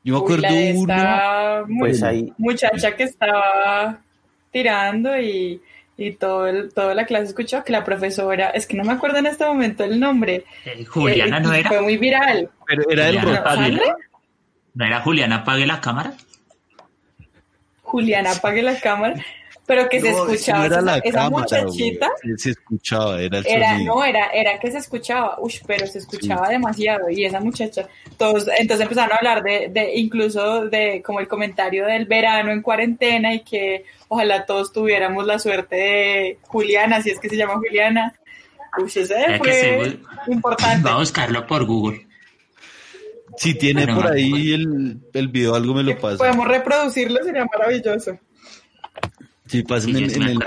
Yo 0.04 0.14
me 0.14 0.20
Uy, 0.20 0.24
acuerdo 0.24 0.42
la 0.44 0.52
de 0.54 0.74
uno. 0.78 0.94
esta 0.94 1.64
mu- 1.68 1.80
Pues 1.80 2.04
ahí, 2.04 2.34
muchacha 2.38 2.96
que 2.96 3.04
estaba 3.04 4.02
tirando 4.52 5.20
y, 5.20 5.62
y 5.98 6.12
todo 6.14 6.48
el, 6.48 6.74
toda 6.74 6.94
la 6.94 7.06
clase 7.06 7.26
escuchó 7.26 7.64
que 7.64 7.72
la 7.72 7.84
profesora, 7.84 8.50
es 8.50 8.68
que 8.68 8.78
no 8.78 8.84
me 8.84 8.94
acuerdo 8.94 9.18
en 9.18 9.28
este 9.28 9.46
momento 9.46 9.84
el 9.84 10.00
nombre. 10.00 10.46
Eh, 10.66 10.86
Juliana 10.86 11.38
eh, 11.38 11.42
no 11.42 11.54
era. 11.54 11.70
Fue 11.70 11.82
muy 11.82 11.98
viral. 11.98 12.50
Pero 12.66 12.84
era 12.90 13.10
el. 13.10 13.76
No. 13.76 13.82
¿No 14.74 14.86
era 14.86 15.02
Juliana 15.02 15.38
apague 15.38 15.66
la 15.66 15.82
cámara? 15.82 16.14
Juliana, 17.88 18.32
apague 18.32 18.62
la 18.62 18.80
cámara. 18.80 19.16
Pero 19.68 19.90
que 19.90 20.00
se 20.00 20.10
escuchaba 20.10 20.66
era 20.66 20.76
esa, 20.78 20.82
la 20.82 20.98
esa 21.00 21.12
cámara, 21.20 21.30
muchachita. 21.30 22.10
Se 22.38 22.50
escuchaba, 22.52 23.22
era 23.22 23.40
el 23.40 23.46
Era, 23.46 23.72
sonido. 23.74 23.96
no, 23.96 24.04
era, 24.06 24.28
era 24.28 24.58
que 24.60 24.72
se 24.72 24.78
escuchaba, 24.78 25.36
uy, 25.42 25.54
pero 25.68 25.86
se 25.86 26.00
escuchaba 26.00 26.48
demasiado. 26.48 27.10
Y 27.10 27.26
esa 27.26 27.42
muchacha, 27.42 27.86
todos, 28.18 28.48
entonces 28.58 28.84
empezaron 28.86 29.12
a 29.12 29.16
hablar 29.18 29.44
de, 29.44 29.68
de, 29.70 29.94
incluso 29.96 30.66
de 30.68 31.02
como 31.06 31.20
el 31.20 31.28
comentario 31.28 31.86
del 31.86 32.06
verano 32.06 32.52
en 32.54 32.62
cuarentena 32.62 33.34
y 33.34 33.42
que 33.42 33.84
ojalá 34.08 34.46
todos 34.46 34.72
tuviéramos 34.72 35.26
la 35.28 35.38
suerte 35.38 35.76
de 35.76 36.40
Juliana, 36.44 37.02
si 37.02 37.10
es 37.10 37.20
que 37.20 37.28
se 37.28 37.36
llama 37.36 37.56
Juliana. 37.56 38.14
Uy, 38.78 38.86
ese 38.96 39.38
fue 39.38 40.00
importante. 40.28 40.88
Va 40.88 40.96
a 40.96 41.00
buscarlo 41.00 41.46
por 41.46 41.66
Google. 41.66 42.08
Si 43.36 43.54
tiene 43.56 43.86
Bueno, 43.86 44.02
por 44.02 44.12
ahí 44.14 44.30
bueno. 44.32 44.56
el, 44.56 45.00
el 45.14 45.28
video, 45.28 45.56
algo 45.56 45.74
me 45.74 45.84
lo 45.84 45.98
pasa. 46.00 46.18
Podemos 46.18 46.48
reproducirlo, 46.48 47.22
sería 47.24 47.46
maravilloso. 47.46 48.18
Sí, 49.48 49.64
Sí, 49.82 49.92
en, 49.92 49.98
en 49.98 50.22
el. 50.24 50.40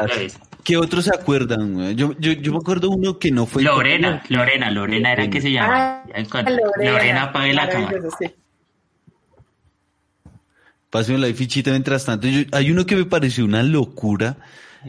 ¿Qué 0.62 0.76
otros 0.76 1.04
se 1.04 1.14
acuerdan? 1.14 1.74
güey? 1.74 1.94
Yo, 1.94 2.14
yo, 2.18 2.32
yo 2.32 2.52
me 2.52 2.58
acuerdo 2.58 2.90
uno 2.90 3.18
que 3.18 3.30
no 3.30 3.46
fue. 3.46 3.62
Lorena, 3.62 4.22
Lorena, 4.28 4.70
Lorena 4.70 5.12
era 5.12 5.28
que 5.30 5.40
se 5.40 5.50
llama. 5.52 6.02
Ah. 6.14 6.22
Lorena, 6.22 6.60
Lorena, 6.92 7.22
apague 7.24 7.54
la 7.54 7.68
cámara. 7.68 7.98
sí. 8.18 8.26
Pásenme 10.90 11.20
la 11.28 11.32
fichita 11.34 11.70
mientras 11.70 12.04
tanto. 12.04 12.26
Yo- 12.26 12.44
hay 12.52 12.70
uno 12.70 12.84
que 12.84 12.96
me 12.96 13.04
pareció 13.04 13.44
una 13.44 13.62
locura. 13.62 14.36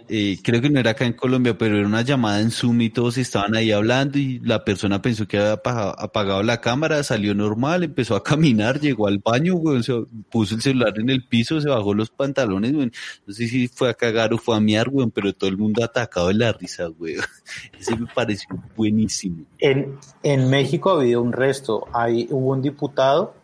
Eh, 0.08 0.38
creo 0.42 0.62
que 0.62 0.70
no 0.70 0.80
era 0.80 0.92
acá 0.92 1.06
en 1.06 1.14
Colombia, 1.14 1.58
pero 1.58 1.78
era 1.78 1.86
una 1.86 2.02
llamada 2.02 2.40
en 2.40 2.52
Zoom 2.52 2.80
y 2.82 2.90
todos 2.90 3.18
estaban 3.18 3.56
ahí 3.56 3.72
hablando 3.72 4.18
y 4.18 4.40
la 4.40 4.64
persona 4.64 5.02
pensó 5.02 5.28
que 5.28 5.38
había 5.38 5.54
apaga- 5.54 5.94
apagado 5.98 6.44
la 6.44 6.62
cámara, 6.62 7.04
salió 7.04 7.36
normal, 7.36 7.84
empezó 7.84 8.16
a 8.16 8.24
caminar, 8.24 8.80
llegó 8.80 9.08
al 9.08 9.20
baño, 9.20 9.56
güey, 9.56 9.84
se 9.84 9.94
puso 10.30 10.56
el 10.56 10.62
celular 10.62 10.94
en 10.98 11.10
el 11.10 11.26
piso, 11.28 11.60
se 11.60 11.70
bajó 11.70 11.94
los 11.94 12.10
pantalones. 12.10 12.72
No 12.72 13.34
sé 13.34 13.48
si 13.48 13.68
fue 13.68 13.90
a 13.90 13.94
cagar 13.94 14.34
o 14.34 14.38
fue 14.38 14.56
a 14.56 14.60
miar, 14.60 14.90
güey, 14.90 15.08
pero 15.10 15.34
todo 15.34 15.50
el 15.50 15.58
mundo 15.58 15.84
atacado 15.84 16.30
de 16.30 16.36
la 16.36 16.54
risa, 16.54 16.86
güey. 16.88 17.16
Ese 17.80 17.96
me 17.98 18.08
pareció 18.08 18.48
buenísimo. 18.76 19.44
En, 19.60 19.98
en 20.24 20.50
México 20.50 20.92
ha 20.92 21.02
habido 21.02 21.22
un 21.22 21.34
resto. 21.34 21.88
Hay, 21.94 22.28
hubo 22.32 22.52
un 22.52 22.62
diputado 22.62 23.36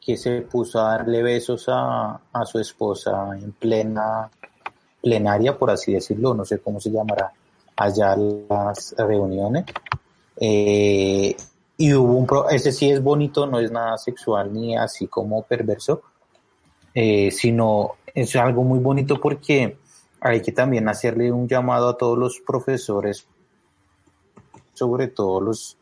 que 0.00 0.16
se 0.16 0.42
puso 0.42 0.80
a 0.80 0.96
darle 0.96 1.22
besos 1.22 1.66
a, 1.68 2.20
a 2.32 2.44
su 2.44 2.58
esposa 2.58 3.30
en 3.40 3.52
plena 3.52 4.30
plenaria, 5.02 5.58
por 5.58 5.70
así 5.70 5.92
decirlo, 5.92 6.34
no 6.34 6.44
sé 6.44 6.60
cómo 6.60 6.80
se 6.80 6.90
llamará 6.90 7.32
allá 7.76 8.16
las 8.16 8.94
reuniones. 8.96 9.64
Eh, 10.36 11.36
y 11.76 11.94
hubo 11.94 12.14
un, 12.14 12.26
pro- 12.26 12.48
ese 12.48 12.72
sí 12.72 12.90
es 12.90 13.02
bonito, 13.02 13.46
no 13.46 13.58
es 13.58 13.70
nada 13.70 13.98
sexual 13.98 14.52
ni 14.52 14.76
así 14.76 15.08
como 15.08 15.42
perverso, 15.42 16.02
eh, 16.94 17.30
sino 17.30 17.92
es 18.14 18.36
algo 18.36 18.62
muy 18.62 18.78
bonito 18.78 19.20
porque 19.20 19.76
hay 20.20 20.40
que 20.40 20.52
también 20.52 20.88
hacerle 20.88 21.32
un 21.32 21.48
llamado 21.48 21.88
a 21.88 21.96
todos 21.96 22.16
los 22.16 22.40
profesores 22.46 23.26
sobre 24.74 25.08
todo 25.08 25.40
los 25.40 25.76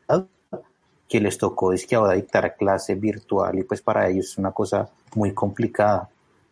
que 1.08 1.20
les 1.20 1.38
tocó 1.38 1.72
es 1.72 1.86
que 1.86 1.96
ahora 1.96 2.14
dictar 2.14 2.56
clase 2.56 2.94
virtual 2.94 3.58
y 3.58 3.64
pues 3.64 3.82
para 3.82 4.08
ellos 4.08 4.26
es 4.26 4.38
una 4.38 4.52
cosa 4.52 4.88
muy 5.14 5.34
complicada. 5.34 6.08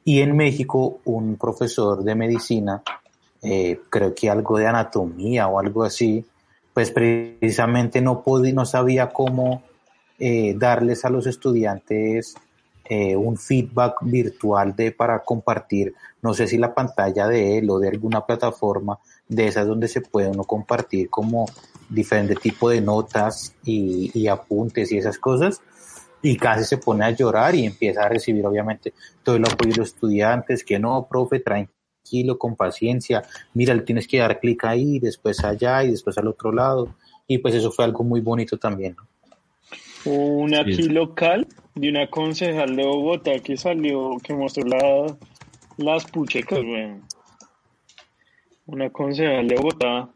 Y 0.09 0.23
en 0.23 0.35
México 0.35 1.01
un 1.05 1.37
profesor 1.37 2.03
de 2.03 2.15
medicina, 2.15 2.83
eh, 3.43 3.79
creo 3.91 4.15
que 4.15 4.31
algo 4.31 4.57
de 4.57 4.67
anatomía 4.67 5.49
o 5.49 5.61
algo 5.61 5.85
así, 5.85 6.25
pues 6.73 6.91
precisamente 6.91 8.01
no 8.01 8.23
podía, 8.23 8.55
no 8.55 8.65
sabía 8.65 9.11
cómo 9.11 9.65
eh, 10.19 10.55
darles 10.57 11.05
a 11.05 11.11
los 11.11 11.27
estudiantes 11.27 12.37
eh, 12.87 13.17
un 13.17 13.37
feedback 13.37 13.97
virtual 14.01 14.75
de 14.75 14.93
para 14.93 15.19
compartir, 15.19 15.93
no 16.23 16.33
sé 16.33 16.47
si 16.47 16.57
la 16.57 16.73
pantalla 16.73 17.29
de 17.29 17.59
él 17.59 17.69
o 17.69 17.79
de 17.79 17.89
alguna 17.91 18.25
plataforma 18.25 18.99
de 19.29 19.49
esas 19.49 19.67
donde 19.67 19.89
se 19.89 20.01
puede 20.01 20.31
uno 20.31 20.45
compartir 20.45 21.11
como 21.11 21.45
diferente 21.87 22.35
tipo 22.35 22.71
de 22.71 22.81
notas 22.81 23.55
y, 23.63 24.11
y 24.19 24.27
apuntes 24.29 24.91
y 24.91 24.97
esas 24.97 25.19
cosas 25.19 25.61
y 26.23 26.37
casi 26.37 26.65
se 26.65 26.79
pone 26.79 27.05
a 27.05 27.11
llorar 27.11 27.55
y 27.55 27.65
empieza 27.65 28.05
a 28.05 28.09
recibir 28.09 28.45
obviamente 28.47 28.93
todo 29.23 29.37
el 29.37 29.45
apoyo 29.45 29.73
de 29.73 29.79
los 29.79 29.89
estudiantes, 29.89 30.65
que 30.65 30.79
no, 30.79 31.07
profe, 31.09 31.41
tranquilo, 31.41 32.39
con 32.39 32.57
paciencia, 32.57 33.23
mira, 33.55 33.75
le 33.75 33.83
tienes 33.83 34.09
que 34.09 34.19
dar 34.19 34.41
clic 34.41 34.65
ahí, 34.65 34.99
después 34.99 35.45
allá 35.45 35.85
y 35.85 35.91
después 35.91 36.17
al 36.19 36.29
otro 36.29 36.53
lado. 36.53 36.95
Y 37.27 37.39
pues 37.39 37.55
eso 37.55 37.71
fue 37.71 37.85
algo 37.85 38.05
muy 38.05 38.21
bonito 38.21 38.57
también. 38.57 38.97
¿no? 38.97 39.07
Una 40.11 40.61
aquí 40.61 40.85
local 40.85 41.47
de 41.75 41.89
una 41.91 42.09
concejal 42.09 42.75
de 42.75 42.85
Bogotá 42.85 43.39
que 43.41 43.57
salió, 43.57 44.17
que 44.23 44.35
mostró 44.35 44.65
la, 44.65 45.17
las 45.77 46.05
puchecas, 46.07 46.61
weón. 46.61 47.03
Una 48.67 48.91
concejal 48.91 49.49
de 49.49 49.57
Bogotá, 49.57 50.09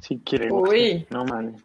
si 0.00 0.18
quiere. 0.18 0.50
Uy. 0.50 1.06
No, 1.10 1.24
man. 1.24 1.56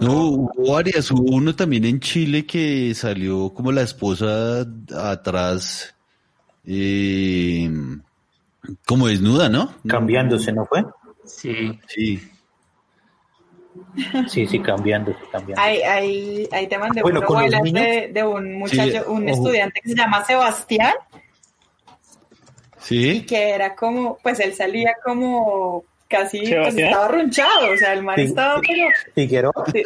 No, 0.00 0.24
hubo 0.26 0.72
varias. 0.72 1.10
Hubo 1.10 1.34
uno 1.36 1.54
también 1.54 1.84
en 1.84 2.00
Chile 2.00 2.44
que 2.46 2.94
salió 2.94 3.52
como 3.54 3.72
la 3.72 3.82
esposa 3.82 4.66
atrás, 4.96 5.94
eh, 6.64 7.70
como 8.86 9.06
desnuda, 9.08 9.48
¿no? 9.48 9.74
Cambiándose, 9.86 10.52
¿no 10.52 10.64
fue? 10.66 10.84
Sí. 11.24 11.78
Sí. 11.86 12.20
Sí, 14.28 14.46
sí, 14.46 14.60
cambiándose, 14.60 15.18
cambiándose. 15.32 15.60
Ahí, 15.68 15.82
ahí, 15.82 16.48
ahí 16.52 16.66
te 16.68 16.78
mandé 16.78 17.00
Bueno, 17.02 17.20
un 17.20 17.26
con 17.26 17.36
los 17.36 17.44
abuelas 17.54 17.62
niños. 17.62 17.84
de, 17.86 18.08
de 18.12 18.24
un 18.24 18.58
muchacho, 18.58 18.90
Sí, 18.92 18.98
un 19.08 19.28
ojo. 19.28 19.34
estudiante 19.38 19.80
que 19.80 19.88
se 19.90 19.94
llama 19.96 20.24
Sebastián, 20.24 20.94
Sí. 22.80 23.24
que 23.26 23.50
era 23.50 23.74
como, 23.74 24.18
pues 24.22 24.40
él 24.40 24.54
salía 24.54 24.92
como 25.04 25.84
casi, 26.08 26.40
pues 26.40 26.76
estaba 26.76 27.08
ronchado, 27.08 27.72
o 27.72 27.76
sea, 27.76 27.92
el 27.92 28.02
man 28.02 28.16
Sí. 28.16 28.22
estaba, 28.22 28.60
pero 29.14 29.52
sí. 29.72 29.82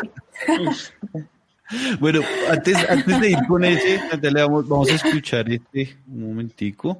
Bueno, 2.00 2.20
antes, 2.50 2.76
antes 2.88 3.20
de 3.20 3.30
ir 3.30 3.38
con 3.48 3.64
ese, 3.64 3.98
Natalia, 4.11 4.44
vamos, 4.44 4.68
vamos 4.68 4.90
a 4.90 4.94
escuchar 4.94 5.50
este 5.50 5.96
un 6.06 6.28
momentico 6.28 6.98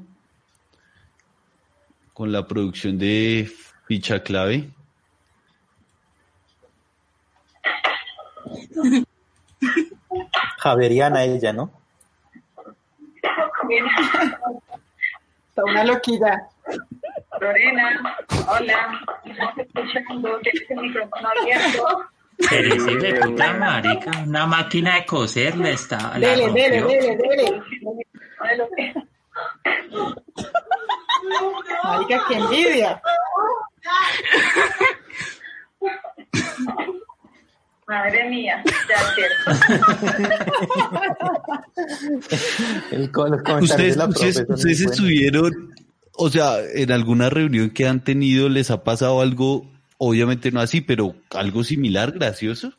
con 2.14 2.32
la 2.32 2.46
producción 2.46 2.98
de 2.98 3.50
Ficha 3.87 4.22
Clave. 4.22 4.70
Javeriana 10.58 11.24
ella, 11.24 11.52
¿no? 11.52 11.70
está 15.48 15.64
una 15.64 15.85
loquilla. 15.85 16.48
Lorena, 17.42 18.16
hola, 18.46 19.00
estamos 19.24 19.59
escuchando, 19.59 20.38
tienes 20.42 20.70
el 20.70 20.76
micrófono 20.76 21.28
abierto. 21.28 22.05
Pero 22.48 22.85
de 22.85 23.14
puta 23.14 23.52
marica, 23.55 24.11
una 24.24 24.46
máquina 24.46 24.94
de 24.94 25.07
coser 25.07 25.57
le 25.57 25.72
está. 25.72 26.16
la 26.18 26.28
Dele, 26.28 26.52
dele, 26.52 26.81
rompió. 26.81 26.98
dele, 27.00 27.16
dele. 27.16 27.62
Marica, 31.83 32.24
qué 32.28 32.35
envidia. 32.37 33.02
Madre 37.88 38.31
mía, 38.31 38.62
ya 38.88 38.94
es 38.94 39.14
cierto. 39.16 39.50
El, 42.92 43.11
comentarios 43.11 43.70
Ustedes, 43.70 43.96
ustedes, 43.96 44.44
ustedes 44.48 44.81
estuvieron, 44.83 45.74
o 46.14 46.31
sea, 46.31 46.59
en 46.75 46.92
alguna 46.92 47.31
reunión 47.31 47.70
que 47.70 47.87
han 47.87 48.05
tenido, 48.05 48.48
¿les 48.48 48.70
ha 48.70 48.85
pasado 48.85 49.20
algo, 49.20 49.66
obviamente 49.98 50.51
no 50.53 50.61
así, 50.61 50.81
pero 50.81 51.14
algo 51.31 51.64
similar, 51.64 52.12
gracioso? 52.12 52.72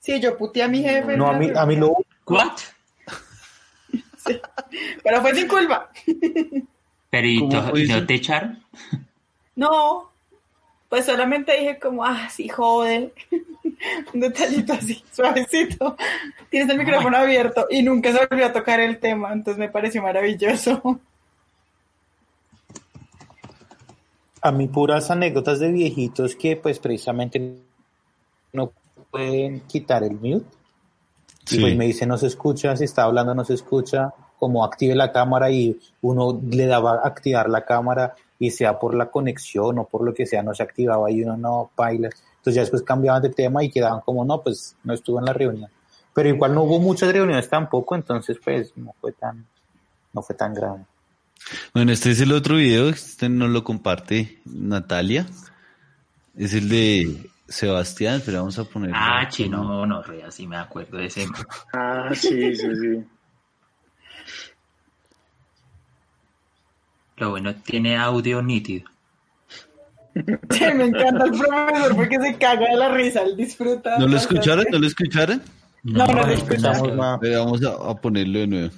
Sí, 0.00 0.20
yo 0.20 0.36
puteé 0.36 0.62
a 0.64 0.68
mi 0.68 0.82
jefe. 0.82 1.16
No, 1.16 1.28
a 1.28 1.34
mí, 1.34 1.48
a 1.54 1.66
mí 1.66 1.76
lo 1.76 1.96
¿What? 2.26 2.52
Pero 5.02 5.22
fue 5.22 5.34
sin 5.34 5.48
culpa. 5.48 5.90
Pero 7.10 7.26
¿y, 7.26 7.38
¿Cómo 7.38 7.50
to- 7.50 7.70
fue 7.70 7.82
y 7.82 7.88
no 7.88 8.06
te 8.06 8.14
echaron? 8.14 8.62
No, 9.56 10.10
pues 10.88 11.06
solamente 11.06 11.52
dije 11.58 11.78
como, 11.78 12.04
ah, 12.04 12.28
sí, 12.30 12.48
joder. 12.48 13.12
Un 14.12 14.20
detallito 14.20 14.72
así, 14.72 15.02
suavecito. 15.12 15.96
Tienes 16.50 16.68
el 16.68 16.78
micrófono 16.78 17.16
abierto 17.16 17.66
y 17.70 17.82
nunca 17.82 18.12
se 18.12 18.26
volvió 18.26 18.46
a 18.46 18.52
tocar 18.52 18.80
el 18.80 18.98
tema, 18.98 19.32
entonces 19.32 19.58
me 19.58 19.68
pareció 19.68 20.02
maravilloso. 20.02 21.00
A 24.40 24.52
mí 24.52 24.68
puras 24.68 25.10
anécdotas 25.10 25.58
de 25.58 25.70
viejitos 25.72 26.36
que 26.36 26.56
pues 26.56 26.78
precisamente 26.78 27.58
no 28.52 28.72
pueden 29.10 29.60
quitar 29.60 30.02
el 30.04 30.12
mute. 30.12 30.46
Sí. 31.44 31.58
Y 31.58 31.60
pues 31.60 31.76
me 31.76 31.86
dice 31.86 32.06
no 32.06 32.18
se 32.18 32.26
escucha, 32.26 32.76
si 32.76 32.84
está 32.84 33.04
hablando 33.04 33.34
no 33.34 33.44
se 33.44 33.54
escucha, 33.54 34.12
como 34.38 34.64
active 34.64 34.94
la 34.94 35.12
cámara 35.12 35.50
y 35.50 35.78
uno 36.02 36.40
le 36.48 36.66
daba 36.66 36.92
a 36.92 37.08
activar 37.08 37.48
la 37.48 37.64
cámara 37.64 38.14
y 38.38 38.50
sea 38.50 38.78
por 38.78 38.94
la 38.94 39.10
conexión 39.10 39.78
o 39.78 39.84
por 39.84 40.02
lo 40.04 40.14
que 40.14 40.26
sea 40.26 40.42
no 40.42 40.54
se 40.54 40.62
activaba 40.62 41.10
y 41.10 41.22
uno 41.22 41.36
no 41.36 41.70
baila. 41.76 42.08
Entonces 42.08 42.54
ya 42.54 42.60
después 42.62 42.82
cambiaban 42.82 43.22
de 43.22 43.30
tema 43.30 43.64
y 43.64 43.70
quedaban 43.70 44.00
como 44.00 44.24
no, 44.24 44.40
pues 44.42 44.76
no 44.84 44.94
estuvo 44.94 45.18
en 45.18 45.24
la 45.24 45.32
reunión. 45.32 45.70
Pero 46.14 46.28
igual 46.28 46.54
no 46.54 46.62
hubo 46.62 46.78
muchas 46.78 47.12
reuniones 47.12 47.48
tampoco, 47.48 47.94
entonces 47.94 48.38
pues 48.42 48.72
no 48.76 48.94
fue 49.00 49.12
tan, 49.12 49.44
no 50.12 50.22
fue 50.22 50.36
tan 50.36 50.54
grave. 50.54 50.84
Bueno, 51.74 51.92
este 51.92 52.10
es 52.10 52.20
el 52.20 52.32
otro 52.32 52.56
video, 52.56 52.88
este 52.88 53.28
nos 53.28 53.50
lo 53.50 53.64
comparte 53.64 54.40
Natalia. 54.44 55.26
Es 56.36 56.54
el 56.54 56.68
de 56.68 57.30
Sebastián, 57.48 58.22
pero 58.24 58.38
vamos 58.38 58.58
a 58.58 58.64
poner. 58.64 58.92
Ah, 58.94 59.26
chino, 59.28 59.86
no, 59.86 60.02
re, 60.02 60.22
así 60.22 60.46
me 60.46 60.56
acuerdo 60.56 60.98
de 60.98 61.06
ese. 61.06 61.26
Ah, 61.72 62.10
sí, 62.14 62.54
sí, 62.54 62.66
sí. 62.76 63.04
Lo 67.16 67.30
bueno, 67.30 67.54
tiene 67.56 67.96
audio 67.96 68.42
nítido. 68.42 68.88
Sí, 70.14 70.64
me 70.74 70.86
encanta 70.86 71.24
el 71.24 71.30
profesor 71.30 71.96
porque 71.96 72.18
se 72.20 72.38
caga 72.38 72.68
de 72.70 72.76
la 72.76 72.88
risa, 72.94 73.22
él 73.22 73.36
disfruta. 73.36 73.98
¿No 73.98 74.06
lo 74.06 74.16
escucharon? 74.16 74.66
¿No 74.70 74.78
lo 74.78 74.86
escucharon? 74.86 75.42
No, 75.84 76.06
no 76.06 76.12
lo 76.12 76.26
no, 76.26 76.32
escuchamos 76.32 76.88
no. 76.88 76.96
nada. 76.96 77.18
Eh, 77.22 77.36
Vamos 77.36 77.62
a, 77.64 77.90
a 77.90 77.94
ponerlo 78.00 78.40
de 78.40 78.46
nuevo. 78.46 78.70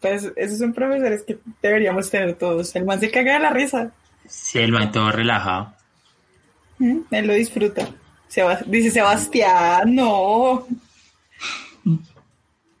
Pues 0.00 0.30
esos 0.36 0.58
son 0.58 0.72
profesores 0.72 1.22
que 1.24 1.38
deberíamos 1.62 2.10
tener 2.10 2.34
todos. 2.34 2.74
El 2.76 2.84
man 2.84 3.00
se 3.00 3.10
caga 3.10 3.34
de 3.34 3.40
la 3.40 3.50
risa. 3.50 3.90
Sí, 4.26 4.58
el 4.58 4.72
man 4.72 4.92
todo 4.92 5.10
relajado. 5.10 5.74
¿Mm? 6.78 6.98
Él 7.10 7.26
lo 7.26 7.32
disfruta. 7.34 7.88
Seba- 8.28 8.60
dice 8.66 8.90
Sebastián, 8.90 9.94
no. 9.94 10.66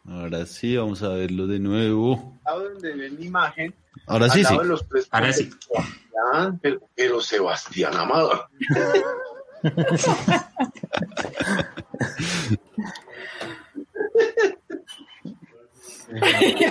Ahora 0.06 0.46
sí, 0.46 0.76
vamos 0.76 1.02
a 1.02 1.08
verlo 1.08 1.46
de 1.46 1.58
nuevo. 1.58 2.34
donde 2.46 2.94
ven 2.94 3.16
la 3.18 3.24
imagen, 3.24 3.74
Ahora 4.06 4.28
sí, 4.30 4.44
sí. 4.44 4.54
los 4.64 4.84
Ahora 5.10 5.32
sí. 5.32 5.50
Sebastián, 5.66 6.58
pero, 6.62 6.80
pero 6.94 7.20
Sebastián 7.20 7.94
Amado. 7.96 8.46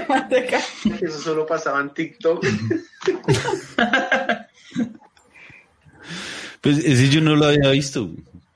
Manteca. 0.09 0.59
Eso 1.01 1.19
solo 1.19 1.45
pasaba 1.45 1.81
en 1.81 1.93
TikTok. 1.93 2.45
Pues 6.61 6.79
ese 6.79 7.09
yo 7.09 7.21
no 7.21 7.35
lo 7.35 7.45
había 7.45 7.69
visto. 7.69 8.09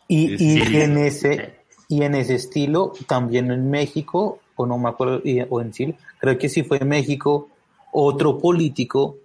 Y, 0.08 0.38
Sí, 0.38 0.58
y 0.58 0.62
sí. 0.66 0.78
en 0.82 0.98
ese 0.98 1.56
y 1.88 2.04
en 2.04 2.16
ese 2.16 2.36
estilo 2.36 2.94
también 3.08 3.52
en 3.52 3.70
México 3.70 4.40
o 4.56 4.66
no 4.66 4.78
me 4.78 4.90
acuerdo 4.90 5.22
o 5.50 5.62
en 5.62 5.72
Chile 5.72 5.96
creo 6.20 6.38
que 6.38 6.50
sí 6.50 6.64
fue 6.64 6.78
en 6.78 6.88
México 6.90 7.50
otro 7.92 8.38
político 8.38 9.18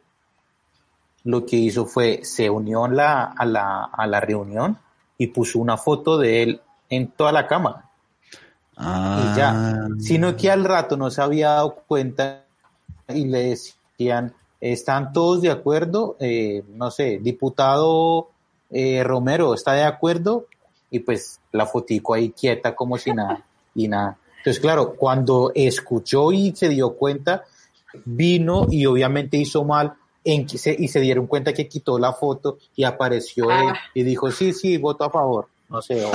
lo 1.24 1.44
que 1.46 1.56
hizo 1.56 1.86
fue 1.86 2.20
se 2.22 2.50
unió 2.50 2.84
a 2.84 2.88
la, 2.88 3.24
a 3.24 3.44
la 3.44 3.84
a 3.84 4.06
la 4.06 4.20
reunión 4.20 4.78
y 5.18 5.28
puso 5.28 5.58
una 5.58 5.76
foto 5.76 6.18
de 6.18 6.42
él 6.42 6.60
en 6.88 7.08
toda 7.08 7.32
la 7.32 7.46
cámara 7.46 7.85
Ah, 8.76 9.32
y 9.32 9.36
ya. 9.38 9.88
Sino 9.98 10.36
que 10.36 10.50
al 10.50 10.64
rato 10.64 10.96
no 10.96 11.10
se 11.10 11.22
había 11.22 11.50
dado 11.50 11.76
cuenta 11.86 12.44
y 13.08 13.24
le 13.26 13.50
decían 13.50 14.34
están 14.60 15.12
todos 15.12 15.42
de 15.42 15.50
acuerdo 15.50 16.16
Eh, 16.18 16.62
no 16.74 16.90
sé 16.90 17.18
diputado 17.22 18.28
eh, 18.70 19.02
Romero 19.04 19.54
está 19.54 19.72
de 19.74 19.84
acuerdo 19.84 20.46
y 20.90 20.98
pues 21.00 21.40
la 21.52 21.66
fotico 21.66 22.14
ahí 22.14 22.30
quieta 22.30 22.74
como 22.74 22.98
si 22.98 23.12
nada 23.12 23.44
y 23.74 23.86
nada 23.88 24.18
entonces 24.38 24.60
claro 24.60 24.94
cuando 24.94 25.52
escuchó 25.54 26.32
y 26.32 26.54
se 26.56 26.68
dio 26.68 26.94
cuenta 26.94 27.44
vino 28.04 28.66
y 28.70 28.86
obviamente 28.86 29.36
hizo 29.36 29.64
mal 29.64 29.94
en 30.24 30.46
que 30.46 30.58
se, 30.58 30.74
y 30.76 30.88
se 30.88 31.00
dieron 31.00 31.26
cuenta 31.26 31.52
que 31.52 31.68
quitó 31.68 31.98
la 31.98 32.12
foto 32.12 32.58
y 32.74 32.84
apareció 32.84 33.50
él 33.50 33.68
Ah. 33.68 33.76
y 33.94 34.02
dijo 34.02 34.30
sí 34.30 34.52
sí 34.52 34.76
voto 34.78 35.04
a 35.04 35.10
favor 35.10 35.46
no 35.68 35.80
sé 35.80 36.04
o 36.04 36.10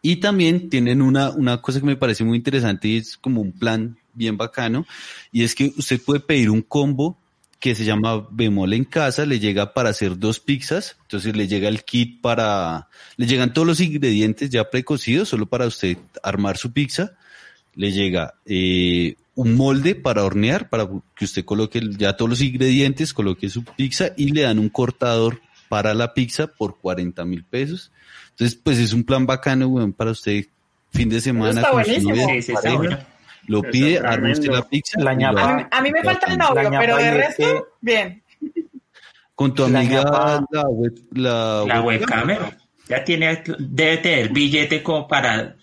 Y 0.00 0.16
también 0.16 0.70
tienen 0.70 1.02
una, 1.02 1.28
una 1.28 1.60
cosa 1.60 1.78
que 1.78 1.84
me 1.84 1.96
parece 1.96 2.24
muy 2.24 2.38
interesante 2.38 2.88
y 2.88 2.96
es 2.96 3.18
como 3.18 3.42
un 3.42 3.52
plan 3.52 3.98
bien 4.14 4.38
bacano. 4.38 4.86
Y 5.32 5.42
es 5.44 5.54
que 5.54 5.74
usted 5.76 6.00
puede 6.00 6.20
pedir 6.20 6.48
un 6.48 6.62
combo 6.62 7.18
que 7.60 7.74
se 7.74 7.84
llama 7.84 8.26
Bemol 8.30 8.72
en 8.74 8.84
casa, 8.84 9.24
le 9.24 9.38
llega 9.38 9.72
para 9.72 9.90
hacer 9.90 10.18
dos 10.18 10.40
pizzas. 10.40 10.96
Entonces 11.02 11.36
le 11.36 11.48
llega 11.48 11.68
el 11.68 11.84
kit 11.84 12.20
para, 12.20 12.88
le 13.16 13.26
llegan 13.26 13.52
todos 13.52 13.66
los 13.66 13.80
ingredientes 13.80 14.50
ya 14.50 14.70
precocidos, 14.70 15.28
solo 15.28 15.46
para 15.46 15.66
usted 15.66 15.96
armar 16.22 16.56
su 16.58 16.72
pizza. 16.72 17.12
Le 17.74 17.92
llega 17.92 18.34
eh, 18.44 19.16
un 19.34 19.54
molde 19.54 19.94
para 19.94 20.24
hornear, 20.24 20.68
para 20.68 20.88
que 21.14 21.24
usted 21.24 21.44
coloque 21.44 21.80
ya 21.96 22.16
todos 22.16 22.30
los 22.30 22.40
ingredientes, 22.40 23.12
coloque 23.12 23.48
su 23.48 23.64
pizza 23.64 24.10
y 24.16 24.32
le 24.32 24.42
dan 24.42 24.58
un 24.58 24.68
cortador 24.68 25.40
para 25.68 25.94
la 25.94 26.14
pizza 26.14 26.46
por 26.46 26.78
40 26.78 27.24
mil 27.24 27.44
pesos. 27.44 27.90
Entonces, 28.30 28.58
pues 28.62 28.78
es 28.78 28.92
un 28.92 29.04
plan 29.04 29.26
bacano, 29.26 29.68
weón, 29.68 29.92
para 29.92 30.10
usted 30.10 30.46
fin 30.92 31.08
de 31.08 31.20
semana. 31.20 31.60
está 31.60 31.70
con 31.70 31.84
su 31.84 31.90
buenísimo. 31.90 32.14
novia, 32.14 32.26
Sí, 32.34 32.42
sí, 32.42 32.52
está 32.52 32.62
pareja, 32.62 32.76
bueno. 32.76 33.15
Lo 33.46 33.62
pide, 33.62 34.00
tremendo. 34.00 34.52
la 34.52 34.62
pizza. 34.62 35.00
La 35.00 35.14
ñapa. 35.14 35.42
A 35.50 35.54
mí, 35.56 35.62
a 35.70 35.80
mí 35.82 35.90
me 35.92 36.02
falta 36.02 36.26
el 36.32 36.38
novio, 36.38 36.70
pero 36.78 36.96
de 36.96 37.10
resto, 37.12 37.42
que- 37.44 37.62
bien. 37.80 38.22
Con 39.34 39.54
tu 39.54 39.68
La 39.68 39.80
amiga, 39.80 40.02
ñapa. 40.04 40.44
la, 40.50 40.62
web, 40.68 40.94
la, 41.12 41.64
La 41.66 41.80
webcam. 41.82 42.26
webcam 42.28 42.50
ya 42.88 43.04
tiene, 43.04 43.42
debe 43.58 43.96
tener 43.98 44.28
billete 44.30 44.82
como 44.82 45.06
para 45.08 45.56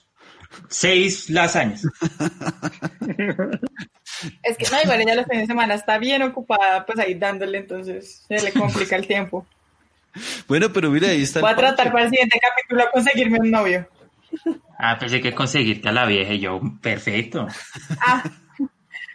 seis 0.69 1.29
lasañas. 1.29 1.85
Es 4.43 4.57
que 4.57 4.65
no, 4.71 4.81
igual 4.81 5.01
ella 5.01 5.15
los 5.15 5.25
fines 5.25 5.43
de 5.43 5.47
semana 5.47 5.73
está 5.73 5.97
bien 5.97 6.21
ocupada, 6.21 6.85
pues 6.85 6.97
ahí 6.99 7.15
dándole, 7.15 7.57
entonces 7.57 8.23
se 8.27 8.41
le 8.41 8.53
complica 8.53 8.95
el 8.95 9.07
tiempo. 9.07 9.45
Bueno, 10.47 10.71
pero 10.71 10.91
mira, 10.91 11.07
ahí 11.09 11.23
está. 11.23 11.39
Voy 11.41 11.49
a 11.49 11.55
tratar 11.55 11.75
parche. 11.75 11.91
para 11.91 12.03
el 12.05 12.09
siguiente 12.11 12.39
capítulo 12.39 12.83
conseguirme 12.93 13.39
un 13.39 13.49
novio. 13.49 13.89
Ah, 14.77 14.97
pensé 14.99 15.21
que 15.21 15.33
conseguirte 15.33 15.89
a 15.89 15.91
la 15.91 16.05
vieja 16.05 16.33
y 16.33 16.39
yo, 16.39 16.59
perfecto. 16.81 17.47
Ah, 18.05 18.23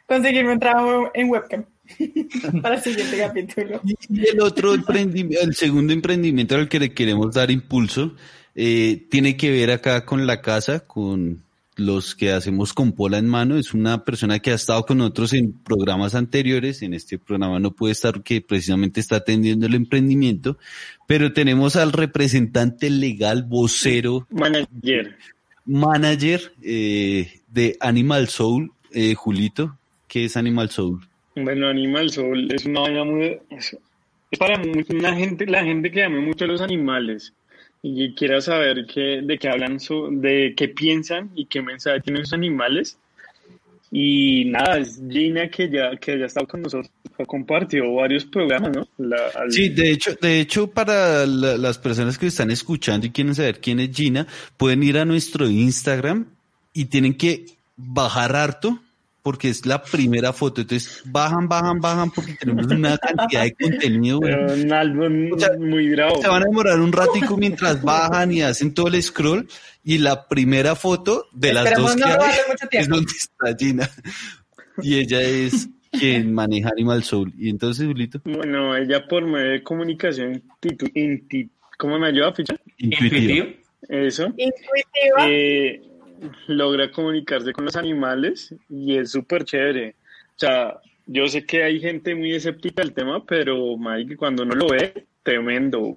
conseguirme 0.07 0.53
un 0.53 0.61
trabajo 0.61 1.11
en 1.15 1.29
webcam 1.29 1.65
para 2.63 2.77
el 2.77 2.83
siguiente 2.83 3.19
capítulo. 3.19 3.81
Y 4.09 4.29
el 4.29 4.41
otro 4.41 4.75
emprendimiento, 4.75 5.45
el 5.45 5.55
segundo 5.55 5.93
emprendimiento 5.93 6.55
al 6.55 6.69
que 6.69 6.81
le 6.81 6.95
queremos 6.95 7.35
dar 7.35 7.51
impulso, 7.51 8.15
eh, 8.55 9.07
tiene 9.11 9.37
que 9.37 9.51
ver 9.51 9.71
acá 9.71 10.05
con 10.05 10.27
la 10.27 10.41
casa, 10.41 10.81
con 10.81 11.45
los 11.79 12.15
que 12.15 12.33
hacemos 12.33 12.75
con 12.75 12.93
Pola 12.93 13.19
en 13.19 13.27
mano. 13.29 13.57
Es 13.57 13.73
una 13.73 14.05
persona 14.05 14.41
que 14.41 14.51
ha 14.51 14.55
estado 14.55 14.85
con 14.85 14.99
nosotros 14.99 15.33
en 15.33 15.53
programas 15.53 16.15
anteriores. 16.15 16.83
En 16.83 16.93
este 16.93 17.19
programa 17.19 17.59
no 17.61 17.71
puede 17.71 17.93
estar 17.93 18.23
que 18.23 18.41
precisamente 18.43 19.01
está 19.01 19.17
atendiendo 19.17 19.67
el 19.67 19.75
emprendimiento, 19.75 20.59
pero 21.07 21.33
tenemos 21.33 21.77
al 21.77 21.93
representante 21.93 22.91
legal, 22.91 23.45
vocero, 23.45 24.27
Manager. 24.31 25.17
manager 25.65 26.53
eh, 26.63 27.41
de 27.49 27.77
Animal 27.81 28.29
Soul, 28.29 28.73
eh, 28.93 29.15
Julito. 29.15 29.79
¿Qué 30.09 30.25
es 30.25 30.37
Animal 30.37 30.71
Soul? 30.71 31.01
Bueno, 31.37 31.69
Animal 31.69 32.11
Soul 32.11 32.53
es 32.53 32.65
una 32.67 32.81
vaina 32.81 33.05
muy... 33.05 33.39
Es, 33.51 33.77
para 34.39 34.59
mu- 34.59 34.83
una 34.91 35.15
gente, 35.15 35.47
la 35.47 35.65
gente 35.65 35.91
que 35.91 36.03
ame 36.03 36.21
mucho 36.21 36.45
a 36.45 36.49
los 36.49 36.61
animales 36.61 37.33
y 37.83 38.15
quiera 38.15 38.41
saber 38.41 38.87
qué, 38.93 39.21
de 39.23 39.39
qué 39.39 39.49
hablan, 39.49 39.79
so- 39.81 40.09
de 40.11 40.55
qué 40.57 40.69
piensan 40.69 41.31
y 41.35 41.47
qué 41.47 41.63
mensaje 41.63 42.01
tienen 42.01 42.23
los 42.23 42.33
animales. 42.33 42.99
Y 43.91 44.45
nada, 44.47 44.79
es 44.79 45.01
Gina 45.09 45.49
que 45.49 45.71
ya, 45.71 45.97
que 45.97 46.19
ya 46.19 46.27
estado 46.27 46.47
con 46.47 46.61
nosotros, 46.61 46.91
ha 47.19 47.25
compartido 47.25 47.95
varios 47.95 48.27
programas, 48.27 48.77
¿no? 48.77 48.87
La- 48.99 49.29
al- 49.35 49.51
Sí, 49.51 49.71
de 49.71 49.91
hecho, 49.91 50.15
de 50.21 50.41
hecho, 50.41 50.71
para 50.71 51.25
la- 51.27 51.57
las 51.57 51.79
personas 51.79 52.19
que 52.19 52.27
están 52.27 52.51
escuchando 52.51 53.07
y 53.07 53.11
quieren 53.11 53.35
saber 53.35 53.61
quién 53.61 53.81
es 53.81 53.97
Gina, 53.97 54.27
pueden 54.59 54.83
ir 54.83 54.99
a 54.99 55.07
nuestro 55.07 55.49
Instagram 55.49 56.27
y 56.75 56.87
tienen 56.87 57.15
que 57.15 57.47
bajar 57.77 58.37
harto 58.37 58.79
porque 59.29 59.51
es 59.51 59.67
la 59.67 59.83
primera 59.83 60.33
foto. 60.33 60.63
Entonces, 60.63 61.03
bajan, 61.05 61.47
bajan, 61.49 61.79
bajan 61.81 62.11
porque 62.11 62.33
tenemos 62.33 62.65
una 62.69 62.97
cantidad 62.97 63.43
de 63.43 63.53
contenido. 63.53 64.21
un 64.21 64.73
álbum 64.73 65.33
O 65.35 65.39
sea, 65.39 65.51
muy 65.59 65.91
bravo. 65.91 66.23
Se 66.23 66.29
van 66.29 66.41
a 66.41 66.47
demorar 66.47 66.81
un 66.81 66.91
ratico 66.91 67.37
mientras 67.37 67.83
bajan 67.83 68.33
y 68.33 68.41
hacen 68.41 68.73
todo 68.73 68.89
el 68.89 69.03
scroll 69.03 69.47
y 69.85 69.99
la 69.99 70.27
primera 70.29 70.75
foto 70.77 71.27
de 71.35 71.53
las 71.53 71.67
Esperemos 71.67 71.95
dos 71.95 71.97
que 71.97 72.01
no 72.01 72.07
hay 72.07 72.15
robarle 72.15 72.41
mucho 72.49 72.67
es 72.71 72.89
donde 72.89 73.13
está 73.19 73.55
Gina. 73.59 73.91
Y 74.81 74.95
ella 74.99 75.21
es 75.21 75.69
quien 75.91 76.33
maneja 76.33 76.71
Animal 76.71 77.05
Soul. 77.05 77.35
Y 77.39 77.51
entonces, 77.51 77.87
Julito, 77.87 78.23
Bueno, 78.25 78.75
ella 78.79 79.07
por 79.07 79.27
medio 79.27 79.51
de 79.51 79.63
comunicación, 79.63 80.43
¿cómo 81.77 81.99
me 81.99 82.07
ayuda 82.09 82.29
a 82.29 82.33
fichar? 82.33 82.59
intuitiva. 82.79 83.19
Intuitivo. 83.19 83.47
Eso. 83.91 84.25
Intuitiva. 84.39 85.29
eh, 85.29 85.83
logra 86.47 86.91
comunicarse 86.91 87.53
con 87.53 87.65
los 87.65 87.77
animales 87.77 88.55
y 88.69 88.97
es 88.97 89.13
súper 89.13 89.45
chévere. 89.45 89.97
O 90.31 90.39
sea, 90.39 90.81
yo 91.07 91.27
sé 91.27 91.45
que 91.45 91.63
hay 91.63 91.81
gente 91.81 92.15
muy 92.15 92.35
escéptica 92.35 92.83
del 92.83 92.93
tema, 92.93 93.25
pero 93.25 93.77
Mike, 93.77 94.17
cuando 94.17 94.43
uno 94.43 94.55
lo 94.55 94.69
ve, 94.69 95.07
tremendo. 95.23 95.97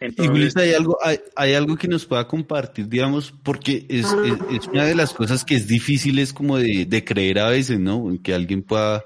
Y 0.00 0.26
Julita, 0.26 0.60
hay 0.60 0.74
algo, 0.74 0.98
hay, 1.02 1.18
hay 1.34 1.54
algo 1.54 1.76
que 1.76 1.88
nos 1.88 2.04
pueda 2.04 2.28
compartir, 2.28 2.86
digamos, 2.86 3.32
porque 3.42 3.86
es, 3.88 4.06
es, 4.06 4.34
es 4.50 4.66
una 4.68 4.84
de 4.84 4.94
las 4.94 5.14
cosas 5.14 5.42
que 5.42 5.54
es 5.54 5.66
difícil, 5.66 6.18
es 6.18 6.34
como 6.34 6.58
de, 6.58 6.84
de 6.86 7.04
creer 7.04 7.38
a 7.38 7.48
veces, 7.48 7.80
¿no? 7.80 8.06
Que 8.22 8.34
alguien 8.34 8.62
pueda 8.62 9.04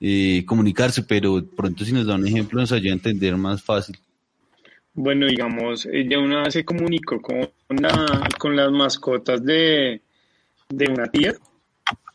eh, 0.00 0.44
comunicarse, 0.46 1.04
pero 1.04 1.46
pronto 1.56 1.84
si 1.84 1.92
nos 1.92 2.06
da 2.06 2.16
un 2.16 2.26
ejemplo 2.26 2.60
nos 2.60 2.72
ayuda 2.72 2.90
a 2.90 2.96
entender 2.96 3.36
más 3.36 3.62
fácil. 3.62 3.96
Bueno, 4.94 5.26
digamos, 5.26 5.86
ella 5.86 6.18
una 6.18 6.42
vez 6.44 6.54
se 6.54 6.64
comunicó 6.64 7.20
con, 7.20 7.48
la- 7.68 8.28
con 8.38 8.54
las 8.56 8.70
mascotas 8.70 9.44
de, 9.44 10.00
de 10.68 10.88
una 10.88 11.06
tía 11.06 11.34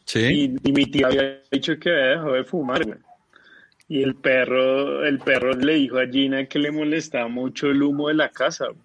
Sí. 0.05 0.19
y, 0.63 0.69
y 0.69 0.71
mi 0.71 0.85
tía 0.85 1.07
había 1.07 1.41
dicho 1.51 1.77
que 1.79 1.89
había 1.89 2.05
dejado 2.11 2.33
de 2.33 2.43
fumar, 2.45 2.85
güey. 2.85 2.97
Y 3.89 4.03
el 4.03 4.15
perro, 4.15 5.05
el 5.05 5.19
perro 5.19 5.53
le 5.53 5.73
dijo 5.75 5.97
a 5.97 6.07
Gina 6.07 6.45
que 6.45 6.59
le 6.59 6.71
molestaba 6.71 7.27
mucho 7.29 7.67
el 7.67 7.81
humo 7.83 8.07
de 8.09 8.13
la 8.15 8.29
casa. 8.29 8.65
güey. 8.67 8.77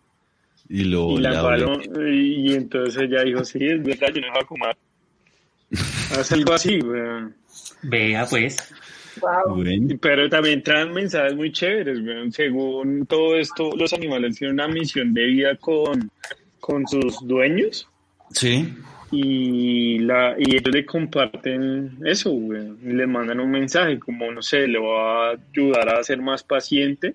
Y 0.69 0.85
lo 0.85 1.11
y 1.11 1.19
la 1.21 1.43
olé. 1.45 2.15
y 2.15 2.55
entonces 2.55 3.03
ella 3.03 3.23
dijo, 3.25 3.45
sí, 3.45 3.59
es 3.61 3.83
verdad, 3.83 4.09
yo 4.15 4.21
no 4.21 4.33
voy 4.33 4.43
a 4.43 4.47
fumar. 4.47 4.77
Haz 6.19 6.33
algo 6.33 6.53
así, 6.55 6.79
weón. 6.81 7.35
Vea, 7.83 8.27
pues. 8.27 8.57
Wow. 9.21 9.57
Bueno, 9.57 9.97
Pero 10.01 10.29
también 10.29 10.63
traen 10.63 10.93
mensajes 10.93 11.35
muy 11.35 11.53
chéveres. 11.53 11.99
Según 12.35 13.07
todo 13.07 13.37
esto, 13.37 13.71
los 13.77 13.93
animales 13.93 14.39
tienen 14.39 14.55
una 14.55 14.69
misión 14.69 15.13
de 15.13 15.25
vida 15.27 15.57
con, 15.57 16.11
con 16.61 16.87
sus 16.87 17.19
dueños 17.27 17.89
sí. 18.31 18.73
y, 19.11 19.99
la, 19.99 20.35
y 20.39 20.57
ellos 20.57 20.73
le 20.73 20.87
comparten 20.87 21.99
eso, 22.05 22.31
weón. 22.33 22.79
Y 22.83 22.93
le 22.93 23.07
mandan 23.07 23.41
un 23.41 23.51
mensaje 23.51 23.99
como, 23.99 24.31
no 24.33 24.41
sé, 24.43 24.67
le 24.67 24.79
va 24.79 25.31
a 25.31 25.35
ayudar 25.53 25.89
a 25.89 26.03
ser 26.03 26.21
más 26.23 26.43
paciente. 26.43 27.15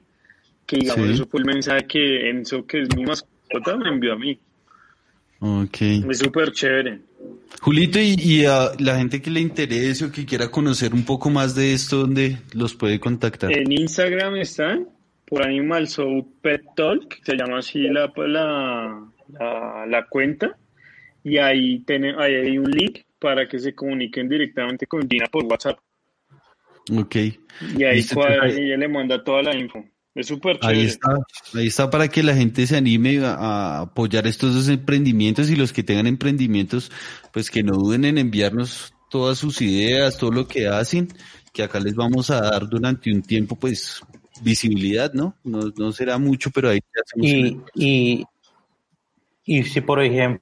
Que 0.66 0.78
digamos, 0.78 1.08
Sí. 1.08 1.14
eso 1.14 1.26
fue 1.28 1.40
el 1.40 1.46
mensaje 1.46 1.86
que 1.88 2.30
Enzo, 2.30 2.66
que 2.68 2.82
es 2.82 2.96
mi 2.96 3.06
mascota, 3.06 3.78
me 3.78 3.90
envió 3.90 4.14
a 4.14 4.18
mí. 4.18 4.38
Ok. 5.40 5.78
Es 6.10 6.20
súper 6.20 6.52
chévere. 6.52 7.00
Julito, 7.62 8.00
y, 8.00 8.16
y 8.20 8.46
a 8.46 8.72
la 8.80 8.98
gente 8.98 9.22
que 9.22 9.30
le 9.32 9.40
interese 9.40 10.06
o 10.06 10.12
que 10.12 10.26
quiera 10.26 10.50
conocer 10.50 10.94
un 10.94 11.04
poco 11.06 11.30
más 11.30 11.56
de 11.56 11.74
esto, 11.74 11.98
¿dónde 11.98 12.38
los 12.54 12.76
puede 12.76 13.00
contactar? 13.00 13.52
En 13.52 13.72
Instagram 13.72 14.36
están 14.38 14.88
por 15.26 15.44
Animal 15.44 15.88
Soul 15.88 16.26
Pet 16.42 16.62
Talk, 16.76 17.20
se 17.24 17.36
llama 17.36 17.60
así 17.60 17.80
la, 17.82 18.12
la, 18.16 19.06
la, 19.30 19.86
la 19.88 20.06
cuenta, 20.08 20.58
y 21.24 21.38
ahí, 21.38 21.80
tiene, 21.80 22.14
ahí 22.18 22.36
hay 22.36 22.58
un 22.58 22.70
link 22.72 23.00
para 23.20 23.48
que 23.48 23.60
se 23.60 23.74
comuniquen 23.74 24.30
directamente 24.30 24.88
con 24.88 25.08
Gina 25.10 25.26
por 25.32 25.44
WhatsApp. 25.46 25.80
Ok. 26.98 27.16
Y 27.78 27.84
ahí 27.84 28.04
cuadra- 28.14 28.48
ella 28.48 28.78
le 28.78 28.88
manda 28.88 29.24
toda 29.24 29.42
la 29.44 29.56
info. 29.58 29.84
Es 30.18 30.28
súper 30.28 30.60
chévere. 30.60 30.80
Ahí 30.80 30.86
está, 30.88 31.18
ahí 31.54 31.68
está 31.68 31.90
para 31.92 32.08
que 32.08 32.24
la 32.24 32.34
gente 32.34 32.66
se 32.66 32.76
anime 32.76 33.20
a, 33.24 33.82
apoyar 33.82 34.26
estos 34.26 34.56
dos 34.56 34.68
emprendimientos 34.68 35.52
y 35.52 35.56
los 35.56 35.72
que 35.72 35.84
tengan 35.84 36.08
emprendimientos, 36.08 36.92
pues 37.32 37.52
que 37.52 37.62
no 37.62 37.74
duden 37.74 38.04
en 38.04 38.18
enviarnos 38.18 38.96
todas 39.12 39.38
sus 39.38 39.62
ideas, 39.62 40.18
todo 40.18 40.32
lo 40.32 40.48
que 40.48 40.68
hacen, 40.68 41.08
que 41.54 41.62
acá 41.62 41.80
les 41.80 41.94
vamos 41.94 42.32
a 42.32 42.42
dar 42.42 42.68
durante 42.68 43.14
un 43.14 43.22
tiempo, 43.22 43.56
pues 43.56 44.02
visibilidad, 44.42 45.14
¿no? 45.14 45.36
No, 45.44 45.72
no 45.78 45.92
será 45.92 46.18
mucho, 46.18 46.50
pero 46.50 46.70
ahí 46.70 46.80
hacemos 47.06 47.28
Y, 47.28 47.62
y, 47.76 48.26
y 49.46 49.64
si 49.66 49.82
por 49.82 50.02
ejemplo 50.02 50.42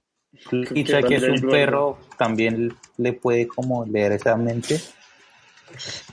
Pizza, 0.73 1.01
que 1.01 1.15
es 1.15 1.23
un 1.23 1.49
perro, 1.49 1.99
también 2.17 2.73
le 2.97 3.13
puede 3.13 3.47
como 3.47 3.86
leer 3.86 4.13
esa 4.13 4.38
mente. 4.38 4.80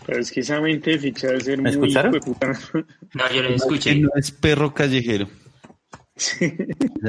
Pero 0.07 0.21
es 0.21 0.31
que 0.31 0.41
esa 0.41 0.61
mente 0.61 0.93
de 0.93 0.99
ficha 0.99 1.29
debe 1.29 1.41
ser 1.41 1.59
¿Me 1.61 1.77
muy 1.77 1.89
escucharon? 1.89 2.21
No, 3.15 3.33
yo 3.33 3.43
lo 3.43 3.49
escuché. 3.51 3.95
no 3.97 4.11
es 4.17 4.31
perro 4.31 4.73
callejero. 4.73 5.29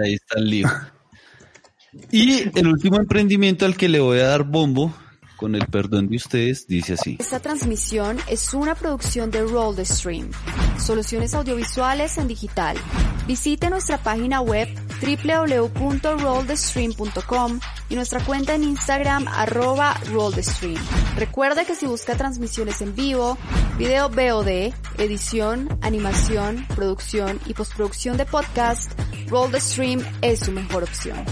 Ahí 0.01 0.13
está 0.13 0.39
el 0.39 0.49
lío. 0.49 0.67
Y 2.11 2.49
el 2.57 2.67
último 2.67 2.97
emprendimiento 2.97 3.65
al 3.65 3.77
que 3.77 3.87
le 3.89 3.99
voy 3.99 4.19
a 4.19 4.27
dar 4.27 4.43
bombo, 4.43 4.93
con 5.37 5.55
el 5.55 5.65
perdón 5.67 6.09
de 6.09 6.17
ustedes, 6.17 6.67
dice 6.67 6.93
así. 6.93 7.17
Esta 7.19 7.39
transmisión 7.39 8.17
es 8.27 8.53
una 8.53 8.75
producción 8.75 9.31
de 9.31 9.43
Roll 9.43 9.75
the 9.75 9.85
Stream, 9.85 10.29
soluciones 10.79 11.33
audiovisuales 11.33 12.17
en 12.17 12.27
digital. 12.27 12.77
Visite 13.27 13.69
nuestra 13.69 13.97
página 13.97 14.41
web 14.41 14.67
www.rollthestream.com 15.01 17.59
y 17.89 17.95
nuestra 17.95 18.23
cuenta 18.23 18.55
en 18.55 18.63
Instagram 18.63 19.27
arroba 19.27 19.99
rollthestream. 20.11 20.81
Recuerda 21.15 21.65
que 21.65 21.75
si 21.75 21.85
busca 21.85 22.15
transmisiones 22.15 22.81
en 22.81 22.95
vivo, 22.95 23.37
video 23.77 24.09
VOD, 24.09 24.73
edición, 24.97 25.69
animación, 25.81 26.65
producción 26.75 27.39
y 27.45 27.53
postproducción 27.53 28.17
de 28.17 28.25
podcast, 28.25 28.91
Roll 29.27 29.51
the 29.51 29.59
Stream 29.59 30.03
es 30.21 30.39
su 30.39 30.51
mejor 30.51 30.81
opción. 30.83 31.23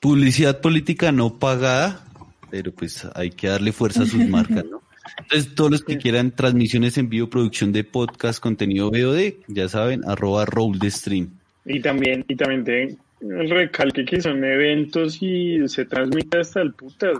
Publicidad 0.00 0.60
política 0.60 1.12
no 1.12 1.38
pagada, 1.38 2.04
pero 2.50 2.72
pues 2.72 3.06
hay 3.14 3.30
que 3.30 3.48
darle 3.48 3.72
fuerza 3.72 4.02
a 4.02 4.06
sus 4.06 4.24
marcas, 4.28 4.64
¿no? 4.64 4.82
Entonces, 5.18 5.54
todos 5.54 5.70
los 5.70 5.82
que 5.82 5.96
quieran 5.96 6.30
transmisiones 6.32 6.98
en 6.98 7.08
vivo, 7.08 7.28
producción 7.28 7.72
de 7.72 7.82
podcast, 7.82 8.40
contenido 8.40 8.90
VOD, 8.90 9.34
ya 9.48 9.68
saben, 9.68 10.02
arroba 10.06 10.44
roll 10.44 10.78
the 10.78 10.90
stream. 10.90 11.30
Y 11.64 11.80
también, 11.80 12.24
y 12.28 12.36
también 12.36 12.64
te 12.64 12.98
el 13.20 13.50
recalque 13.50 14.04
que 14.04 14.20
son 14.20 14.44
eventos 14.44 15.18
y 15.20 15.66
se 15.68 15.84
transmite 15.84 16.38
hasta 16.38 16.60
el 16.60 16.72
putas. 16.72 17.18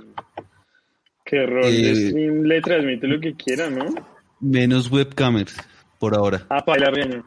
Que 1.25 1.45
rol 1.45 1.65
de 1.65 1.91
Eh, 1.91 2.09
stream 2.09 2.43
le 2.45 2.61
transmite 2.61 3.07
lo 3.07 3.21
que 3.21 3.35
quiera, 3.35 3.69
¿no? 3.69 3.87
Menos 4.41 4.91
webcamers, 4.91 5.57
por 5.99 6.15
ahora. 6.15 6.47
Ah, 6.49 6.65
para 6.65 6.85
la 6.85 6.91
reunión. 6.91 7.25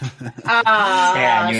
Ah, 0.44 1.50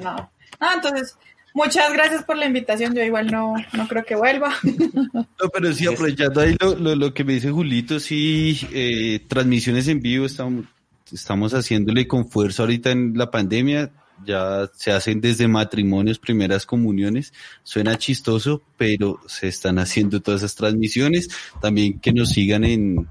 no. 0.00 0.30
Ah, 0.60 0.72
entonces, 0.76 1.18
muchas 1.56 1.92
gracias 1.92 2.22
por 2.22 2.36
la 2.36 2.46
invitación. 2.46 2.94
Yo 2.94 3.02
igual 3.02 3.26
no, 3.28 3.54
no 3.72 3.88
creo 3.88 4.04
que 4.04 4.14
vuelva. 4.14 4.54
No, 4.62 5.48
pero 5.52 5.72
sí, 5.72 5.86
aprovechando 5.86 6.40
ahí 6.40 6.56
lo, 6.60 6.74
lo, 6.76 6.94
lo 6.94 7.14
que 7.14 7.24
me 7.24 7.34
dice 7.34 7.50
Julito, 7.50 7.98
sí, 7.98 8.58
eh, 8.72 9.20
transmisiones 9.26 9.88
en 9.88 10.00
vivo 10.00 10.26
estamos, 10.26 10.66
estamos 11.12 11.52
haciéndole 11.54 12.06
con 12.06 12.28
fuerza 12.28 12.62
ahorita 12.62 12.90
en 12.90 13.12
la 13.16 13.30
pandemia, 13.30 13.90
ya 14.24 14.70
se 14.74 14.92
hacen 14.92 15.20
desde 15.20 15.48
matrimonios, 15.48 16.18
primeras 16.18 16.66
comuniones, 16.66 17.32
suena 17.62 17.98
chistoso, 17.98 18.62
pero 18.76 19.20
se 19.26 19.48
están 19.48 19.78
haciendo 19.78 20.20
todas 20.20 20.42
esas 20.42 20.54
transmisiones, 20.54 21.28
también 21.60 21.98
que 22.00 22.12
nos 22.12 22.30
sigan 22.30 22.64
en, 22.64 23.08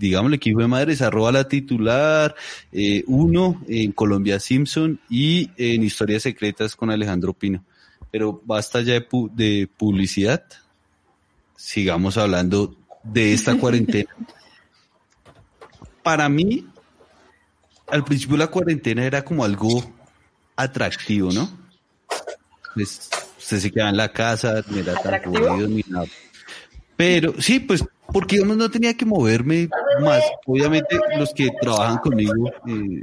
digámosle 0.00 0.38
que 0.38 0.50
hijo 0.50 0.60
de 0.60 0.68
madres, 0.68 1.02
arroba 1.02 1.32
la 1.32 1.48
titular, 1.48 2.34
eh, 2.72 3.04
uno 3.06 3.62
en 3.68 3.92
Colombia 3.92 4.40
Simpson 4.40 5.00
y 5.08 5.50
en 5.56 5.82
Historias 5.82 6.22
Secretas 6.22 6.76
con 6.76 6.90
Alejandro 6.90 7.32
Pino. 7.32 7.64
Pero 8.12 8.40
basta 8.44 8.80
ya 8.82 8.92
de, 8.92 9.08
pu- 9.08 9.30
de 9.32 9.68
publicidad, 9.76 10.44
sigamos 11.56 12.16
hablando 12.18 12.76
de 13.02 13.32
esta 13.32 13.56
cuarentena. 13.56 14.10
Para 16.04 16.28
mí, 16.28 16.66
al 17.88 18.04
principio 18.04 18.36
la 18.36 18.48
cuarentena 18.48 19.04
era 19.04 19.24
como 19.24 19.44
algo 19.44 19.82
atractivo, 20.56 21.32
¿no? 21.32 21.50
Pues 22.74 23.08
usted 23.38 23.58
se 23.58 23.70
quedaba 23.70 23.90
en 23.90 23.96
la 23.96 24.12
casa, 24.12 24.62
no 24.68 24.76
era 24.78 24.94
tan 25.00 25.14
aburrido 25.14 25.68
ni 25.68 25.82
nada. 25.88 26.06
Pero 26.96 27.40
sí, 27.40 27.60
pues 27.60 27.84
porque 28.12 28.36
digamos 28.36 28.56
no 28.58 28.70
tenía 28.70 28.94
que 28.94 29.06
moverme 29.06 29.68
más. 30.02 30.22
Obviamente 30.46 30.98
los 31.16 31.32
que 31.32 31.50
trabajan 31.60 31.98
conmigo, 31.98 32.50
eh, 32.66 33.02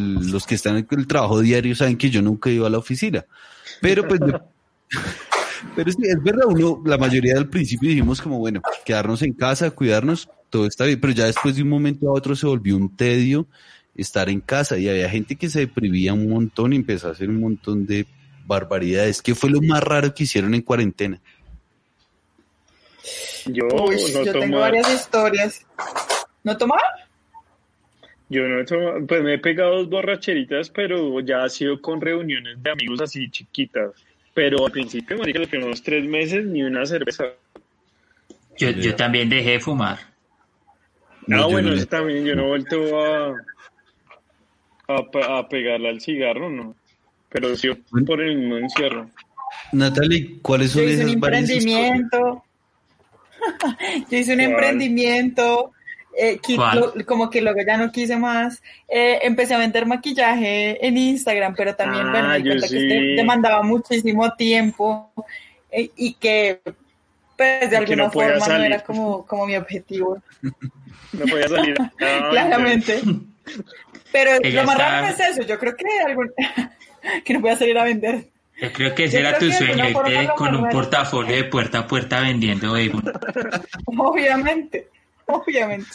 los 0.00 0.46
que 0.46 0.54
están 0.54 0.76
en 0.78 0.86
el 0.90 1.06
trabajo 1.06 1.40
diario 1.40 1.74
saben 1.76 1.98
que 1.98 2.08
yo 2.10 2.22
nunca 2.22 2.48
iba 2.48 2.66
a 2.66 2.70
la 2.70 2.78
oficina. 2.78 3.24
Pero 3.80 4.06
pues 4.06 4.20
pero 5.76 5.92
sí, 5.92 5.98
es 6.02 6.22
verdad, 6.22 6.46
uno, 6.46 6.82
la 6.84 6.98
mayoría 6.98 7.34
del 7.34 7.48
principio 7.48 7.88
dijimos 7.88 8.20
como, 8.20 8.38
bueno, 8.38 8.60
quedarnos 8.84 9.22
en 9.22 9.32
casa, 9.32 9.70
cuidarnos, 9.70 10.28
todo 10.48 10.66
está 10.66 10.84
bien, 10.84 11.00
pero 11.00 11.12
ya 11.12 11.26
después 11.26 11.56
de 11.56 11.62
un 11.62 11.68
momento 11.68 12.08
a 12.08 12.12
otro 12.12 12.34
se 12.34 12.46
volvió 12.46 12.76
un 12.76 12.96
tedio 12.96 13.46
estar 13.94 14.28
en 14.28 14.40
casa 14.40 14.78
y 14.78 14.88
había 14.88 15.08
gente 15.10 15.36
que 15.36 15.48
se 15.50 15.60
deprimía 15.60 16.14
un 16.14 16.28
montón 16.28 16.72
y 16.72 16.76
empezó 16.76 17.08
a 17.08 17.12
hacer 17.12 17.28
un 17.28 17.40
montón 17.40 17.86
de 17.86 18.06
barbaridades. 18.46 19.22
¿Qué 19.22 19.34
fue 19.34 19.50
lo 19.50 19.60
más 19.60 19.82
raro 19.82 20.14
que 20.14 20.24
hicieron 20.24 20.54
en 20.54 20.62
cuarentena? 20.62 21.20
Yo 23.46 23.64
Uy, 23.66 23.96
no 24.14 24.24
yo 24.24 24.32
tengo 24.32 24.58
varias 24.58 24.92
historias. 24.92 25.66
¿No 26.42 26.56
tomaba? 26.56 26.82
Yo 28.30 28.48
no 28.48 28.64
tomo, 28.64 29.06
pues 29.06 29.22
me 29.22 29.34
he 29.34 29.38
pegado 29.38 29.76
dos 29.78 29.90
borracheritas, 29.90 30.70
pero 30.70 31.18
ya 31.20 31.42
ha 31.42 31.48
sido 31.48 31.80
con 31.82 32.00
reuniones 32.00 32.62
de 32.62 32.70
amigos 32.70 33.00
así 33.00 33.28
chiquitas. 33.28 33.90
Pero 34.32 34.64
al 34.64 34.70
principio, 34.70 35.18
marica, 35.18 35.40
los 35.40 35.48
primeros 35.48 35.82
tres 35.82 36.04
meses 36.04 36.46
ni 36.46 36.62
una 36.62 36.86
cerveza. 36.86 37.24
Yo, 38.56 38.70
yo 38.70 38.94
también 38.94 39.28
dejé 39.28 39.50
de 39.52 39.60
fumar. 39.60 39.98
No, 41.26 41.42
ah, 41.42 41.46
bueno, 41.46 41.70
no- 41.70 41.74
eso 41.74 41.86
también, 41.86 42.24
yo 42.24 42.36
no 42.36 42.44
he 42.44 42.46
vuelto 42.46 43.00
a, 43.02 43.34
a, 44.88 45.38
a 45.38 45.48
pegarle 45.48 45.88
al 45.88 46.00
cigarro, 46.00 46.48
¿no? 46.48 46.76
Pero 47.30 47.56
sí 47.56 47.68
por 48.06 48.20
el 48.20 48.36
mismo 48.36 48.56
encierro. 48.58 49.10
Natalie, 49.72 50.38
¿cuáles 50.40 50.70
son 50.70 50.82
Yo 50.82 50.88
hice 50.88 51.04
un 51.04 51.10
emprendimiento. 51.10 52.44
Yo 54.10 54.16
hice 54.18 54.32
un 54.34 54.38
¿Cuál? 54.40 54.50
emprendimiento. 54.50 55.72
Eh, 56.18 56.38
¿Cuál? 56.56 56.80
lo- 56.94 57.06
como 57.06 57.30
que 57.30 57.40
luego 57.40 57.60
ya 57.66 57.76
no 57.76 57.90
quise 57.92 58.16
más. 58.16 58.62
Eh, 58.88 59.20
empecé 59.22 59.54
a 59.54 59.58
vender 59.58 59.86
maquillaje 59.86 60.84
en 60.86 60.96
Instagram, 60.96 61.54
pero 61.56 61.74
también, 61.74 62.06
Ah, 62.08 62.10
bueno, 62.10 62.28
me 62.30 62.42
cuenta 62.42 62.68
que 62.68 62.76
este 62.78 62.94
demandaba 63.16 63.62
muchísimo 63.62 64.32
tiempo 64.34 65.10
eh, 65.70 65.90
y 65.96 66.14
que, 66.14 66.60
pues, 67.36 67.60
de 67.62 67.68
que 67.70 67.76
alguna 67.76 68.04
no 68.04 68.10
forma 68.10 68.48
no 68.58 68.64
era 68.64 68.80
como, 68.80 69.24
como 69.26 69.46
mi 69.46 69.56
objetivo. 69.56 70.22
No 71.12 71.24
podía 71.26 71.48
salir. 71.48 71.74
Claramente. 72.30 73.00
Pero 74.12 74.30
Ella 74.44 74.60
lo 74.62 74.66
más 74.68 74.76
está- 74.76 74.90
raro 75.00 75.06
es 75.08 75.18
eso. 75.20 75.42
Yo 75.42 75.58
creo 75.58 75.74
que, 75.74 75.84
algún- 76.06 76.32
que 77.24 77.32
no 77.34 77.40
voy 77.40 77.50
a 77.50 77.56
salir 77.56 77.76
a 77.78 77.82
vender. 77.84 78.26
Yo 78.60 78.72
creo 78.72 78.94
que 78.94 79.04
ese 79.06 79.20
Yo 79.20 79.26
era 79.28 79.38
tu 79.38 79.46
que 79.46 79.52
sueño, 79.54 79.88
irte 79.88 80.28
con 80.36 80.54
un 80.54 80.68
portafolio 80.68 81.34
de 81.34 81.44
puerta 81.44 81.78
a 81.80 81.86
puerta 81.88 82.20
vendiendo. 82.20 82.74
Obviamente, 83.86 84.88
obviamente. 85.32 85.88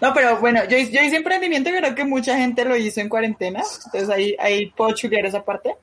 No, 0.00 0.12
pero 0.14 0.38
bueno, 0.40 0.64
yo, 0.68 0.76
hice- 0.76 0.92
yo 0.92 1.02
hice 1.02 1.16
emprendimiento 1.16 1.70
y 1.70 1.74
creo 1.74 1.94
que 1.94 2.04
mucha 2.04 2.36
gente 2.36 2.64
lo 2.64 2.76
hizo 2.76 3.00
en 3.00 3.08
cuarentena, 3.08 3.62
entonces 3.86 4.08
ahí, 4.10 4.36
ahí 4.38 4.66
puedo 4.66 4.94
chulear 4.94 5.26
esa 5.26 5.44
parte. 5.44 5.74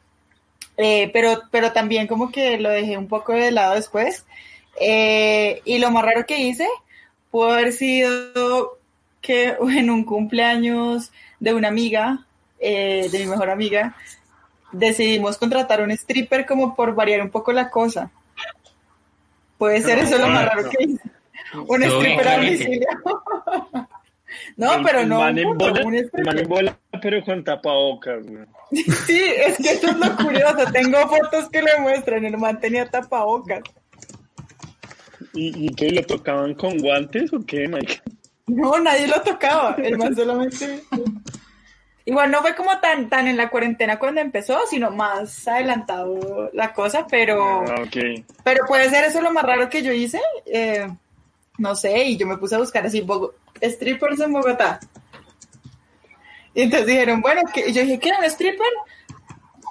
Eh, 0.77 1.09
pero, 1.11 1.41
pero 1.51 1.71
también 1.73 2.07
como 2.07 2.31
que 2.31 2.57
lo 2.57 2.69
dejé 2.69 2.97
un 2.97 3.07
poco 3.07 3.33
de 3.33 3.51
lado 3.51 3.75
después. 3.75 4.25
Eh, 4.79 5.61
y 5.65 5.79
lo 5.79 5.91
más 5.91 6.05
raro 6.05 6.25
que 6.25 6.37
hice 6.39 6.67
pudo 7.31 7.51
haber 7.51 7.73
sido 7.73 8.77
que 9.21 9.57
en 9.77 9.89
un 9.89 10.03
cumpleaños 10.05 11.11
de 11.39 11.53
una 11.53 11.67
amiga, 11.67 12.25
eh, 12.59 13.09
de 13.11 13.19
mi 13.19 13.25
mejor 13.25 13.49
amiga, 13.49 13.95
decidimos 14.71 15.37
contratar 15.37 15.81
un 15.81 15.91
stripper 15.91 16.45
como 16.45 16.75
por 16.75 16.93
variar 16.95 17.21
un 17.21 17.29
poco 17.29 17.51
la 17.51 17.69
cosa. 17.69 18.11
Puede 19.57 19.81
ser 19.81 19.99
eso 19.99 20.17
lo 20.17 20.27
más 20.27 20.45
raro 20.45 20.69
que 20.69 20.83
hice. 20.85 21.01
Un 21.67 21.83
stripper 21.83 22.27
a 22.27 22.35
domicilio. 22.37 22.87
No, 24.57 24.75
El- 24.75 24.83
pero 24.83 25.05
no. 25.07 25.19
man 25.19 25.37
en 25.39 25.47
un 25.47 25.57
puto, 25.57 25.71
bola- 25.71 25.85
un 25.85 25.95
el 25.95 26.05
stripper. 26.05 26.25
man 26.25 26.39
en 26.43 26.47
bola, 26.49 26.77
pero 27.01 27.23
con 27.23 27.43
tapabocas, 27.43 28.25
güey. 28.27 28.45
Sí, 29.07 29.21
es 29.37 29.57
que 29.57 29.71
eso 29.71 29.87
es 29.89 29.97
lo 29.97 30.15
curioso. 30.17 30.71
Tengo 30.71 30.99
fotos 31.07 31.49
que 31.49 31.61
le 31.63 31.77
muestran. 31.79 32.23
El 32.25 32.37
man 32.37 32.59
tenía 32.59 32.85
tapabocas. 32.87 33.61
¿Y, 35.33 35.65
y 35.67 35.69
qué? 35.75 35.89
¿Lo 35.91 36.03
tocaban 36.03 36.53
con 36.53 36.77
guantes 36.77 37.33
o 37.33 37.43
qué, 37.45 37.67
Mike? 37.67 38.01
No, 38.47 38.77
nadie 38.79 39.07
lo 39.07 39.19
tocaba. 39.21 39.75
El 39.81 39.97
man 39.97 40.15
solamente. 40.15 40.83
Igual 42.05 42.31
no 42.31 42.41
fue 42.41 42.55
como 42.55 42.79
tan, 42.79 43.09
tan 43.09 43.27
en 43.27 43.37
la 43.37 43.49
cuarentena 43.49 43.97
cuando 43.99 44.21
empezó, 44.21 44.59
sino 44.69 44.89
más 44.91 45.47
adelantado 45.47 46.49
la 46.53 46.73
cosa, 46.73 47.05
pero, 47.09 47.61
Ah, 47.67 47.81
ok. 47.83 48.23
pero 48.43 48.65
puede 48.67 48.89
ser 48.89 49.05
eso 49.05 49.21
lo 49.21 49.31
más 49.31 49.43
raro 49.43 49.69
que 49.69 49.83
yo 49.83 49.91
hice. 49.91 50.19
Eh, 50.45 50.87
no 51.59 51.75
sé, 51.75 52.05
y 52.05 52.17
yo 52.17 52.25
me 52.25 52.37
puse 52.37 52.55
a 52.55 52.59
buscar 52.59 52.85
así 52.85 53.01
Bogo- 53.01 53.33
strippers 53.61 54.19
en 54.21 54.33
Bogotá. 54.33 54.79
Y 56.55 56.61
entonces 56.61 56.87
dijeron, 56.87 57.21
bueno, 57.21 57.41
que 57.53 57.71
yo 57.71 57.81
dije, 57.83 57.99
¿qué? 57.99 58.09
¿Un 58.17 58.25
stripper? 58.25 58.65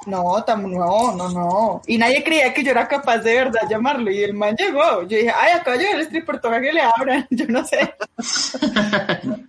No, 0.07 0.22
tam- 0.47 0.70
no, 0.70 1.14
no, 1.16 1.28
no. 1.30 1.82
Y 1.86 1.99
nadie 1.99 2.22
creía 2.24 2.55
que 2.55 2.62
yo 2.62 2.70
era 2.70 2.86
capaz 2.89 3.18
de 3.18 3.34
verdad 3.34 3.61
llamarlo. 3.68 4.11
Y 4.11 4.22
el 4.22 4.32
man 4.32 4.55
llegó. 4.57 5.03
Yo 5.03 5.16
dije, 5.18 5.30
ay, 5.36 5.53
acá 5.59 5.76
llegó 5.76 5.93
el 5.95 6.01
stripper, 6.03 6.41
toca 6.41 6.61
que 6.62 6.72
le 6.72 6.80
abran. 6.80 7.26
Yo 7.30 7.47
no 7.49 7.62
sé. 7.66 7.93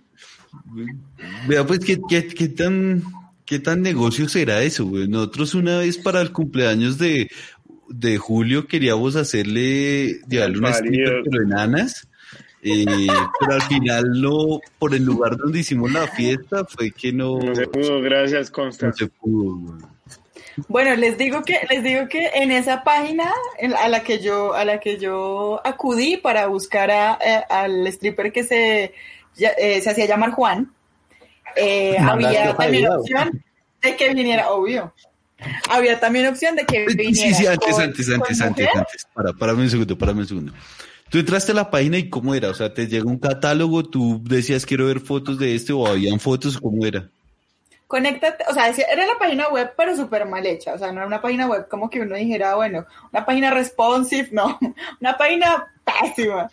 Vea, 1.48 1.66
pues, 1.66 1.80
¿qué, 1.80 1.98
qué, 2.08 2.26
qué 2.28 2.48
tan, 2.48 3.02
¿qué 3.44 3.58
tan 3.58 3.82
negocio 3.82 4.28
será 4.28 4.62
eso, 4.62 4.86
güey? 4.86 5.08
Nosotros 5.08 5.54
una 5.54 5.78
vez 5.78 5.98
para 5.98 6.20
el 6.20 6.32
cumpleaños 6.32 6.98
de, 6.98 7.28
de 7.88 8.18
Julio 8.18 8.66
queríamos 8.66 9.16
hacerle, 9.16 10.20
llevarle 10.28 10.58
una 10.58 10.70
Marido. 10.70 10.86
stripper, 11.04 11.22
pero 11.30 11.42
enanas. 11.44 12.06
Eh, 12.62 13.06
pero 13.38 13.54
al 13.54 13.62
final 13.62 14.04
no, 14.20 14.60
por 14.78 14.94
el 14.94 15.04
lugar 15.04 15.36
donde 15.36 15.60
hicimos 15.60 15.90
la 15.92 16.06
fiesta, 16.08 16.64
fue 16.64 16.90
que 16.90 17.12
no, 17.12 17.38
No 17.38 17.54
se 17.54 17.66
pudo, 17.66 18.00
gracias, 18.00 18.48
no 18.50 18.54
Consta. 18.54 18.92
se 18.92 19.06
pudo, 19.06 19.56
güey. 19.56 19.82
Bueno, 20.68 20.94
les 20.96 21.16
digo 21.16 21.42
que 21.42 21.58
les 21.70 21.82
digo 21.82 22.06
que 22.08 22.26
en 22.34 22.50
esa 22.50 22.82
página 22.84 23.32
en- 23.58 23.74
a 23.74 23.88
la 23.88 24.02
que 24.02 24.18
yo 24.18 24.52
a 24.52 24.64
la 24.64 24.78
que 24.80 24.98
yo 24.98 25.60
acudí 25.64 26.16
para 26.18 26.46
buscar 26.48 26.90
a, 26.90 27.18
eh, 27.24 27.42
al 27.48 27.86
stripper 27.86 28.30
que 28.32 28.44
se 28.44 28.92
ya- 29.36 29.52
eh, 29.56 29.80
se 29.80 29.88
hacía 29.90 30.06
llamar 30.06 30.32
Juan, 30.32 30.70
eh, 31.56 31.96
había 31.98 32.54
también 32.56 32.82
vida, 32.82 32.96
¿o 32.96 33.00
opción 33.00 33.42
de 33.80 33.96
que 33.96 34.12
viniera, 34.12 34.50
obvio. 34.50 34.92
Había 35.70 35.98
también 35.98 36.26
opción 36.26 36.54
de 36.56 36.66
que 36.66 36.84
viniera. 36.84 37.14
Sí, 37.14 37.34
sí, 37.34 37.46
antes, 37.46 37.72
con- 37.72 37.82
antes, 37.82 38.06
con 38.06 38.14
antes, 38.16 38.40
antes, 38.42 38.66
mujer. 38.66 38.78
antes. 38.78 39.06
Para, 39.14 39.32
párame 39.32 39.62
un 39.62 39.70
segundo, 39.70 39.96
párame 39.96 40.20
un 40.20 40.28
segundo. 40.28 40.52
Tú 41.10 41.18
entraste 41.18 41.50
a 41.50 41.56
la 41.56 41.70
página 41.70 41.98
y 41.98 42.08
cómo 42.08 42.36
era, 42.36 42.50
o 42.50 42.54
sea, 42.54 42.72
te 42.72 42.86
llega 42.86 43.04
un 43.04 43.18
catálogo, 43.18 43.82
tú 43.82 44.22
decías 44.22 44.64
quiero 44.64 44.86
ver 44.86 45.00
fotos 45.00 45.40
de 45.40 45.56
este 45.56 45.72
o 45.72 45.84
habían 45.84 46.20
fotos, 46.20 46.56
¿cómo 46.56 46.86
era? 46.86 47.10
Conéctate, 47.88 48.44
o 48.48 48.54
sea, 48.54 48.68
era 48.68 49.04
la 49.04 49.18
página 49.18 49.48
web, 49.48 49.72
pero 49.76 49.96
súper 49.96 50.24
mal 50.26 50.46
hecha. 50.46 50.74
O 50.74 50.78
sea, 50.78 50.92
no 50.92 50.98
era 50.98 51.08
una 51.08 51.20
página 51.20 51.48
web 51.48 51.66
como 51.68 51.90
que 51.90 52.00
uno 52.00 52.14
dijera, 52.14 52.54
bueno, 52.54 52.86
una 53.12 53.26
página 53.26 53.50
responsive, 53.50 54.28
no, 54.32 54.56
una 55.00 55.18
página 55.18 55.66
pésima. 55.84 56.48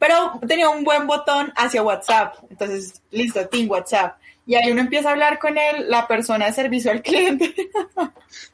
Pero 0.00 0.40
tenía 0.48 0.68
un 0.68 0.82
buen 0.82 1.06
botón 1.06 1.52
hacia 1.54 1.84
WhatsApp. 1.84 2.34
Entonces, 2.50 3.00
listo, 3.12 3.46
Team 3.46 3.70
WhatsApp. 3.70 4.18
Y 4.44 4.56
ahí 4.56 4.72
uno 4.72 4.80
empieza 4.80 5.10
a 5.10 5.12
hablar 5.12 5.38
con 5.38 5.56
él, 5.56 5.88
la 5.88 6.08
persona 6.08 6.46
de 6.46 6.52
servicio 6.52 6.90
al 6.90 7.00
cliente. 7.00 7.54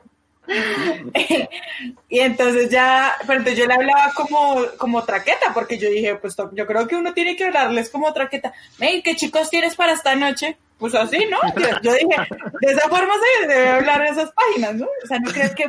y 2.08 2.20
entonces 2.20 2.70
ya, 2.70 3.16
pero 3.26 3.38
entonces 3.38 3.58
yo 3.58 3.66
le 3.66 3.74
hablaba 3.74 4.12
como, 4.14 4.66
como 4.76 5.04
traqueta, 5.04 5.52
porque 5.54 5.78
yo 5.78 5.88
dije, 5.88 6.16
pues 6.16 6.36
yo 6.52 6.66
creo 6.66 6.86
que 6.86 6.96
uno 6.96 7.14
tiene 7.14 7.36
que 7.36 7.44
hablarles 7.44 7.90
como 7.90 8.12
traqueta. 8.12 8.52
¿qué 8.78 9.16
chicos 9.16 9.50
tienes 9.50 9.76
para 9.76 9.92
esta 9.92 10.14
noche? 10.16 10.56
Pues 10.80 10.94
así, 10.94 11.18
¿no? 11.30 11.36
Yo, 11.62 11.68
yo 11.82 11.92
dije, 11.92 12.16
de 12.62 12.72
esa 12.72 12.88
forma 12.88 13.12
se 13.40 13.46
debe 13.46 13.68
hablar 13.68 14.00
en 14.00 14.12
esas 14.14 14.32
páginas, 14.32 14.74
¿no? 14.76 14.86
O 14.86 15.06
sea, 15.06 15.18
no 15.20 15.30
crees 15.30 15.54
que 15.54 15.64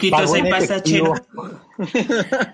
Qué 0.00 0.10
Pago 0.10 0.34
hay 0.34 0.40
en 0.40 0.50
pasta 0.50 0.74
efectivo. 0.76 1.14
chela. 1.14 2.52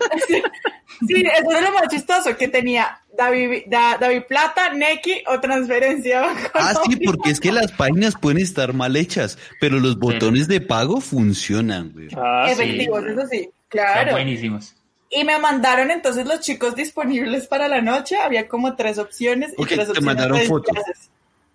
Sí, 1.07 1.15
eso 1.39 1.51
es 1.53 1.63
lo 1.63 1.73
más 1.73 1.89
chistoso, 1.91 2.37
que 2.37 2.49
tenía 2.49 2.99
David, 3.17 3.65
Da- 3.67 3.99
David 4.01 4.23
Plata, 4.29 4.73
Neki 4.73 5.25
o 5.29 5.41
transferencia. 5.41 6.25
Ah, 6.55 6.75
sí, 6.89 6.97
porque 7.05 7.31
es 7.31 7.41
que 7.41 7.53
las 7.53 7.73
páginas 7.73 8.15
pueden 8.21 8.39
estar 8.39 8.73
mal 8.73 8.97
hechas, 8.97 9.39
pero 9.61 9.79
los 9.79 9.99
botones 9.99 10.49
de 10.49 10.61
pago 10.61 11.01
funcionan, 11.01 11.93
güey. 11.93 12.09
Ah, 12.17 12.45
sí. 12.47 12.53
Efectivos, 12.53 13.05
eso 13.05 13.27
sí, 13.31 13.43
Son 13.45 13.53
claro. 13.69 14.13
buenísimos. 14.13 14.75
Y 15.11 15.25
me 15.25 15.39
mandaron 15.39 15.91
entonces 15.91 16.27
los 16.27 16.41
chicos 16.41 16.75
disponibles 16.75 17.47
para 17.47 17.69
la 17.69 17.81
noche. 17.81 18.17
Había 18.17 18.49
como 18.49 18.75
tres 18.75 18.99
opciones. 18.99 19.53
y 19.57 19.65
tres 19.65 19.77
te 19.77 19.83
opciones 19.93 20.03
mandaron 20.03 20.41
fotos. 20.43 20.75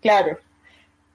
Claro. 0.02 0.38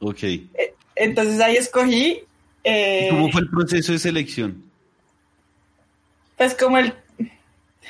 Ok. 0.00 0.22
Eh, 0.22 0.74
Entonces 0.94 1.40
ahí 1.40 1.56
escogí. 1.56 2.22
eh, 2.64 3.06
¿Y 3.06 3.10
¿Cómo 3.10 3.30
fue 3.30 3.42
el 3.42 3.50
proceso 3.50 3.92
de 3.92 3.98
selección? 3.98 4.62
Pues 6.36 6.54
como 6.54 6.78
el. 6.78 6.92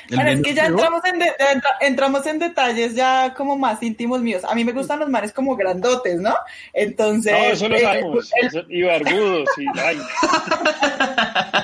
¿El 0.09 0.15
Bueno, 0.15 0.29
es 0.29 0.41
que 0.41 0.53
ya 0.53 0.67
entramos 0.67 1.03
en, 1.05 1.19
de- 1.19 1.33
entra- 1.53 1.77
entramos 1.81 2.25
en 2.27 2.39
detalles 2.39 2.95
ya 2.95 3.33
como 3.35 3.57
más 3.57 3.81
íntimos 3.83 4.21
míos. 4.21 4.43
A 4.45 4.55
mí 4.55 4.63
me 4.63 4.71
gustan 4.71 4.99
los 4.99 5.09
mares 5.09 5.33
como 5.33 5.55
grandotes, 5.57 6.19
¿no? 6.21 6.33
Entonces. 6.71 7.33
No, 7.33 7.39
eso 7.39 7.67
lo 7.67 7.75
eh, 7.75 7.79
sabemos. 7.81 8.31
el- 8.41 8.47
Eso- 8.47 8.63
Y 8.69 8.83
barbudos, 8.83 9.49
y 9.57 9.65
ay, 9.79 9.97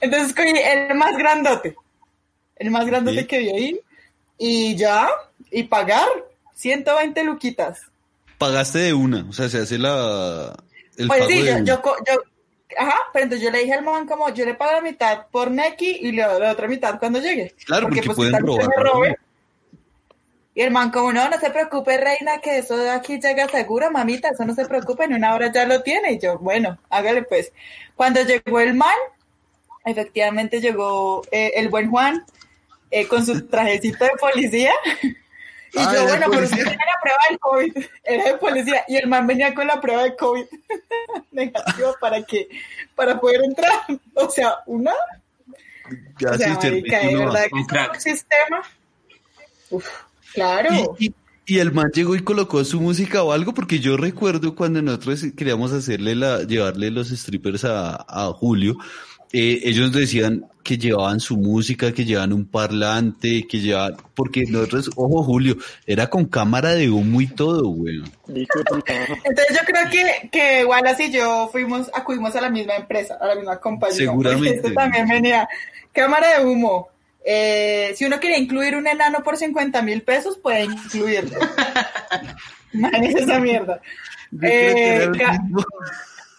Entonces 0.00 0.28
escogí 0.28 0.52
el 0.58 0.94
más 0.94 1.16
grandote. 1.16 1.76
El 2.56 2.70
más 2.70 2.86
grandote 2.86 3.20
Sí. 3.20 3.26
que 3.26 3.38
vi 3.38 3.50
ahí. 3.50 3.80
Y 4.38 4.76
ya. 4.76 5.08
Y 5.50 5.64
pagar 5.64 6.06
120 6.60 7.24
luquitas. 7.24 7.80
Pagaste 8.38 8.78
de 8.78 8.94
una, 8.94 9.26
o 9.28 9.32
sea, 9.32 9.48
se 9.48 9.58
hace 9.58 9.78
la 9.78 10.54
el 10.96 11.08
Pues 11.08 11.20
pago 11.20 11.30
sí, 11.30 11.42
de 11.42 11.50
yo, 11.50 11.58
yo, 11.64 11.82
yo- 12.06 12.22
ajá, 12.78 12.96
pero 13.12 13.24
entonces 13.24 13.44
yo 13.44 13.50
le 13.50 13.60
dije 13.60 13.72
al 13.74 13.84
man 13.84 14.06
como, 14.06 14.28
yo 14.30 14.44
le 14.44 14.54
pago 14.54 14.72
la 14.72 14.80
mitad 14.80 15.26
por 15.30 15.50
Neki 15.50 15.98
y 16.02 16.12
le 16.12 16.22
doy 16.22 16.40
la 16.40 16.52
otra 16.52 16.68
mitad 16.68 16.98
cuando 16.98 17.18
llegue. 17.18 17.54
Claro, 17.64 17.88
porque 17.88 18.02
pues, 18.02 18.16
pueden 18.16 18.38
robar. 18.38 19.18
Y 20.54 20.62
el 20.62 20.70
man 20.72 20.90
como, 20.90 21.12
no, 21.12 21.28
no 21.30 21.38
se 21.38 21.50
preocupe, 21.50 21.96
reina, 21.96 22.38
que 22.42 22.58
eso 22.58 22.76
de 22.76 22.90
aquí 22.90 23.18
llega 23.20 23.48
seguro, 23.48 23.90
mamita, 23.90 24.28
eso 24.30 24.44
no 24.44 24.54
se 24.54 24.66
preocupe, 24.66 25.04
en 25.04 25.14
una 25.14 25.34
hora 25.34 25.50
ya 25.52 25.64
lo 25.64 25.82
tiene. 25.82 26.12
Y 26.12 26.18
yo, 26.18 26.38
bueno, 26.38 26.78
hágale 26.90 27.22
pues. 27.22 27.52
Cuando 27.94 28.20
llegó 28.22 28.60
el 28.60 28.74
man, 28.74 28.94
efectivamente 29.84 30.60
llegó 30.60 31.22
eh, 31.30 31.52
el 31.54 31.68
buen 31.68 31.88
Juan 31.88 32.24
eh, 32.90 33.06
con 33.06 33.24
su 33.24 33.46
trajecito 33.46 34.04
de 34.04 34.10
policía. 34.20 34.72
Y 35.72 35.78
Ah, 35.78 35.84
yo, 35.84 35.90
¿era 35.90 36.00
de 36.00 36.06
bueno, 36.08 36.26
pero 36.30 36.44
usted 36.44 36.56
tiene 36.56 36.70
la 36.76 37.00
prueba 37.00 37.18
del 37.28 37.38
COVID. 37.38 37.84
Era 38.04 38.24
de 38.24 38.34
policía. 38.38 38.84
Y 38.88 38.96
el 38.96 39.08
man 39.08 39.26
venía 39.26 39.54
con 39.54 39.66
la 39.66 39.80
prueba 39.80 40.02
de 40.04 40.16
COVID 40.16 40.44
negativa 41.32 41.92
para 42.00 42.22
que, 42.22 42.48
para 42.94 43.20
poder 43.20 43.42
entrar. 43.44 43.72
O 44.14 44.30
sea, 44.30 44.56
una. 44.66 44.92
Ya 46.18 46.30
o 46.30 46.34
sea, 46.38 46.60
sí, 46.60 46.66
marica, 46.68 46.98
de 47.00 47.16
verdad 47.16 47.44
que 47.52 47.66
crack. 47.66 47.94
un 47.94 48.00
sistema. 48.00 48.62
Uf, 49.70 49.86
claro. 50.34 50.96
Y, 50.98 51.06
y- 51.06 51.14
y 51.46 51.58
el 51.58 51.72
man 51.72 51.90
llegó 51.92 52.14
y 52.14 52.22
colocó 52.22 52.64
su 52.64 52.80
música 52.80 53.24
o 53.24 53.32
algo, 53.32 53.52
porque 53.52 53.80
yo 53.80 53.96
recuerdo 53.96 54.54
cuando 54.54 54.80
nosotros 54.82 55.24
queríamos 55.36 55.72
hacerle 55.72 56.14
la, 56.14 56.44
llevarle 56.44 56.92
los 56.92 57.08
strippers 57.08 57.64
a, 57.64 57.96
a 58.08 58.26
Julio, 58.32 58.76
eh, 59.32 59.60
ellos 59.64 59.92
decían 59.92 60.46
que 60.62 60.76
llevaban 60.76 61.20
su 61.20 61.36
música, 61.36 61.92
que 61.92 62.04
llevaban 62.04 62.32
un 62.32 62.46
parlante, 62.46 63.46
que 63.46 63.60
llevaban, 63.60 63.96
porque 64.14 64.44
nosotros, 64.48 64.90
ojo 64.96 65.22
Julio, 65.22 65.56
era 65.86 66.08
con 66.08 66.26
cámara 66.26 66.74
de 66.74 66.90
humo 66.90 67.20
y 67.20 67.28
todo, 67.28 67.68
güey. 67.68 68.02
Entonces 68.28 69.48
yo 69.50 69.64
creo 69.66 69.90
que, 69.90 70.28
que 70.30 70.64
Wallace 70.64 71.06
y 71.06 71.12
yo 71.12 71.48
fuimos, 71.50 71.90
acudimos 71.94 72.34
a 72.36 72.40
la 72.40 72.50
misma 72.50 72.76
empresa, 72.76 73.18
a 73.20 73.26
la 73.28 73.34
misma 73.36 73.58
compañía. 73.60 73.96
Seguramente. 73.96 74.56
Este 74.56 74.72
también 74.72 75.08
venía 75.08 75.48
cámara 75.92 76.38
de 76.38 76.46
humo. 76.46 76.88
Eh, 77.24 77.92
si 77.96 78.04
uno 78.04 78.18
quería 78.18 78.38
incluir 78.38 78.76
un 78.76 78.86
enano 78.86 79.22
por 79.22 79.36
50 79.36 79.82
mil 79.82 80.02
pesos, 80.02 80.38
puede 80.38 80.64
incluirlo. 80.64 81.38
Imagínese 82.72 83.20
esa 83.20 83.38
mierda. 83.38 83.80
Eh. 84.42 85.08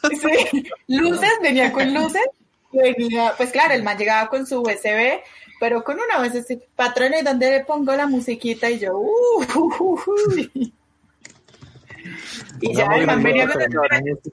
Sí, 0.10 0.64
luces, 0.88 1.30
venía 1.44 1.72
con 1.72 1.94
luces. 1.94 2.24
Venía, 2.72 3.34
pues 3.38 3.52
claro, 3.52 3.74
el 3.74 3.84
man 3.84 3.98
llegaba 3.98 4.30
con 4.30 4.46
su 4.48 4.62
USB, 4.62 5.20
pero 5.60 5.84
con 5.84 5.98
una 6.00 6.22
USB, 6.26 6.60
patrón, 6.76 7.14
¿y 7.20 7.24
dónde 7.24 7.52
le 7.52 7.66
pongo 7.66 7.96
la 7.96 8.08
musiquita? 8.08 8.70
Y 8.70 8.80
yo, 8.80 8.98
uh, 8.98 9.44
uh, 9.56 10.00
uh. 10.06 10.72
Y 12.62 12.76
ya 12.76 12.86
Pongamos 12.86 13.00
el 13.00 13.06
man 13.08 13.24
venía 13.24 13.48
con 13.48 13.62
el-. 13.62 13.70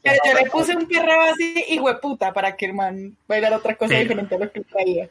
Pero 0.03 0.17
yo 0.25 0.35
le 0.35 0.51
puse 0.51 0.77
un 0.77 0.87
perreo 0.87 1.21
así, 1.33 1.65
hijo 1.69 1.89
de 1.89 1.95
puta, 1.97 2.33
para 2.33 2.57
que 2.57 2.67
el 2.67 2.75
man 2.75 3.17
bailara 3.27 3.57
otra 3.57 3.75
cosa 3.75 3.91
Pero- 3.91 4.03
diferente 4.03 4.35
a 4.35 4.39
lo 4.39 4.53
que 4.53 4.61
traía. 4.61 5.09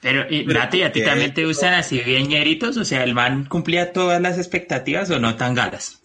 Pero, 0.00 0.26
y, 0.30 0.44
Nati, 0.44 0.82
¿a 0.82 0.92
ti 0.92 1.02
también 1.02 1.32
te 1.34 1.44
gustan 1.44 1.74
así 1.74 2.00
bien 2.00 2.28
ñeritos? 2.28 2.76
O 2.76 2.84
sea, 2.84 3.02
¿el 3.02 3.14
man 3.14 3.46
cumplía 3.46 3.92
todas 3.92 4.20
las 4.20 4.36
expectativas 4.36 5.10
o 5.10 5.18
no 5.18 5.36
tan 5.36 5.54
galas? 5.54 6.02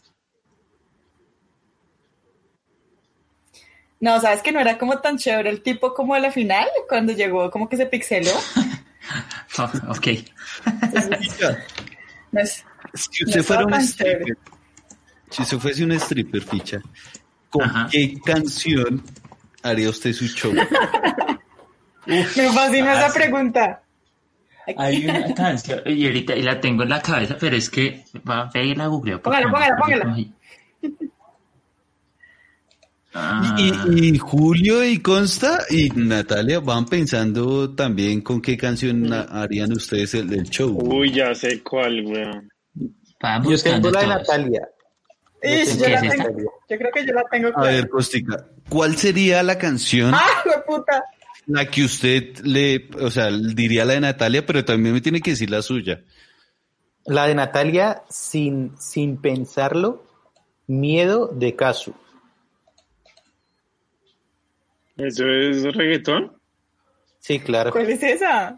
No, 4.01 4.19
¿sabes 4.19 4.41
que 4.41 4.51
no 4.51 4.59
era 4.59 4.77
como 4.77 4.99
tan 4.99 5.17
chévere 5.17 5.49
el 5.49 5.61
tipo 5.61 5.93
como 5.93 6.15
de 6.15 6.21
la 6.21 6.31
final? 6.31 6.67
Cuando 6.89 7.13
llegó, 7.13 7.49
como 7.49 7.69
que 7.69 7.77
se 7.77 7.85
pixeló. 7.85 8.31
Oh, 9.57 9.69
ok. 9.89 10.07
No 12.31 12.39
es- 12.39 12.63
Si 12.93 13.23
No 13.23 13.29
usted 13.29 13.43
fuera 13.43 13.65
un 13.65 13.71
chévere. 13.71 13.85
stripper, 13.85 14.37
si 15.29 15.41
usted 15.41 15.57
fuese 15.57 15.83
un 15.83 15.91
stripper, 15.93 16.41
ficha, 16.41 16.81
¿con 17.49 17.63
Ajá. 17.63 17.87
qué 17.91 18.17
canción 18.23 19.03
haría 19.63 19.89
usted 19.89 20.13
su 20.13 20.27
show? 20.27 20.53
Me 22.05 22.23
fascina 22.25 22.93
esa 23.05 23.13
pregunta. 23.13 23.81
Hay 24.77 25.05
una 25.05 25.33
canción, 25.33 25.81
y 25.85 26.05
ahorita 26.05 26.35
y 26.35 26.43
la 26.43 26.61
tengo 26.61 26.83
en 26.83 26.89
la 26.89 27.01
cabeza, 27.01 27.35
pero 27.39 27.55
es 27.57 27.69
que 27.69 28.05
va 28.29 28.41
a 28.43 28.49
pedir 28.49 28.77
la 28.77 28.87
googleo. 28.87 29.21
Póngala, 29.21 29.51
póngala, 29.51 29.75
póngala. 29.77 30.15
Ah, 33.13 33.55
Y, 33.59 34.07
y 34.15 34.17
Julio 34.17 34.83
y 34.85 34.99
Consta 34.99 35.59
y 35.69 35.89
Natalia 35.89 36.59
van 36.61 36.85
pensando 36.85 37.73
también 37.75 38.21
con 38.21 38.41
qué 38.41 38.55
canción 38.57 39.01
na- 39.03 39.27
harían 39.29 39.71
ustedes 39.73 40.13
el, 40.13 40.31
el 40.33 40.43
show. 40.49 40.77
Uy, 40.81 41.11
ya 41.13 41.35
sé 41.35 41.61
cuál, 41.61 42.05
weón. 42.05 42.49
Yo 42.73 43.49
buscando 43.49 43.91
tengo 43.91 43.91
la 43.91 44.01
de. 44.01 44.07
Natalia. 44.07 44.69
Ish, 45.43 45.77
yo, 45.77 45.85
¿Qué 45.85 45.89
la 45.91 45.99
es 45.99 46.17
tengo, 46.17 46.29
yo 46.69 46.77
creo 46.77 46.91
que 46.93 47.05
yo 47.05 47.13
la 47.13 47.23
tengo 47.29 47.49
A 47.57 47.61
ver, 47.63 47.89
Costica, 47.89 48.45
¿cuál 48.69 48.95
sería 48.95 49.41
la 49.43 49.57
canción 49.57 50.13
¡Ah, 50.13 50.27
de 50.45 50.61
puta! 50.67 51.03
la 51.47 51.65
que 51.65 51.83
usted 51.83 52.37
le, 52.43 52.89
o 53.01 53.09
sea, 53.09 53.29
diría 53.31 53.83
la 53.83 53.93
de 53.93 54.01
Natalia, 54.01 54.45
pero 54.45 54.63
también 54.63 54.93
me 54.93 55.01
tiene 55.01 55.19
que 55.19 55.31
decir 55.31 55.49
la 55.49 55.61
suya? 55.63 56.01
La 57.05 57.25
de 57.27 57.33
Natalia, 57.35 58.03
sin, 58.09 58.73
sin 58.79 59.17
pensarlo, 59.17 60.05
miedo 60.67 61.27
de 61.33 61.55
caso. 61.55 61.95
¿Eso 64.97 65.25
es 65.27 65.63
reggaetón? 65.75 66.33
Sí, 67.19 67.39
claro. 67.39 67.71
¿Cuál 67.71 67.89
es 67.89 68.01
esa? 68.03 68.57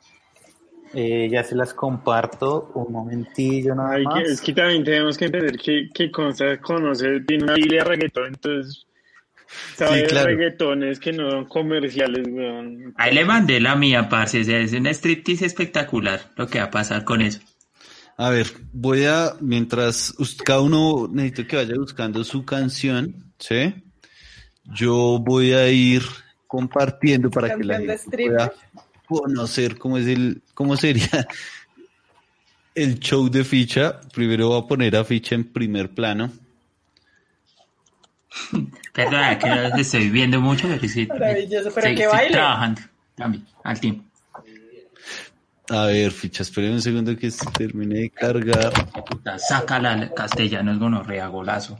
Eh, 0.93 1.27
ya 1.31 1.43
se 1.43 1.55
las 1.55 1.73
comparto 1.73 2.71
un 2.75 2.93
momentillo 2.93 3.73
nada 3.75 3.95
Ay, 3.95 4.03
más. 4.05 4.23
que- 4.23 4.31
es 4.31 4.41
que 4.41 4.53
también 4.53 4.83
tenemos 4.83 5.17
que 5.17 5.25
entender 5.25 5.57
que, 5.57 5.89
que 5.93 6.11
Consta 6.11 6.59
conoce, 6.61 7.21
tiene 7.21 7.43
una 7.45 7.55
biblia 7.55 7.83
de 7.83 7.89
reggaetón, 7.89 8.27
entonces 8.27 8.85
sabe 9.75 10.01
Sí, 10.01 10.05
claro. 10.07 10.27
reggaetones 10.27 10.99
que 10.99 11.11
no 11.11 11.31
son 11.31 11.45
comerciales, 11.45 12.27
weón. 12.29 12.93
Ahí 12.97 13.13
le 13.15 13.25
mandé 13.25 13.59
la 13.59 13.75
mía, 13.75 14.07
parce. 14.07 14.41
O 14.41 14.43
sea, 14.43 14.59
es 14.59 14.73
un 14.73 14.85
striptease 14.87 15.45
espectacular 15.45 16.31
lo 16.35 16.47
que 16.47 16.59
va 16.59 16.65
a 16.65 16.71
pasar 16.71 17.03
con 17.03 17.21
eso. 17.21 17.39
A 18.17 18.29
ver, 18.29 18.45
voy 18.71 19.05
a, 19.05 19.33
mientras 19.41 20.13
cada 20.45 20.61
uno 20.61 21.07
necesito 21.11 21.47
que 21.47 21.55
vaya 21.55 21.73
buscando 21.75 22.23
su 22.23 22.45
canción, 22.45 23.33
¿sí? 23.39 23.73
Yo 24.65 25.17
voy 25.19 25.53
a 25.53 25.67
ir 25.69 26.03
compartiendo 26.53 27.31
para 27.31 27.55
que 27.55 27.63
la 27.63 27.79
gente 27.79 27.99
pueda 28.15 28.53
conocer 29.07 29.75
cómo 29.79 29.97
es 29.97 30.05
el, 30.05 30.43
cómo 30.53 30.77
sería 30.77 31.27
el 32.75 32.99
show 32.99 33.27
de 33.27 33.43
ficha. 33.43 33.99
Primero 34.13 34.49
voy 34.49 34.61
a 34.61 34.67
poner 34.67 34.95
a 34.95 35.03
ficha 35.03 35.33
en 35.33 35.45
primer 35.45 35.89
plano. 35.89 36.31
Perdona, 38.93 39.39
que 39.39 39.47
no 39.47 39.75
estoy 39.75 40.11
viendo 40.11 40.39
mucho, 40.39 40.67
pero 40.67 40.87
sí. 40.87 41.07
Maravilloso, 41.07 41.71
pero 41.73 41.87
sí, 41.87 41.95
que 41.95 42.03
sí, 42.03 42.07
baile. 42.07 42.31
trabajando 42.33 42.81
también, 43.15 43.47
al 43.63 43.79
tiempo. 43.79 44.03
A 45.69 45.85
ver, 45.87 46.11
ficha, 46.11 46.43
esperen 46.43 46.73
un 46.73 46.83
segundo 46.83 47.17
que 47.17 47.31
se 47.31 47.49
termine 47.49 47.95
de 48.01 48.09
cargar. 48.11 48.71
Puta, 49.09 49.39
sácala, 49.39 50.13
castellano 50.13 50.71
es 50.71 50.77
gonorrea, 50.77 51.25
golazo. 51.29 51.79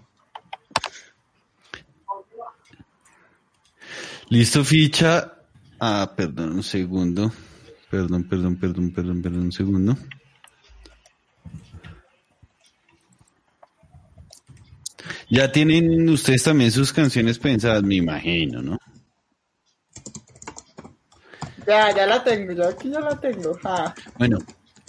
Listo, 4.33 4.63
ficha. 4.63 5.31
Ah, 5.79 6.11
perdón, 6.17 6.53
un 6.53 6.63
segundo. 6.63 7.31
Perdón, 7.91 8.27
perdón, 8.27 8.55
perdón, 8.55 8.91
perdón, 8.91 9.21
perdón, 9.21 9.41
un 9.41 9.51
segundo. 9.51 9.95
Ya 15.29 15.51
tienen 15.51 16.09
ustedes 16.09 16.41
también 16.41 16.71
sus 16.71 16.91
canciones 16.91 17.37
pensadas, 17.37 17.83
me 17.83 17.93
imagino, 17.97 18.63
¿no? 18.63 18.79
Ya, 21.67 21.95
ya 21.95 22.07
la 22.07 22.23
tengo, 22.23 22.53
yo 22.53 22.69
aquí 22.69 22.89
ya 22.89 23.01
la 23.01 23.19
tengo. 23.19 23.59
Ah. 23.63 23.93
Bueno, 24.17 24.39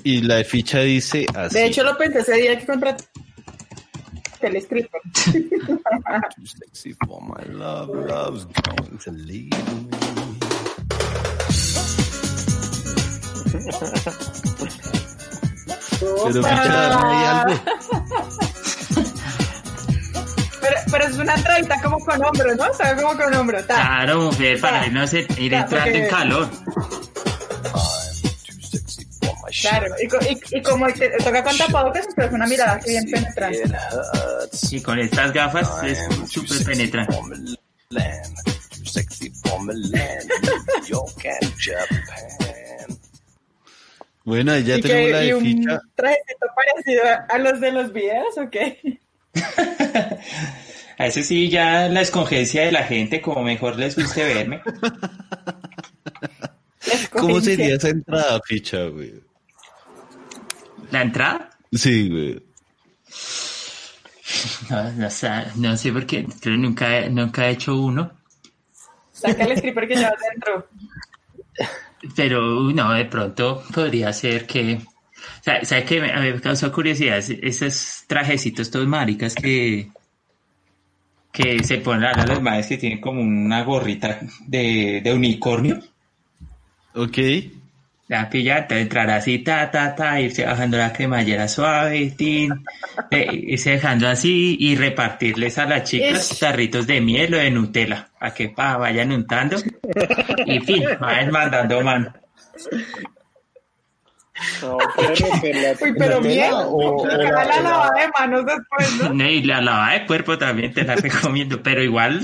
y 0.03 0.23
la 0.23 0.37
de 0.37 0.45
ficha 0.45 0.79
dice 0.81 1.27
así. 1.35 1.59
De 1.59 1.67
hecho, 1.67 1.85
lo 1.85 1.99
pensé 1.99 2.21
ese 2.21 2.37
día 2.37 2.59
que 2.59 2.65
contraté 2.65 3.05
el 4.47 4.57
stripper. 4.57 5.01
Sexy 6.45 6.95
for 7.07 7.21
my 7.23 7.43
love, 7.53 7.89
love's 7.89 8.45
going 8.45 8.99
to 8.99 9.11
leave 9.13 9.51
Pero 20.91 21.05
es 21.07 21.19
una 21.19 21.35
traita 21.35 21.81
como 21.83 21.99
con 21.99 22.25
hombro, 22.25 22.55
¿no? 22.55 22.73
Sabe 22.75 23.03
como 23.03 23.17
con 23.17 23.35
hombro. 23.35 23.65
Ta. 23.65 23.75
Claro, 23.75 24.21
mujer, 24.23 24.61
para 24.61 24.87
no 24.89 25.07
se 25.07 25.27
ir 25.39 25.55
entrando 25.55 25.99
en 25.99 26.09
calor. 26.09 26.49
Claro, 29.69 29.95
y, 30.03 30.09
co- 30.09 30.19
y, 30.29 30.59
y 30.59 30.63
como 30.63 30.87
te 30.93 31.09
toca 31.11 31.43
con 31.43 31.57
tapabocas, 31.57 32.07
pero 32.15 32.29
es 32.29 32.35
una 32.35 32.47
mirada 32.47 32.79
que 32.81 32.91
bien 32.91 33.05
penetrante. 33.11 33.63
Y 34.71 34.81
con 34.83 34.99
estas 34.99 35.33
gafas 35.33 35.71
es 35.85 35.99
súper 36.31 36.65
penetrante. 36.65 37.17
Bueno, 44.25 44.57
ya 44.59 44.77
y, 44.79 44.81
tenemos 44.81 45.11
la 45.11 45.19
de 45.21 45.35
un 45.35 45.43
ficha. 45.43 45.81
trajecito 45.95 46.47
parecido 46.57 47.03
a, 47.05 47.15
a 47.35 47.39
los 47.39 47.61
de 47.61 47.73
los 47.73 47.93
videos, 47.93 48.39
¿o 48.39 48.49
qué? 48.51 48.99
A 50.97 51.07
ese 51.09 51.25
sí, 51.25 51.51
ya 51.51 51.89
la 51.89 52.03
escogencia 52.03 52.63
de 52.65 52.71
la 52.71 52.85
gente, 52.85 53.21
como 53.21 53.43
mejor 53.43 53.77
les 53.77 53.97
guste 53.97 54.23
verme. 54.33 54.63
¿Cómo 57.11 57.41
sería 57.41 57.75
esa 57.75 57.89
entrada, 57.89 58.41
ficha, 58.47 58.85
güey? 58.85 59.13
¿La 60.95 61.03
entrada? 61.03 61.51
Sí, 61.73 62.09
güey. 62.09 62.41
No, 64.71 64.93
no, 64.93 65.11
sé, 65.11 65.29
no 65.57 65.77
sé 65.77 65.93
por 65.93 66.07
qué, 66.07 66.25
creo 66.25 66.55
que 66.55 66.63
nunca, 66.63 66.99
he- 67.01 67.11
nunca 67.11 67.49
he 67.49 67.51
hecho 67.51 67.77
uno. 67.77 68.13
Saca 69.11 69.43
el 69.43 69.53
stripper 69.59 69.89
que 69.89 69.97
llevas 69.97 70.15
dentro. 70.33 70.69
Pero 72.15 72.71
no, 72.73 72.93
de 72.93 73.07
pronto 73.07 73.65
podría 73.75 74.13
ser 74.13 74.47
que. 74.47 74.81
¿Sabes 75.45 75.69
sabe 75.69 75.85
qué? 75.85 76.01
Me, 76.01 76.13
a 76.13 76.21
mí 76.21 76.31
me 76.33 76.41
causó 76.41 76.71
curiosidad 76.71 77.19
es- 77.19 77.31
esos 77.31 78.05
trajecitos, 78.07 78.71
todos 78.71 78.87
maricas 78.87 79.35
que. 79.35 79.91
que 81.33 81.65
se 81.65 81.79
ponen 81.79 82.05
a 82.05 82.25
los 82.25 82.41
madres 82.41 82.69
que 82.69 82.79
tienen 82.79 83.01
como 83.01 83.21
una 83.21 83.65
gorrita 83.65 84.21
de, 84.47 85.01
de 85.03 85.13
unicornio. 85.13 85.81
Ok. 86.95 87.19
La 88.07 88.29
pilla, 88.29 88.67
te 88.67 88.81
entrar 88.81 89.09
así, 89.11 89.39
ta, 89.39 89.71
ta, 89.71 89.95
ta, 89.95 90.21
irse 90.21 90.45
bajando 90.45 90.77
la 90.77 90.93
cremallera 90.93 91.49
suave, 91.49 92.13
tin, 92.17 92.53
eh, 93.11 93.29
irse 93.33 93.71
dejando 93.71 94.07
así 94.09 94.57
y 94.61 94.77
repartirles 94.77 95.57
a 95.57 95.65
las 95.65 95.85
chicas 95.85 96.39
tarritos 96.39 96.87
de 96.87 97.01
miel 97.01 97.33
o 97.33 97.39
de 97.39 97.51
Nutella, 97.51 98.09
para 98.19 98.35
que 98.35 98.51
pa, 98.51 98.77
vayan 98.77 99.11
untando 99.11 99.57
y 100.45 100.61
fin, 100.61 100.85
vayan 101.01 101.31
mandando 101.31 101.81
mano. 101.83 102.13
No, 104.61 104.79
romperla. 104.79 105.69
Uy, 105.81 105.95
pero 105.99 106.17
¿Nutella 106.21 106.51
miedo. 106.51 106.71
o- 106.73 107.07
la, 107.07 107.17
la- 107.17 107.45
la 107.45 107.61
lavada 107.61 107.91
de 108.03 108.09
manos 108.19 108.45
después, 108.45 109.03
¿no? 109.03 109.15
No, 109.15 109.25
Y 109.31 109.43
la 109.45 109.61
lavada 109.61 109.93
de 109.93 110.07
cuerpo 110.07 110.37
también 110.37 110.75
te 110.75 110.83
la 110.85 110.97
recomiendo, 110.97 111.63
pero 111.63 111.83
igual 111.83 112.21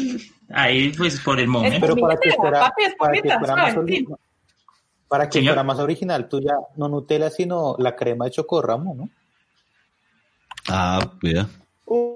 ahí 0.53 0.93
pues 0.97 1.21
por 1.21 1.41
el 1.41 1.47
momento. 1.47 1.81
Pero 1.81 1.97
para 1.97 2.17
que 2.21 2.33
fuera, 2.33 2.61
papi, 2.61 2.83
para 2.99 3.13
que 3.15 3.31
fuera 3.39 3.57
más, 3.57 3.75
para 5.11 5.29
que 5.29 5.41
Señor. 5.41 5.55
fuera 5.55 5.65
más 5.65 5.79
original, 5.81 6.29
tú 6.29 6.41
ya 6.41 6.55
no 6.77 6.89
Nutella, 6.89 7.29
sino 7.31 7.75
la 7.81 7.97
crema 7.97 8.27
de 8.27 8.31
chocorramo, 8.31 8.95
¿no? 8.95 9.11
Ah, 10.69 11.13
vea. 11.21 11.49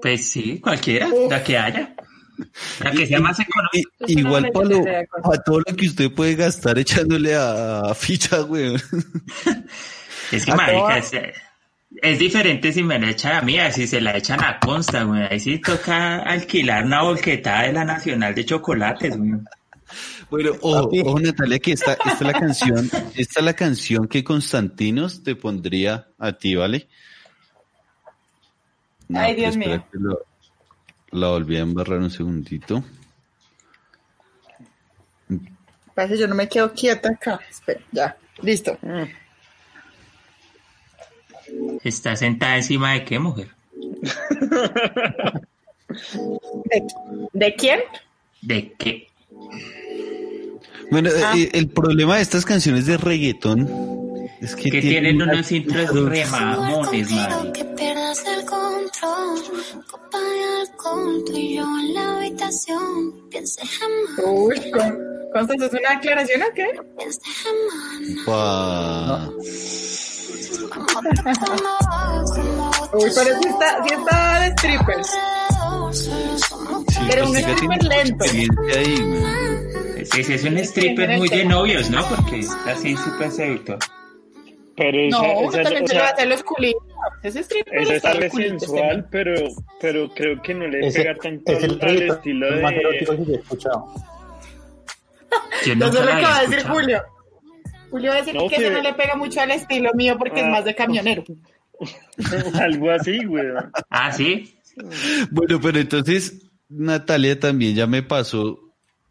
Pues 0.01 0.29
sí, 0.31 0.59
cualquiera, 0.61 1.09
la 1.29 1.43
que 1.43 1.57
haya. 1.57 1.93
La 2.81 2.91
que 2.91 3.05
sea 3.05 3.19
más 3.19 3.37
económica. 3.39 3.89
I- 4.07 4.19
igual 4.19 4.49
para, 4.51 4.65
lo, 4.69 4.83
todo 5.45 5.59
lo 5.67 5.75
que 5.75 5.87
usted 5.87 6.11
puede 6.13 6.35
gastar 6.35 6.79
echándole 6.79 7.35
a, 7.35 7.93
ficha, 7.93 8.39
güey. 8.39 8.75
Es 10.31 10.45
que 10.45 10.53
marica, 10.55 10.97
es- 10.97 11.11
Es 12.01 12.19
diferente 12.19 12.71
si 12.73 12.83
me 12.83 12.97
la 12.99 13.09
echan 13.09 13.35
a 13.37 13.41
mí, 13.41 13.57
a 13.59 13.71
si 13.71 13.87
se 13.87 13.99
la 14.01 14.15
echan 14.17 14.41
a 14.43 14.59
Consta, 14.59 15.03
güey. 15.03 15.23
Ahí 15.29 15.39
sí 15.39 15.59
toca 15.59 16.17
alquilar 16.23 16.85
una 16.85 17.03
volquetada 17.03 17.63
de 17.63 17.73
la 17.73 17.85
Nacional 17.85 18.33
de 18.35 18.45
Chocolates, 18.45 19.17
güey. 19.17 19.31
Bueno, 20.29 20.51
ojo, 20.61 20.89
ojo, 21.05 21.19
Natalia, 21.19 21.59
que 21.59 21.71
esta, 21.73 21.93
esta 21.93 22.09
es 22.11 22.21
la 22.21 22.33
canción, 22.33 22.89
esta 23.15 23.39
es 23.39 23.45
la 23.45 23.53
canción 23.53 24.07
que 24.07 24.23
Constantinos 24.23 25.23
te 25.23 25.35
pondría 25.35 26.07
a 26.17 26.33
ti, 26.33 26.55
¿vale? 26.55 26.87
No, 29.07 29.19
Ay, 29.19 29.35
Dios 29.35 29.55
mío. 29.55 29.85
que 29.91 29.97
lo- 29.99 30.19
la 31.11 31.29
volví 31.29 31.55
a 31.57 31.59
embarrar 31.61 31.99
un 31.99 32.09
segundito. 32.09 32.83
Parece 35.93 36.15
que 36.15 36.19
yo 36.21 36.27
no 36.27 36.35
me 36.35 36.49
quedo 36.49 36.73
quieta 36.73 37.09
acá. 37.09 37.39
Espera, 37.49 37.79
ya. 37.91 38.17
Listo. 38.41 38.77
¿Está 41.83 42.15
sentada 42.17 42.57
encima 42.57 42.93
de 42.93 43.05
qué, 43.05 43.17
mujer? 43.19 43.49
¿De, 46.65 46.83
de 47.31 47.55
quién? 47.55 47.79
¿De 48.41 48.73
qué? 48.77 49.07
Bueno, 50.91 51.09
Ah. 51.23 51.33
eh, 51.37 51.49
el 51.53 51.69
problema 51.69 52.15
de 52.17 52.21
estas 52.21 52.45
canciones 52.45 52.85
de 52.85 52.97
reggaetón 52.97 53.67
es 54.41 54.55
que, 54.55 54.69
Que 54.69 54.81
tienen 54.81 55.21
una- 55.21 55.33
unos 55.33 55.51
intros 55.51 55.89
remamones, 56.05 57.11
madre. 57.11 57.51
Que 57.53 57.65
pierdas 57.65 58.23
el 58.27 58.45
control, 58.45 59.41
copa 59.89 60.19
de 60.19 60.61
alcohol, 60.61 61.23
tú 61.25 61.33
y 61.35 61.55
yo 61.55 61.63
en 61.63 61.93
la 61.93 62.17
habitación. 62.17 63.13
Piense 63.29 63.61
jamás, 63.65 64.25
Uy, 64.33 64.71
Con- 64.71 64.97
Constanza, 65.33 65.65
¿es 65.65 65.73
una 65.73 65.91
aclaración 65.97 66.41
o 66.43 66.45
qué? 66.53 66.65
jamás. 68.25 68.25
Pa- 68.25 69.29
Uy, 72.93 73.09
pero 73.15 73.39
sí 73.41 73.47
está, 73.49 73.83
sí 73.87 73.93
está 73.93 74.39
de 74.41 74.47
stripper. 74.47 75.03
Sí, 75.93 76.09
Pero 77.09 77.25
un 77.25 77.31
pues, 77.31 77.45
tiene 77.45 77.53
stripper 77.53 77.83
lento. 77.83 78.25
ahí. 78.25 78.47
Sí, 80.11 80.23
sí, 80.23 80.33
es 80.33 80.43
un 80.43 80.57
stripper 80.59 81.17
muy 81.17 81.27
de 81.29 81.45
novios, 81.45 81.89
¿no? 81.89 82.03
Porque 82.07 82.39
es 82.39 82.51
así 82.65 82.95
súper 82.95 83.31
seductor. 83.31 83.77
Pero 84.77 84.97
esa, 84.99 85.17
No, 85.21 85.49
esa- 85.49 85.63
también 85.63 85.83
o 85.83 85.87
se 85.87 85.93
lo 85.93 85.99
sea, 86.01 86.09
hace 86.09 86.21
a 86.21 86.25
los 86.25 86.43
culitos. 86.43 86.83
Ese 87.23 87.39
stripper 87.39 87.77
esa 87.81 87.95
está 87.95 88.11
está 88.11 88.29
culitos 88.29 88.61
sensual, 88.63 89.07
pero, 89.09 89.33
pero 89.79 90.09
creo 90.13 90.41
que 90.41 90.53
no 90.53 90.67
le 90.67 90.87
Ese- 90.87 91.01
pega 91.03 91.15
tanto 91.15 91.51
es 91.53 91.63
el 91.63 91.79
al, 91.81 92.01
estilo 92.01 92.61
más 92.61 92.71
de... 92.71 92.77
erótico 92.79 93.15
que 93.15 93.25
yo 93.25 93.33
he 93.33 93.37
escuchado. 93.37 93.85
Yo 95.65 95.73
Eso 95.73 95.75
nunca 95.75 95.87
es 95.87 95.93
lo 95.95 96.05
que 96.05 96.21
va 96.21 96.37
a 96.37 96.41
decir. 96.45 96.67
Julio. 96.67 97.01
Julio 97.89 98.09
va 98.11 98.15
a 98.15 98.19
decir 98.19 98.33
No, 98.35 98.47
que 98.49 98.55
eso 98.55 98.63
que- 98.63 98.71
no 98.71 98.81
le 98.81 98.93
pega 98.93 99.15
mucho 99.15 99.39
al 99.41 99.51
estilo 99.51 99.93
mío 99.93 100.15
porque 100.17 100.41
es 100.41 100.45
Ah. 100.45 100.49
más 100.49 100.65
de 100.65 100.75
camionero. 100.75 101.23
Algo 102.61 102.91
así, 102.91 103.25
weón. 103.25 103.71
Ah, 103.89 104.11
¿sí? 104.11 104.57
Bueno, 105.31 105.59
pero 105.61 105.79
entonces 105.79 106.49
Natalia 106.67 107.39
también 107.39 107.75
ya 107.75 107.87
me 107.87 108.03
pasó 108.03 108.59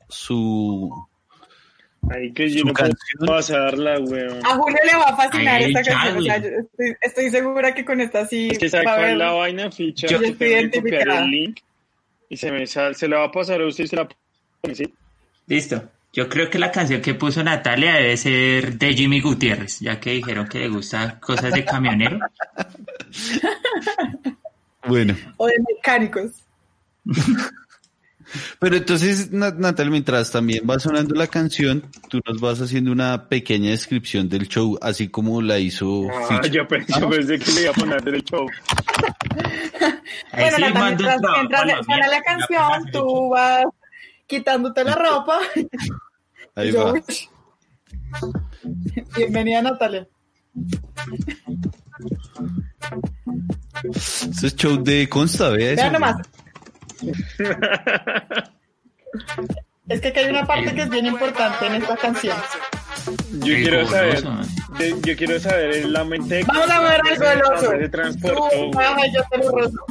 su... 0.09 1.07
Ahí 2.11 2.32
que 2.32 2.50
yo 2.50 2.64
no 2.64 2.74
puedo 2.74 2.92
pasarla, 3.26 3.98
weón. 3.98 4.44
A 4.44 4.57
Julio 4.57 4.78
le 4.84 4.98
va 4.98 5.05
a 5.05 5.16
fascinar 5.16 5.62
Ay, 5.62 5.72
esta 5.72 5.82
canción. 5.82 6.18
O 6.18 6.22
sea, 6.22 6.36
estoy, 6.36 6.96
estoy 7.00 7.30
segura 7.30 7.74
que 7.74 7.84
con 7.84 8.00
esta 8.00 8.26
sí 8.26 8.48
Es 8.50 8.59
que 8.59 8.68
sabe 8.68 8.84
va 8.84 8.92
a 8.92 8.96
cuál 8.96 9.05
es 9.05 9.11
haber... 9.12 9.26
la 9.26 9.32
vaina, 9.32 9.70
ficha. 9.70 10.07
Yo 10.09 10.20
estoy 10.20 10.48
identificada. 10.48 11.24
el 11.24 11.30
link 11.30 11.61
y 12.28 12.36
se 12.36 12.50
me 12.50 12.66
sale, 12.66 12.94
se 12.94 13.09
la 13.09 13.20
va 13.20 13.24
a 13.26 13.32
pasar 13.32 13.61
a 13.62 13.66
usted 13.66 13.84
y 13.84 13.88
se 13.88 13.96
la 13.96 14.07
pone, 14.09 14.74
¿sí? 14.74 14.92
Listo. 15.46 15.82
Yo 16.12 16.28
creo 16.28 16.48
que 16.48 16.61
la 16.61 16.70
canción 16.70 17.00
que 17.00 17.14
puso 17.14 17.42
Natalia 17.42 17.94
debe 17.94 18.16
ser 18.16 18.78
de 18.78 18.94
Jimmy 18.94 19.20
Gutiérrez, 19.20 19.80
ya 19.80 19.98
que 19.98 20.11
dijeron 20.11 20.46
que 20.46 20.61
le 20.61 20.68
gustan 20.68 21.18
cosas 21.18 21.52
de 21.52 21.64
camionero. 21.64 22.18
Bueno, 24.86 25.16
O 25.38 25.46
de 25.46 25.55
mecánicos. 25.74 26.30
pero 28.59 28.76
entonces 28.76 29.30
Na- 29.32 29.51
Natalia, 29.51 29.91
mientras 29.91 30.30
también 30.30 30.64
va 30.68 30.78
sonando 30.78 31.14
la 31.14 31.26
canción, 31.26 31.85
tú 32.09 32.20
nos 32.26 32.41
vas 32.41 32.61
haciendo 32.61 32.93
una 32.93 33.28
pequeña 33.28 33.70
descripción 33.70 34.28
del 34.28 34.49
show, 34.49 34.78
así 34.82 35.09
como 35.09 35.41
la 35.43 35.59
hizo 35.59 36.07
Ah, 36.30 36.41
yo, 36.47 36.66
pensé, 36.68 36.93
yo 37.01 37.09
pensé 37.11 37.39
que 37.39 37.53
le 37.53 37.62
iba 37.62 37.70
a 37.70 37.74
poner 37.74 38.09
el 38.09 38.24
show. 38.24 38.47
Bueno, 40.32 40.57
sí 40.57 40.62
Nata, 40.62 40.80
mando 40.80 41.05
un 41.05 41.11
mientras, 41.11 41.20
trabajo 41.20 41.39
mientras 41.41 41.62
a 41.62 41.66
la 41.66 41.82
suena 41.85 42.07
la 42.09 42.22
canción, 42.22 42.85
la 42.85 42.91
tú 42.93 43.28
vas 43.30 43.64
quitándote 44.26 44.85
la 44.85 44.95
ropa. 44.95 45.39
Ahí 46.57 46.72
yo, 46.72 46.93
va. 46.93 47.01
Bienvenida, 49.16 49.62
Natalia. 49.62 50.07
Ese 53.85 54.47
es 54.49 54.57
show 54.57 54.82
de 54.82 55.09
Consta, 55.09 55.51
vea 55.51 55.72
eso. 55.72 55.82
Vean 55.82 55.93
nomás. 55.93 56.16
Es 59.88 60.00
que 60.00 60.09
aquí 60.09 60.18
hay 60.20 60.30
una 60.30 60.46
parte 60.46 60.74
que 60.74 60.82
es 60.82 60.88
bien 60.90 61.07
importante 61.07 61.66
en 61.66 61.74
esta 61.74 61.96
canción. 61.96 62.36
Yo 63.32 63.55
Qué 63.55 63.62
quiero 63.62 63.86
saber, 63.86 64.22
goloso, 64.24 64.52
de- 64.78 64.96
yo 65.02 65.16
quiero 65.16 65.38
saber 65.40 65.74
en 65.76 65.92
la 65.92 66.05
mente 66.05 66.36
de 66.36 66.44
Vamos 66.44 66.70
a 66.70 66.80
ver 66.80 67.00
algo 67.05 67.24
del 67.28 67.42
oso. 67.42 68.70
Baja 68.72 69.07
y 69.07 69.14
yo 69.14 69.22
te 69.30 69.38
lo 69.38 69.50
rozo. 69.50 69.84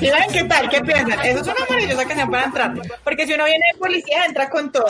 ¿Sí 0.00 0.10
ven 0.10 0.30
qué 0.32 0.44
tal? 0.44 0.68
¿Qué 0.68 0.80
piensan? 0.82 1.20
Eso 1.24 1.40
es 1.40 1.46
una 1.46 1.54
maravillosa 1.68 2.04
canción 2.06 2.30
para 2.30 2.44
entrar. 2.44 2.74
Porque 3.02 3.26
si 3.26 3.32
uno 3.32 3.44
viene 3.46 3.64
de 3.72 3.78
policía, 3.78 4.26
entra 4.26 4.50
con 4.50 4.70
todo. 4.70 4.86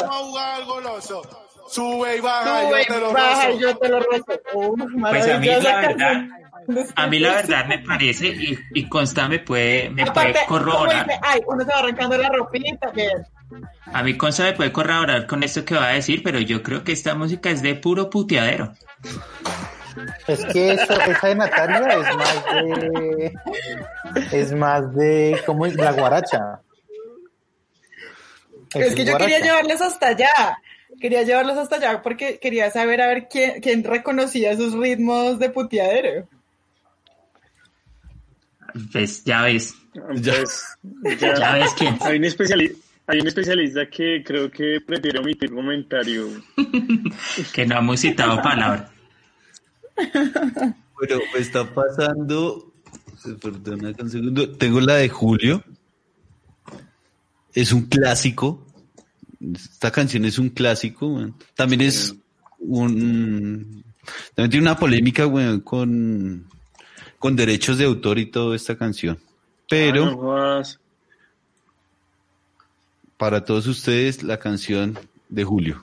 Sube 1.69 2.17
y 2.17 2.21
baja, 2.21 2.63
Sube, 2.63 2.85
yo 2.87 2.95
te 2.95 3.01
lo 3.01 3.13
baja 3.13 3.47
rozo. 3.47 3.57
y 3.57 3.61
yo 3.61 3.77
te 3.77 3.89
lo 3.89 4.01
rozo. 4.01 4.25
Pues 5.01 5.29
a 5.29 5.39
mí 5.39 5.47
la 5.47 5.81
verdad, 5.81 6.23
a 6.97 7.07
mí 7.07 7.19
la 7.19 7.35
verdad 7.35 7.67
me 7.67 7.79
parece, 7.81 8.27
y, 8.29 8.59
y 8.75 8.89
Consta 8.89 9.29
me 9.29 9.39
puede, 9.41 9.91
me 9.91 10.05
puede 10.07 10.11
Aparte, 10.11 10.39
como 10.47 10.65
corroborar. 10.65 11.07
dice, 11.07 11.21
ay, 11.23 11.41
uno 11.47 11.65
se 11.65 11.71
va 11.71 11.79
arrancando 11.79 12.19
la 12.19 12.29
ropita, 12.29 12.91
bien. 12.93 13.27
A 13.93 14.03
mí 14.03 14.17
Consta 14.17 14.45
me 14.45 14.53
puede 14.53 14.73
corroborar 14.73 15.27
con 15.27 15.43
esto 15.43 15.65
que 15.65 15.75
va 15.75 15.89
a 15.89 15.93
decir, 15.93 16.23
pero 16.23 16.39
yo 16.41 16.63
creo 16.63 16.83
que 16.85 16.93
esta 16.93 17.15
música 17.15 17.51
es 17.51 17.63
de 17.63 17.75
puro 17.75 18.11
puteadero. 18.11 18.73
Es 20.27 20.45
que 20.47 20.73
eso, 20.73 20.93
esa 21.01 21.27
de 21.29 21.35
Natalia 21.37 21.79
es 21.89 22.17
más 22.17 22.45
de. 22.53 23.33
Es 24.33 24.53
más 24.53 24.95
de. 24.95 25.41
¿Cómo 25.47 25.65
es? 25.67 25.75
La 25.75 25.93
guaracha. 25.93 26.61
Es 28.75 28.95
que 28.95 29.05
yo 29.05 29.17
quería 29.17 29.39
llevarlos 29.41 29.81
hasta 29.81 30.09
allá. 30.09 30.29
Quería 31.01 31.23
llevarlos 31.23 31.57
hasta 31.59 31.77
allá 31.77 32.03
porque 32.03 32.39
quería 32.41 32.71
saber 32.71 33.01
a 33.03 33.07
ver 33.09 33.29
quién, 33.31 33.61
quién 33.61 33.85
reconocía 33.85 34.53
esos 34.53 34.73
ritmos 34.75 35.39
de 35.39 35.51
puteadero. 35.51 36.29
Pues 38.93 39.25
ya 39.25 39.43
ves, 39.43 39.75
Pues, 39.93 40.23
ya 40.23 41.53
ves 41.55 41.75
quién. 41.79 41.97
Hay 42.01 42.17
un, 42.19 42.25
especiali- 42.25 42.77
hay 43.07 43.21
un 43.21 43.27
especialista 43.27 43.87
que 43.89 44.23
creo 44.25 44.51
que 44.51 44.81
prefiere 44.87 45.19
omitir 45.19 45.51
comentario. 45.51 46.29
que 47.55 47.67
no 47.67 47.79
hemos 47.79 48.01
citado 48.01 48.41
palabra. 48.43 48.91
Bueno, 49.97 51.21
me 51.33 51.41
está 51.41 51.65
pasando. 51.73 52.73
Perdona 53.41 53.93
un 53.99 54.11
segundo. 54.11 54.51
Tengo 54.57 54.81
la 54.81 54.97
de 54.97 55.09
Julio. 55.09 55.65
Es 57.55 57.73
un 57.73 57.87
clásico. 57.87 58.66
Esta 59.55 59.91
canción 59.91 60.25
es 60.25 60.39
un 60.39 60.49
clásico. 60.51 61.31
También 61.55 61.83
es 61.83 62.15
un. 62.59 63.85
También 64.35 64.51
tiene 64.51 64.67
una 64.67 64.77
polémica, 64.79 65.27
weón, 65.27 65.61
con, 65.61 66.49
con 67.19 67.37
derechos 67.37 67.79
de 67.79 67.85
autor 67.85 68.19
y 68.19 68.27
toda 68.27 68.55
esta 68.57 68.77
canción. 68.77 69.19
Pero 69.69 70.05
Ah, 70.33 70.63
no 70.63 70.87
para 73.17 73.45
todos 73.45 73.67
ustedes, 73.67 74.23
la 74.23 74.39
canción 74.39 74.99
de 75.29 75.43
Julio. 75.45 75.83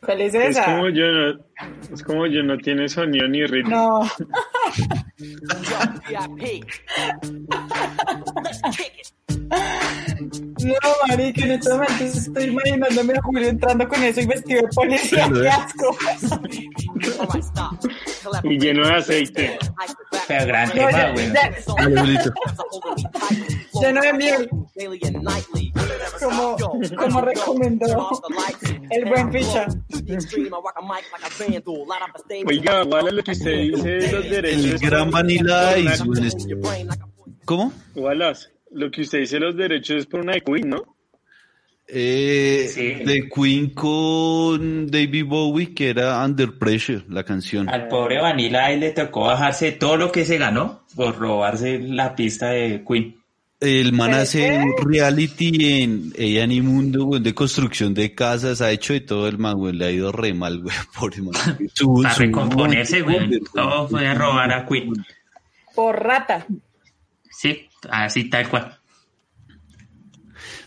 ¿Cuál 0.00 0.20
es 0.22 0.34
Es 0.34 0.50
esa? 0.50 0.64
como 0.64 0.88
yo 0.90 1.04
no, 1.06 1.38
es 1.92 2.02
como 2.02 2.26
yo 2.26 2.42
no 2.42 2.56
tiene 2.58 2.88
sonido 2.88 3.26
ni 3.28 3.44
ritmo. 3.44 3.70
No. 3.70 4.00
No, 10.60 10.74
marica, 11.08 11.44
en 11.44 11.52
este 11.52 11.70
momento 11.70 12.04
estoy 12.04 12.44
imaginándome 12.44 13.14
a 13.14 13.22
Julio 13.22 13.48
entrando 13.48 13.88
con 13.88 14.02
eso 14.02 14.20
y 14.20 14.26
vestido 14.26 14.62
de 14.62 14.68
policía. 14.68 15.30
¡Qué 15.32 15.48
asco! 15.48 15.96
Y 18.44 18.58
lleno 18.58 18.86
de 18.86 18.94
aceite. 18.94 19.58
Pero 20.26 20.46
gran 20.46 20.70
tema, 20.70 21.10
güey. 21.12 21.32
lleno 23.80 24.00
de 24.02 24.12
miel. 24.14 24.50
Como, 26.20 26.56
como 26.96 27.20
recomendó 27.20 28.10
el 28.90 29.04
buen 29.04 29.32
ficha. 29.32 29.66
Oiga, 32.46 32.84
Wala, 32.84 33.10
lo 33.10 33.22
que 33.22 33.32
usted 33.32 33.50
dice 33.52 33.88
de 33.88 34.12
los 34.12 34.30
derechos. 34.30 34.64
El 34.64 34.78
gran 34.78 35.10
Vanilla 35.10 35.78
Ice, 35.78 36.04
¿Cómo? 37.44 37.72
Wallace, 37.94 38.48
lo 38.72 38.90
que 38.90 39.02
usted 39.02 39.20
dice 39.20 39.36
de 39.36 39.40
los 39.40 39.56
derechos 39.56 39.96
es 40.00 40.06
por 40.06 40.20
una 40.20 40.34
de 40.34 40.42
Queen, 40.42 40.68
¿no? 40.68 40.97
Eh, 41.90 42.68
Sí. 42.72 43.02
De 43.04 43.28
Queen 43.34 43.70
con 43.70 44.90
David 44.90 45.24
Bowie, 45.24 45.72
que 45.74 45.88
era 45.90 46.22
Under 46.24 46.52
Pressure, 46.58 47.02
la 47.08 47.24
canción. 47.24 47.68
Al 47.68 47.88
pobre 47.88 48.20
Vanilla 48.20 48.66
ahí 48.66 48.78
le 48.78 48.90
tocó 48.90 49.22
bajarse 49.24 49.72
todo 49.72 49.96
lo 49.96 50.12
que 50.12 50.24
se 50.26 50.36
ganó 50.36 50.82
por 50.94 51.16
robarse 51.18 51.78
la 51.78 52.14
pista 52.14 52.50
de 52.50 52.84
Queen. 52.86 53.16
El 53.60 53.92
man 53.92 54.10
¿Pero 54.10 54.22
hace 54.22 54.58
un 54.58 54.72
reality 54.88 55.82
en 55.82 56.12
Ella 56.16 56.44
y 56.44 56.60
Mundo, 56.60 57.06
güey, 57.06 57.20
de 57.22 57.34
construcción 57.34 57.92
de 57.92 58.14
casas, 58.14 58.60
ha 58.60 58.70
hecho 58.70 58.92
de 58.92 59.00
todo 59.00 59.26
el 59.26 59.36
man, 59.38 59.56
güey, 59.56 59.72
le 59.74 59.86
ha 59.86 59.90
ido 59.90 60.12
re 60.12 60.32
mal, 60.32 60.60
güey, 60.60 60.76
pobre 61.00 61.22
man. 61.22 61.32
Su- 61.74 62.00
Para 62.02 62.14
su- 62.14 62.20
recomponerse, 62.20 63.00
güey. 63.00 63.26
güey. 63.26 63.40
Todo 63.52 63.88
fue 63.88 64.06
a 64.06 64.14
robar 64.14 64.52
a 64.52 64.64
Queen. 64.66 64.92
Por 65.74 66.00
rata. 66.04 66.46
Sí, 67.30 67.66
así 67.90 68.30
tal 68.30 68.48
cual. 68.48 68.77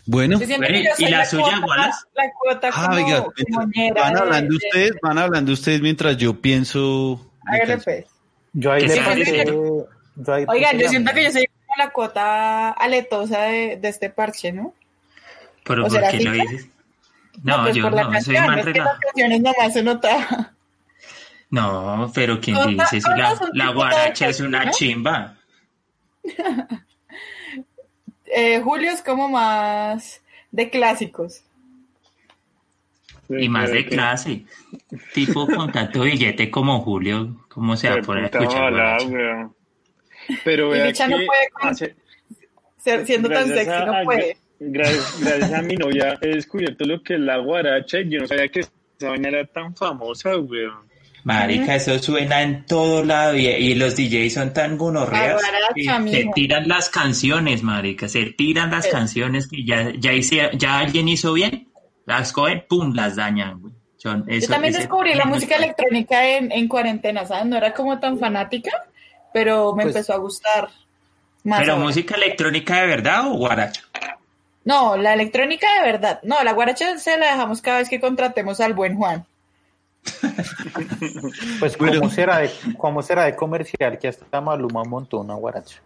Bueno, 0.04 0.40
Yo 0.40 0.46
que 0.46 0.84
¿y 0.98 1.06
la 1.08 1.24
suya, 1.24 1.60
Wallace? 1.64 1.98
La 2.14 2.24
cuota 2.32 2.70
ah, 2.72 2.88
como 2.88 3.66
van 3.94 4.16
hablando 4.16 4.50
de- 4.50 4.56
ustedes, 4.56 4.92
van 5.00 5.18
hablando 5.18 5.52
ustedes 5.52 5.80
mientras 5.80 6.16
yo 6.16 6.40
pienso. 6.40 7.30
Hágale 7.46 7.78
pues. 7.78 8.06
Yo 8.52 8.72
ahí 8.72 8.82
le 8.82 8.88
se 8.88 8.96
pasé. 9.00 9.10
parece. 9.10 9.44
yo 9.46 10.32
ahí 10.34 10.44
Oigan, 10.48 10.78
yo 10.78 10.88
siento 10.88 11.12
que 11.14 11.24
yo 11.24 11.30
soy 11.30 11.46
como 11.46 11.76
la 11.78 11.90
cuota 11.90 12.70
aletosa 12.70 13.42
de, 13.42 13.76
de 13.76 13.88
este 13.88 14.10
parche, 14.10 14.52
¿no? 14.52 14.74
Pero 15.64 15.82
¿O 15.82 15.84
¿por 15.86 15.92
será 15.94 16.10
qué 16.10 16.20
lo 16.24 16.32
dices? 16.32 16.66
No, 17.44 17.62
pues 17.62 17.76
yo 17.76 17.82
por 17.84 17.92
la 17.94 18.02
no, 18.04 18.20
soy 18.20 18.34
más 18.36 18.58
es 18.58 18.64
que 18.64 18.70
las 18.70 18.74
relajado. 18.74 18.98
canciones 19.00 19.40
nomás 19.40 19.72
se 19.72 19.82
nota. 19.82 20.52
No, 21.50 22.10
pero 22.14 22.40
¿quién 22.40 22.56
Todas- 22.56 22.90
dice? 22.90 23.08
La, 23.16 23.38
la 23.52 23.68
guaracha 23.72 24.28
es 24.28 24.40
una 24.40 24.70
chimba. 24.70 25.36
Eh, 28.34 28.60
Julio 28.60 28.90
es 28.90 29.02
como 29.02 29.28
más 29.28 30.22
de 30.50 30.70
clásicos. 30.70 31.42
Y 33.28 33.48
más 33.48 33.70
de 33.70 33.86
clase. 33.86 34.44
Tipo 35.14 35.46
con 35.46 35.72
tanto 35.72 36.02
billete 36.02 36.50
como 36.50 36.80
Julio, 36.80 37.44
¿cómo 37.48 37.76
se 37.76 37.88
va 37.88 37.94
a 37.94 37.96
Qué 37.98 38.02
poner 38.02 38.24
a 38.24 38.28
puta 38.28 38.42
escuchar 38.42 38.72
mala. 38.72 39.50
Pero 40.44 40.68
Y 40.68 40.78
vea 40.78 40.86
Licha 40.86 41.08
no 41.08 41.18
que 41.18 41.26
puede 41.26 41.48
con- 41.52 41.68
hace- 41.70 41.96
Ser- 42.78 43.06
siendo 43.06 43.28
tan 43.28 43.48
sexy, 43.48 43.70
a- 43.70 43.84
no 43.86 44.04
puede. 44.04 44.36
Gracias, 44.58 45.20
gracias 45.20 45.52
a 45.52 45.62
mi 45.62 45.76
novia 45.76 46.18
he 46.20 46.28
descubierto 46.28 46.84
lo 46.84 47.02
que 47.02 47.14
es 47.14 47.20
la 47.20 47.38
guaracha 47.38 48.00
y 48.00 48.08
yo 48.10 48.20
no 48.20 48.26
sabía 48.28 48.48
que 48.48 48.60
esa 48.60 48.70
vaina 49.00 49.28
era 49.28 49.46
tan 49.46 49.74
famosa, 49.74 50.36
weón. 50.38 50.91
Marica, 51.24 51.76
eso 51.76 51.96
suena 52.00 52.42
en 52.42 52.66
todo 52.66 53.04
lado 53.04 53.36
y, 53.36 53.46
y 53.46 53.74
los 53.76 53.94
DJs 53.96 54.34
son 54.34 54.52
tan 54.52 54.76
gonorreas 54.76 55.40
La 55.40 55.48
guaracha, 55.50 56.04
que 56.04 56.10
se 56.10 56.30
tiran 56.34 56.66
las 56.68 56.88
canciones, 56.88 57.62
marica, 57.62 58.08
se 58.08 58.26
tiran 58.26 58.70
las 58.72 58.88
canciones 58.88 59.46
que 59.46 59.64
ya, 59.64 59.92
ya, 59.98 60.12
hice- 60.12 60.50
ya 60.54 60.78
alguien 60.80 61.08
hizo 61.08 61.32
bien, 61.32 61.68
las 62.06 62.32
cogen, 62.32 62.64
pum, 62.68 62.92
las 62.94 63.14
dañan, 63.16 63.60
güey. 63.60 63.72
Son- 63.98 64.26
Yo 64.28 64.48
también 64.48 64.72
ese- 64.74 64.80
descubrí 64.80 65.14
la 65.14 65.24
música 65.26 65.54
electrónica 65.56 66.26
en, 66.28 66.50
en 66.50 66.66
cuarentena, 66.66 67.24
¿sabes? 67.24 67.46
No 67.46 67.56
era 67.56 67.72
como 67.72 68.00
tan 68.00 68.18
fanática, 68.18 68.72
pero 69.32 69.74
me 69.76 69.84
Pues- 69.84 69.94
empezó 69.94 70.14
a 70.14 70.16
gustar 70.18 70.70
más. 71.44 71.60
¿Pero 71.60 71.74
ahora. 71.74 71.84
música 71.84 72.16
electrónica 72.16 72.80
de 72.80 72.86
verdad 72.88 73.28
o 73.28 73.34
guaracha? 73.36 73.82
No, 74.64 74.96
la 74.96 75.14
electrónica 75.14 75.66
de 75.80 75.86
verdad. 75.92 76.18
No, 76.24 76.42
la 76.42 76.52
guaracha 76.52 76.98
se 76.98 77.16
la 77.16 77.26
dejamos 77.32 77.62
cada 77.62 77.78
vez 77.78 77.88
que 77.88 78.00
contratemos 78.00 78.60
al 78.60 78.74
buen 78.74 78.96
Juan. 78.96 79.24
Pues, 81.58 81.76
¿cómo, 81.76 82.10
será 82.10 82.38
de, 82.38 82.50
¿cómo 82.76 83.02
será 83.02 83.24
de 83.24 83.36
comercial 83.36 83.98
que 83.98 84.08
hasta 84.08 84.40
Maluma 84.40 84.82
montó 84.84 85.20
una 85.20 85.34
guaracha? 85.34 85.76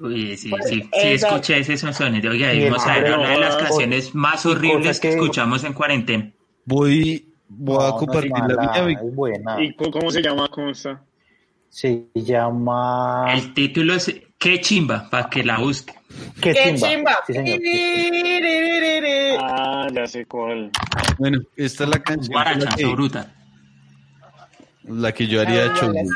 Uy, 0.00 0.36
sí, 0.36 0.50
Pues, 0.50 0.68
sí, 0.68 0.82
sí 0.92 1.08
escuché 1.08 1.58
ese 1.58 1.76
sonido. 1.92 2.30
Oiga, 2.30 2.52
Y 2.54 2.64
vamos 2.68 2.86
a 2.86 2.98
ver 2.98 3.18
una 3.18 3.30
de 3.30 3.38
las 3.40 3.56
o- 3.56 3.58
canciones 3.58 4.14
más 4.14 4.44
horribles 4.46 5.00
que 5.00 5.08
que- 5.08 5.14
escuchamos 5.14 5.64
en 5.64 5.72
cuarentena. 5.72 6.30
Voy, 6.64 7.26
voy 7.48 7.76
a 7.76 7.78
No, 7.78 7.88
no 7.90 7.96
compartir 7.96 8.32
es 8.32 8.38
la 8.56 8.62
mala, 8.62 8.82
mía. 8.86 9.00
buena. 9.12 9.62
¿Y 9.62 9.74
cómo 9.74 10.10
se 10.10 10.22
llama? 10.22 10.48
¿Cómo 10.48 10.70
está? 10.70 11.02
Se 11.70 12.06
llama... 12.14 13.26
El 13.34 13.52
título 13.54 13.94
es 13.94 14.14
Qué 14.38 14.60
chimba, 14.60 15.08
para 15.10 15.28
que 15.28 15.42
la 15.42 15.58
busque. 15.58 15.92
¿Qué, 16.40 16.52
¡Qué 16.54 16.74
chimba? 16.76 16.88
chimba! 16.88 17.18
Sí. 17.26 17.34
Ah, 19.40 19.88
ya 19.92 20.06
sé 20.06 20.24
cuál. 20.26 20.70
Bueno, 21.18 21.40
esta 21.56 21.84
es 21.84 21.90
la 21.90 22.02
canción 22.02 22.34
la 22.36 22.44
Guaracha, 22.54 22.76
que, 22.76 22.86
bruta. 22.86 23.34
La 24.88 25.12
que 25.12 25.26
yo 25.26 25.40
haría 25.40 25.72
Ah, 25.72 25.76
show. 25.80 25.92
las- 25.92 26.08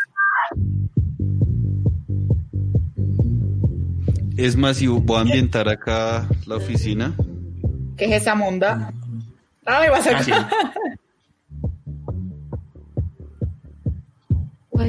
Es 4.37 4.57
más, 4.57 4.81
y 4.83 4.87
voy 4.87 5.18
a 5.18 5.20
ambientar 5.20 5.68
acá 5.68 6.27
la 6.47 6.57
oficina. 6.57 7.14
¿Qué 7.97 8.07
es 8.07 8.23
esa 8.23 8.35
monda? 8.35 8.93
Ay, 9.66 9.89
vas 9.91 10.07
a... 10.07 10.18
Ah, 10.18 10.49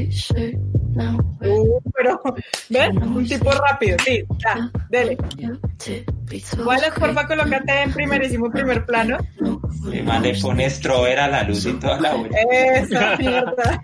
shirt, 0.09 0.55
now 0.95 1.17
Uh, 1.41 1.79
pero, 1.93 2.21
¿ven? 2.69 2.97
Un 3.03 3.25
tipo 3.27 3.51
rápido. 3.51 3.97
Sí, 4.05 4.23
ya, 4.39 4.71
dele. 4.89 5.17
Igual, 6.31 6.81
porfa, 6.99 7.27
colócate 7.27 7.83
en 7.83 7.93
primerísimo 7.93 8.49
primer 8.49 8.85
plano. 8.85 9.17
Le 9.89 10.01
man 10.01 10.21
le 10.21 10.33
pone 10.39 10.69
strober 10.69 11.19
a 11.19 11.27
la 11.27 11.43
luz 11.43 11.65
y 11.65 11.73
toda 11.73 11.99
la 11.99 12.15
vuelta. 12.15 12.37
Esa 12.51 13.17
mierda. 13.17 13.83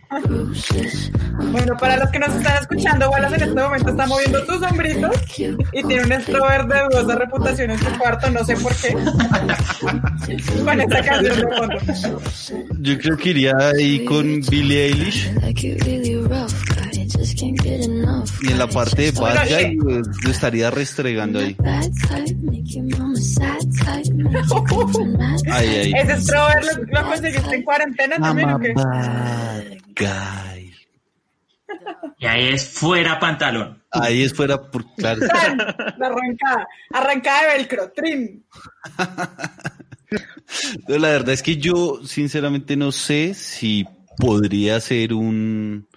Bueno, 1.52 1.78
para 1.78 1.98
los 1.98 2.10
que 2.10 2.20
nos 2.20 2.36
están 2.36 2.62
escuchando, 2.62 3.10
Wallace 3.10 3.36
en 3.36 3.44
este 3.44 3.62
momento 3.62 3.90
está 3.90 4.06
moviendo 4.06 4.46
sus 4.46 4.60
sombritos 4.60 5.16
y 5.38 5.84
tiene 5.84 6.04
un 6.04 6.12
extrovert 6.12 6.68
de 6.68 6.80
dudosa 6.84 7.16
reputación 7.16 7.72
en 7.72 7.80
su 7.80 7.98
cuarto, 7.98 8.30
no 8.30 8.44
sé 8.44 8.56
por 8.58 8.76
qué. 8.76 8.94
Con 10.64 10.82
esta 10.82 11.02
canción 11.04 11.38
de 11.38 11.48
fondo. 11.56 11.78
Yo 12.80 12.98
creo 12.98 13.18
que 13.18 13.30
iría 13.30 13.54
ahí 13.58 14.06
con 14.06 14.42
Billie 14.42 14.86
Eilish. 14.86 15.32
Y 18.42 18.52
en 18.52 18.58
la 18.58 18.68
parte 18.68 19.04
de 19.04 19.12
Bad 19.12 19.48
Guy, 19.48 19.76
lo 20.24 20.32
estaría 20.32 20.72
restregando 20.72 21.40
ahí. 21.40 21.56
Bad 21.60 21.90
type, 22.08 22.36
make 22.44 22.64
your 22.66 22.84
mama 22.98 23.16
sad 23.18 23.60
type, 23.84 24.14
make 24.16 24.48
your 24.48 24.68
girlfriend 24.68 25.18
mad 25.18 25.40
Ahí, 25.52 25.68
ahí. 25.68 25.94
¿Ese 25.94 26.14
extrovert 26.14 26.64
lo, 26.64 27.02
lo 27.02 27.08
conseguiste 27.10 27.56
en 27.56 27.64
cuarentena 27.64 28.18
también 28.18 28.50
o 28.50 28.60
qué? 28.60 28.74
Bad 28.74 29.64
Guy. 29.96 30.74
Y 32.20 32.26
ahí 32.26 32.50
es 32.50 32.66
fuera 32.66 33.20
pantalón. 33.20 33.82
Ahí 33.92 34.24
es 34.24 34.34
fuera, 34.34 34.62
por, 34.70 34.86
claro. 34.96 35.22
Arrancada, 36.02 36.68
arrancada 36.92 37.42
de 37.42 37.58
velcro, 37.58 37.92
trin. 37.92 38.46
No, 40.88 40.98
La 40.98 41.10
verdad 41.10 41.30
es 41.30 41.44
que 41.44 41.58
yo 41.58 42.02
sinceramente 42.06 42.76
no 42.76 42.92
sé 42.92 43.34
si 43.34 43.86
podría 44.18 44.80
ser 44.80 45.14
un, 45.14 45.88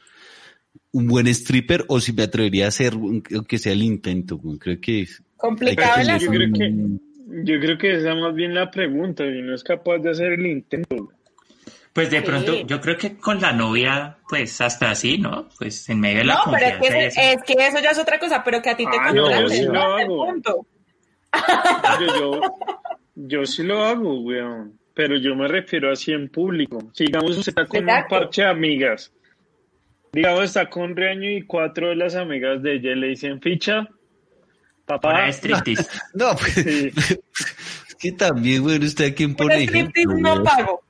un 0.93 1.07
buen 1.07 1.27
stripper 1.29 1.85
o 1.89 2.01
si 2.01 2.13
me 2.13 2.23
atrevería 2.25 2.67
a 2.67 2.69
hacer, 2.69 2.93
aunque 2.95 3.59
sea 3.59 3.73
el 3.73 3.83
intento. 3.83 4.39
Creo 4.61 4.81
que 4.81 5.03
es- 5.03 5.23
Complicado 5.37 5.97
que 5.97 6.19
Yo 6.25 6.31
creo 6.31 6.53
que, 6.53 6.73
yo 7.45 7.61
creo 7.61 7.79
que 7.79 7.93
esa 7.97 8.13
es 8.13 8.17
más 8.21 8.35
bien 8.35 8.55
la 8.55 8.71
pregunta 8.71 9.25
y 9.25 9.43
no 9.43 9.55
es 9.55 9.65
capaz 9.65 9.99
de 9.99 10.11
hacer 10.11 10.33
el 10.33 10.47
intento. 10.47 11.09
Pues 11.93 12.11
de 12.11 12.21
Sí. 12.21 12.25
pronto, 12.25 12.67
yo 12.67 12.81
creo 12.81 12.97
que 12.97 13.17
con 13.17 13.41
la 13.41 13.53
novia, 13.53 14.17
pues 14.29 14.61
hasta 14.61 14.91
así, 14.93 15.19
¿no? 15.19 15.49
Pues 15.59 15.89
en 15.91 16.01
medio 16.01 16.19
de 16.19 16.25
la 16.25 16.35
No, 16.35 16.41
pero 16.53 16.67
es 16.67 17.15
que, 17.15 17.33
es 17.33 17.43
que 17.45 17.53
eso 17.67 17.79
ya 17.83 17.91
es 17.91 17.99
otra 17.99 18.19
cosa, 18.19 18.43
pero 18.45 18.63
que 18.63 18.71
a 18.71 18.77
ti 18.77 18.85
te 18.85 18.97
Ah, 18.99 19.13
no, 19.13 19.41
yo 19.41 19.49
sí 19.49 19.65
lo 19.65 19.81
hago. 19.83 20.27
punto. 20.27 20.67
Yo, 22.01 22.07
yo, 22.19 22.41
yo 23.15 23.47
sí 23.47 23.63
lo 23.63 23.85
hago, 23.85 24.21
weón. 24.21 24.79
Pero 24.95 25.17
yo 25.17 25.35
me 25.35 25.49
refiero 25.49 25.91
así 25.91 26.13
en 26.13 26.29
público. 26.29 26.91
Si 26.95 27.05
digamos 27.07 27.37
usted 27.37 27.51
está 27.51 27.67
con 27.67 27.81
Exacto. 27.81 28.15
un 28.15 28.21
parche 28.21 28.43
de 28.43 28.49
amigas. 28.49 29.13
Digamos 30.13 30.45
está 30.45 30.69
con 30.69 30.95
Reaño 30.95 31.31
y 31.31 31.43
cuatro 31.47 31.89
de 31.89 31.97
las 31.97 32.15
amigas 32.17 32.63
de 32.63 32.75
ella 32.75 32.95
le 32.95 33.09
dicen 33.09 33.41
ficha. 33.41 33.89
Para 34.85 35.01
Papá. 35.01 35.29
striptease. 35.29 35.87
No, 36.15 36.37
pues, 36.37 36.53
Sí. 36.55 36.93
es 37.89 37.95
que 37.99 38.13
también, 38.13 38.63
bueno, 38.63 38.85
usted 38.85 39.13
a 39.13 39.15
quién 39.15 39.35
pone 39.35 39.65
striptease 39.65 40.01
ejemplo. 40.03 40.37
no 40.37 40.43
pago. 40.43 40.83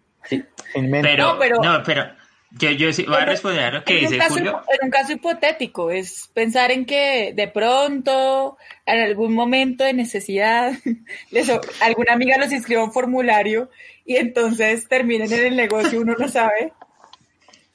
Inventa. 0.75 1.09
Pero, 1.09 1.33
No, 1.35 1.39
pero- 1.39 1.57
no, 1.62 1.83
pero 1.85 2.07
yo, 2.53 2.70
yo 2.73 2.93
sí 2.93 3.05
voy 3.05 3.16
a 3.16 3.25
responder 3.27 3.64
a 3.64 3.70
lo 3.79 3.85
que 3.85 3.95
dice 3.99 4.18
caso 4.18 4.35
Julio. 4.35 4.61
En 4.73 4.87
un 4.87 4.91
caso 4.91 5.12
hipotético, 5.12 5.91
es 5.93 6.29
pensar 6.35 6.73
en 6.73 6.85
que 6.85 7.33
de 7.37 7.47
pronto, 7.49 8.57
en 8.87 9.01
algún 9.03 9.35
momento 9.35 9.85
de 9.85 9.93
necesidad, 9.93 10.73
les, 11.31 11.49
o- 11.49 11.61
alguna 11.81 12.14
amiga 12.14 12.39
los 12.39 12.51
inscriba 12.51 12.81
a 12.81 12.87
un 12.87 12.93
formulario 12.93 13.70
y 14.05 14.16
entonces 14.16 14.89
terminen 14.89 15.33
en 15.33 15.47
el 15.47 15.57
negocio, 15.57 16.01
uno 16.01 16.16
no 16.18 16.27
sabe. 16.29 16.73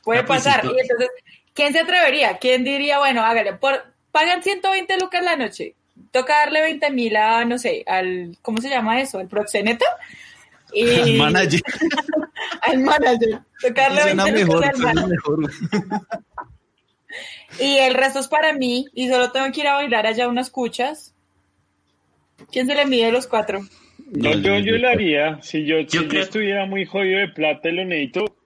Puede 0.04 0.22
No, 0.22 0.28
pues, 0.28 0.43
pasar. 0.43 0.62
sí, 0.62 0.68
tú- 0.68 0.76
Y 0.76 0.80
entonces, 0.82 1.10
¿quién 1.58 1.74
se 1.74 1.80
atrevería? 1.80 2.38
¿Quién 2.38 2.64
diría, 2.64 2.99
bueno, 2.99 3.24
hágale, 3.24 3.53
por, 3.53 3.84
pagan 4.12 4.43
120 4.43 4.99
lucas 4.99 5.24
la 5.24 5.36
noche, 5.36 5.74
toca 6.12 6.36
darle 6.38 6.62
20 6.62 6.91
mil 6.91 7.18
a, 7.18 7.43
no 7.45 7.58
sé, 7.58 7.84
al, 7.88 8.38
¿cómo 8.43 8.62
se 8.62 8.70
llama 8.70 9.01
eso? 9.01 9.18
¿Al 9.18 9.28
proxeneta? 9.28 9.86
Y, 10.72 10.88
Al 11.01 11.18
manager. 11.18 11.62
al 12.62 12.78
manager. 12.78 13.39
Toca 13.60 13.82
darle 13.82 14.01
Suena 14.03 14.24
20 14.26 14.45
mejor, 14.45 14.66
lucas 14.66 14.97
al 14.97 15.10
mejor. 15.10 15.51
Y 17.60 17.78
el 17.78 17.95
resto 17.95 18.20
es 18.20 18.28
para 18.28 18.53
mí 18.53 18.86
y 18.93 19.10
solo 19.10 19.32
tengo 19.32 19.51
que 19.51 19.62
ir 19.62 19.68
a 19.68 19.76
bailar 19.76 20.05
allá 20.05 20.28
unas 20.28 20.51
cuchas. 20.51 21.16
¿Quién 22.51 22.68
se 22.68 22.76
le 22.76 22.86
mide 22.86 23.12
los 23.12 23.26
cuatro? 23.26 23.62
Yo, 24.12 24.36
No, 24.36 24.38
yo, 24.38 24.60
yo- 24.60 24.78
lo 24.78 24.89
haría. 24.89 25.41
Si 25.41 25.66
yo, 25.66 25.78
si 25.88 26.08
yo 26.08 26.20
estuviera 26.20 26.66
muy 26.66 26.86
jodido 26.86 27.20
de 27.20 27.30
plata 27.30 27.70
y 27.70 27.72
lo 27.72 27.86
necesito. 27.86 28.37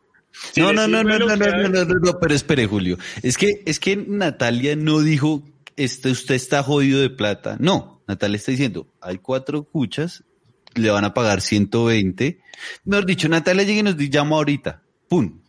Si 0.53 0.61
No, 0.61 0.73
no, 0.73 0.87
no, 0.87 1.03
no, 1.03 1.17
no, 1.19 1.25
no, 1.27 1.35
no, 1.35 1.67
no, 1.69 1.85
no, 1.85 1.93
no, 1.95 2.19
pero 2.19 2.33
espere, 2.33 2.65
Julio. 2.67 2.97
Es 3.23 3.37
que, 3.37 3.63
es 3.65 3.79
que 3.79 3.95
Natalia 3.97 4.75
no 4.75 4.99
dijo, 5.01 5.43
este, 5.75 6.09
usted 6.11 6.35
está 6.35 6.63
jodido 6.63 6.99
de 7.01 7.09
plata. 7.09 7.57
No, 7.59 8.01
Natalia 8.07 8.37
está 8.37 8.51
diciendo, 8.51 8.87
hay 9.01 9.17
cuatro 9.17 9.63
cuchas, 9.63 10.23
le 10.75 10.89
van 10.89 11.05
a 11.05 11.13
pagar 11.13 11.41
120. 11.41 12.39
Mejor 12.85 13.05
dicho, 13.05 13.27
Natalia 13.29 13.63
llega 13.63 13.79
y 13.79 13.83
nos 13.83 13.97
llama 13.97 14.37
ahorita. 14.37 14.83
Pum. 15.09 15.41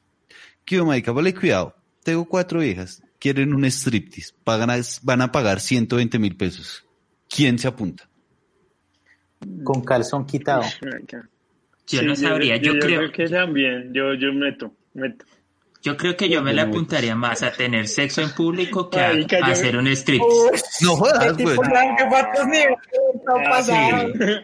¿Qué 0.64 0.83
marica? 0.83 1.12
Vale, 1.12 1.35
cuidado. 1.35 1.74
Tengo 2.05 2.24
cuatro 2.24 2.62
hijas, 2.64 3.03
quieren 3.20 3.55
un 3.55 3.64
striptease, 3.64 4.35
pagan 4.45 4.70
a- 4.70 4.80
van 5.03 5.20
a 5.22 5.30
pagar 5.33 5.61
120 5.61 6.18
mil 6.18 6.37
pesos. 6.37 6.85
¿Quién 7.28 7.59
se 7.59 7.68
apunta? 7.68 8.09
Con 9.64 9.83
calzón 9.83 10.24
quitado. 10.26 10.62
Yo 11.89 12.01
Sí, 12.01 12.07
no 12.07 12.16
sabría, 12.16 12.57
yo, 12.57 12.78
creo, 12.78 13.11
que 13.11 13.28
también. 13.28 13.93
Yo, 13.93 14.14
yo 14.14 14.33
meto, 14.33 14.72
meto. 14.95 15.24
yo 15.83 15.97
creo 15.97 16.16
que 16.16 16.28
yo 16.28 16.41
me 16.43 16.53
le 16.53 16.61
apuntaría 16.62 17.14
más 17.16 17.43
a 17.43 17.53
tener 17.53 17.89
sexo 17.89 18.22
en 18.22 18.30
público 18.30 18.89
que 18.89 19.01
a, 19.01 19.12
hacer 19.47 19.76
un 19.76 19.89
strip. 19.89 20.22
No 20.83 20.97
jodas, 20.97 21.37
tipo 21.37 21.55
güey. 21.55 21.68
Ah. 23.70 24.07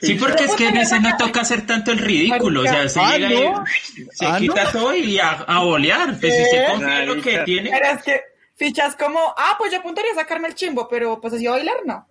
Sí, 0.00 0.14
porque 0.14 0.44
es 0.44 0.54
que 0.54 0.68
en 0.68 0.76
ese 0.76 1.00
no 1.00 1.16
toca 1.16 1.40
hacer 1.40 1.66
tanto 1.66 1.90
el 1.90 1.98
ridículo, 1.98 2.60
o 2.60 2.64
sea, 2.64 2.88
se 2.88 3.00
Ah, 3.00 3.18
llega 3.18 3.30
¿no? 3.30 3.64
y 3.96 4.04
se 4.12 4.24
Ah, 4.26 4.36
quita 4.38 4.64
¿no? 4.64 4.70
todo 4.70 4.94
y 4.94 5.18
a, 5.18 5.30
a 5.32 5.64
bolear, 5.64 6.16
pues 6.20 6.36
si 6.36 6.44
se 6.44 6.50
¿Qué? 6.50 6.64
confía 6.70 7.02
en 7.02 7.08
lo 7.08 7.20
que 7.20 7.38
tiene. 7.38 7.70
Pero 7.70 7.86
es 7.96 8.02
que 8.04 8.20
fichas 8.54 8.94
como, 8.94 9.18
ah, 9.36 9.56
pues 9.58 9.72
yo 9.72 9.78
apuntaría 9.78 10.12
a 10.12 10.14
sacarme 10.14 10.46
el 10.46 10.54
chimbo, 10.54 10.86
pero 10.88 11.20
pues 11.20 11.34
así 11.34 11.46
a 11.48 11.50
bailar 11.50 11.78
no. 11.84 12.06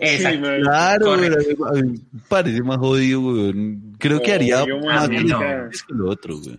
Exacto. 0.00 0.40
man. 0.40 0.60
Claro, 0.60 1.16
parece 2.28 2.62
más 2.62 2.78
jodido, 2.78 3.20
güey. 3.20 3.78
Creo 3.98 4.20
que 4.20 4.32
haría 4.32 4.64
más 4.66 5.08
que 5.08 5.94
lo 5.94 6.10
otro, 6.10 6.38
güey. 6.38 6.54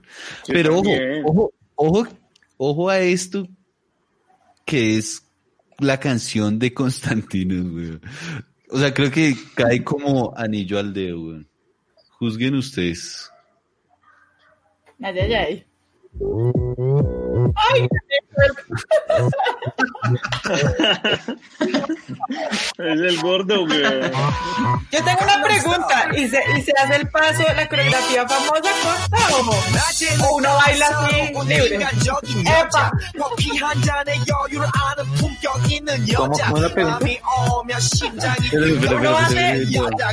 Yo 0.48 0.54
Pero 0.54 0.80
ojo, 0.80 0.92
ojo, 1.26 1.54
ojo, 1.76 2.08
ojo 2.58 2.90
a 2.90 3.00
esto 3.00 3.48
que 4.66 4.98
es 4.98 5.24
la 5.80 6.00
canción 6.00 6.60
de 6.60 6.74
Constantino, 6.74 7.72
güey. 7.72 8.00
O 8.70 8.80
sea, 8.80 8.94
creo 8.94 9.10
que 9.12 9.36
cae 9.56 9.84
como 9.84 10.34
anillo 10.36 10.78
al 10.78 10.94
dedo, 10.94 11.22
güey. 11.22 11.48
Juzguen 12.20 12.56
ustedes. 12.56 13.32
Ay, 15.02 15.20
ay, 15.20 15.34
ay. 15.34 15.66
Ay, 17.56 17.88
Es 22.78 23.00
el 23.02 23.20
gordo, 23.22 23.66
güey. 23.66 23.82
yo 24.92 25.04
tengo 25.04 25.20
una 25.24 25.44
pregunta. 25.44 26.10
¿Y 26.16 26.28
se, 26.28 26.42
¿Y 26.58 26.62
se 26.62 26.72
hace 26.82 26.96
el 26.98 27.10
paso, 27.10 27.44
la 27.56 27.68
coreografía 27.68 28.28
famosa, 28.28 28.72
Costa, 28.84 29.36
o 29.38 29.44
no? 29.44 29.52
¿O 30.28 30.36
uno 30.38 30.50
baila 30.56 30.88
así, 30.88 31.16
libre? 31.48 31.78
¡Epa! 32.46 32.92
¿Cómo, 36.16 36.30
cómo 36.46 36.58
la 36.62 36.70
pregunta? 36.74 37.00
Uno 39.00 39.18
hace, 39.18 39.64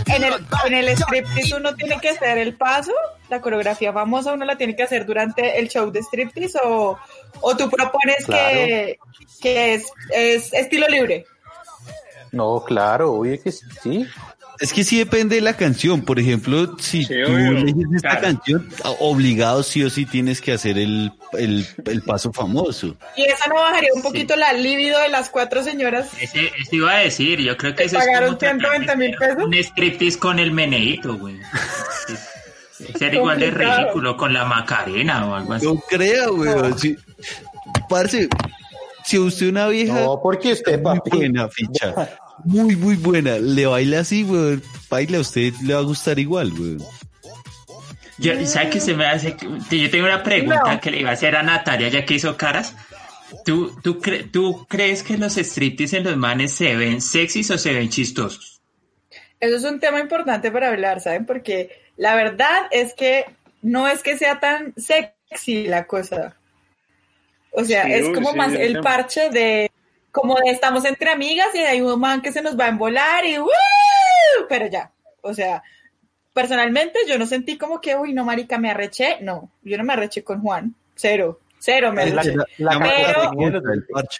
en 0.07 0.25
el, 0.25 0.35
en 0.67 0.75
el 0.75 0.89
striptease 0.97 1.55
uno 1.57 1.75
tiene 1.75 2.01
que 2.01 2.11
hacer 2.11 2.39
el 2.39 2.55
paso, 2.55 2.93
la 3.29 3.41
coreografía 3.41 3.93
famosa 3.93 4.33
uno 4.33 4.45
la 4.45 4.57
tiene 4.57 4.75
que 4.77 4.83
hacer 4.83 5.07
durante 5.07 5.59
el 5.59 5.69
show 5.69 5.91
de 5.91 6.01
striptease 6.03 6.59
o, 6.65 6.99
o 7.41 7.57
tú 7.57 7.71
propones 7.71 8.14
que, 8.27 8.99
que 9.41 9.75
es, 9.75 9.85
es 10.11 10.53
estilo 10.53 10.87
libre. 10.89 11.27
No, 12.33 12.65
claro, 12.65 13.13
oye 13.13 13.39
que 13.41 13.53
sí. 13.53 14.07
Es 14.61 14.73
que 14.73 14.85
sí 14.85 14.99
depende 14.99 15.35
de 15.37 15.41
la 15.41 15.57
canción. 15.57 16.03
Por 16.03 16.19
ejemplo, 16.21 16.77
si 16.79 17.05
Sí, 17.05 17.15
tú 17.27 17.37
eliges 17.37 17.87
esta 17.97 18.09
Claro. 18.21 18.23
canción, 18.23 18.69
obligado 19.01 19.63
sí 19.65 19.83
o 19.83 19.91
sí 19.91 20.07
tienes 20.07 20.41
que 20.41 20.53
hacer 20.53 20.79
el, 20.79 21.11
el, 21.33 21.67
el 21.87 22.03
paso 22.03 22.33
famoso. 22.33 22.97
Y 23.17 23.25
eso 23.25 23.45
no 23.49 23.57
bajaría 23.57 23.91
un 23.95 24.03
poquito 24.03 24.37
la 24.37 24.53
libido 24.53 25.01
de 25.01 25.09
las 25.09 25.29
cuatro 25.29 25.63
señoras. 25.65 26.09
Ese, 26.21 26.47
ese 26.57 26.77
iba 26.77 26.93
a 26.93 26.99
decir, 26.99 27.41
yo 27.41 27.57
creo 27.57 27.73
que 27.73 27.79
¿Te 27.79 27.85
eso 27.87 27.99
es 27.99 28.05
pagaron 28.07 28.29
como 28.37 28.39
tratar 28.39 28.59
de 28.59 28.87
120 28.87 28.97
mil 28.97 29.15
hacer 29.17 29.29
pesos? 29.37 29.45
Un 29.45 29.55
striptease 29.55 30.19
con 30.21 30.39
el 30.39 30.53
meneíto, 30.53 31.17
güey. 31.19 31.37
Sí. 32.07 32.15
Ser 32.99 33.15
igual 33.15 33.39
de 33.39 33.51
ridículo 33.51 34.17
con 34.17 34.33
la 34.35 34.45
Macarena 34.45 35.27
o 35.27 35.35
algo 35.35 35.53
así. 35.55 35.65
No 35.67 35.77
crea, 35.89 36.31
weón. 36.31 36.77
Si, 36.79 36.97
parce, 37.89 38.29
si 39.05 39.19
usted 39.19 39.49
una 39.49 39.69
vieja 39.69 40.01
No, 40.01 40.21
porque 40.23 40.53
usted, 40.53 40.81
muy 40.83 40.97
papi. 40.99 41.11
buena 41.17 41.49
ficha, 41.49 41.95
muy, 42.45 42.77
muy 42.77 42.97
buena, 42.97 43.39
le 43.39 43.67
baila 43.67 44.01
así, 44.01 44.25
weón, 44.25 44.63
baila 44.91 45.19
a 45.19 45.21
usted 45.21 45.53
le 45.63 45.75
va 45.75 45.81
a 45.81 45.85
gustar 45.85 46.19
igual, 46.19 46.53
weón. 46.53 46.83
Yo, 48.19 48.33
¿Sabes 48.47 48.71
qué 48.71 48.81
se 48.81 48.95
me 48.95 49.07
hace? 49.07 49.35
que- 49.37 49.47
Yo 49.79 49.91
tengo 49.91 50.05
una 50.07 50.23
pregunta 50.23 50.75
No. 50.75 50.81
que 50.81 50.91
le 50.91 51.01
iba 51.01 51.11
a 51.11 51.15
hacer 51.15 51.35
a 51.35 51.43
Natalia 51.43 51.89
ya 51.89 52.05
que 52.05 52.15
hizo 52.15 52.37
caras. 52.37 52.75
¿Tú, 53.45 53.77
tú, 53.83 54.01
cre- 54.01 54.31
¿Tú 54.31 54.65
crees 54.69 55.03
que 55.03 55.19
los 55.19 55.37
striptease 55.37 55.97
en 55.99 56.05
los 56.05 56.17
manes 56.17 56.53
se 56.53 56.77
ven 56.77 57.01
sexys 57.01 57.51
o 57.51 57.59
se 57.59 57.73
ven 57.73 57.89
chistosos? 57.89 58.61
Eso 59.41 59.57
es 59.57 59.65
un 59.65 59.81
tema 59.81 59.99
importante 59.99 60.53
para 60.53 60.69
hablar, 60.69 61.01
¿saben? 61.01 61.27
Porque 61.27 61.71
la 61.97 62.15
verdad 62.15 62.63
es 62.71 62.95
que 62.95 63.25
no 63.63 63.89
es 63.89 64.03
que 64.03 64.17
sea 64.17 64.39
tan 64.39 64.73
sexy 64.77 65.67
la 65.67 65.87
cosa. 65.87 66.37
O 67.57 67.65
sea, 67.65 67.85
Sí, 67.85 67.93
es 67.93 68.09
como 68.11 68.33
sí, 68.33 68.37
más 68.37 68.53
el 68.53 68.73
tema. 68.73 68.83
parche 68.83 69.31
de 69.31 69.71
como 70.11 70.35
de 70.37 70.51
estamos 70.51 70.85
entre 70.85 71.11
amigas 71.11 71.49
y 71.55 71.59
hay 71.59 71.81
un 71.81 71.99
man 72.01 72.21
que 72.23 72.33
se 72.33 72.43
nos 72.43 72.59
va 72.59 72.67
a 72.67 72.69
embolar 72.69 73.25
y 73.25 73.39
¡uh! 73.39 73.47
pero 74.49 74.67
ya. 74.69 74.93
O 75.23 75.33
sea, 75.35 75.63
personalmente 76.33 76.99
yo 77.09 77.19
no 77.19 77.27
sentí 77.27 77.57
como 77.59 77.81
que, 77.81 77.97
uy, 77.97 78.13
no, 78.13 78.25
marica, 78.25 78.59
me 78.59 78.71
arreché. 78.71 79.19
No, 79.21 79.51
yo 79.63 79.77
no 79.79 79.85
me 79.85 79.93
arreché 79.93 80.23
con 80.23 80.41
Juan. 80.41 80.75
Cero. 80.95 81.41
Cero 81.59 81.93
me 81.93 82.07
La- 82.07 82.21
arreché. 82.21 82.37
la- 82.59 82.79
Pero- 83.39 83.73
el 83.73 83.85
parche. 83.87 84.19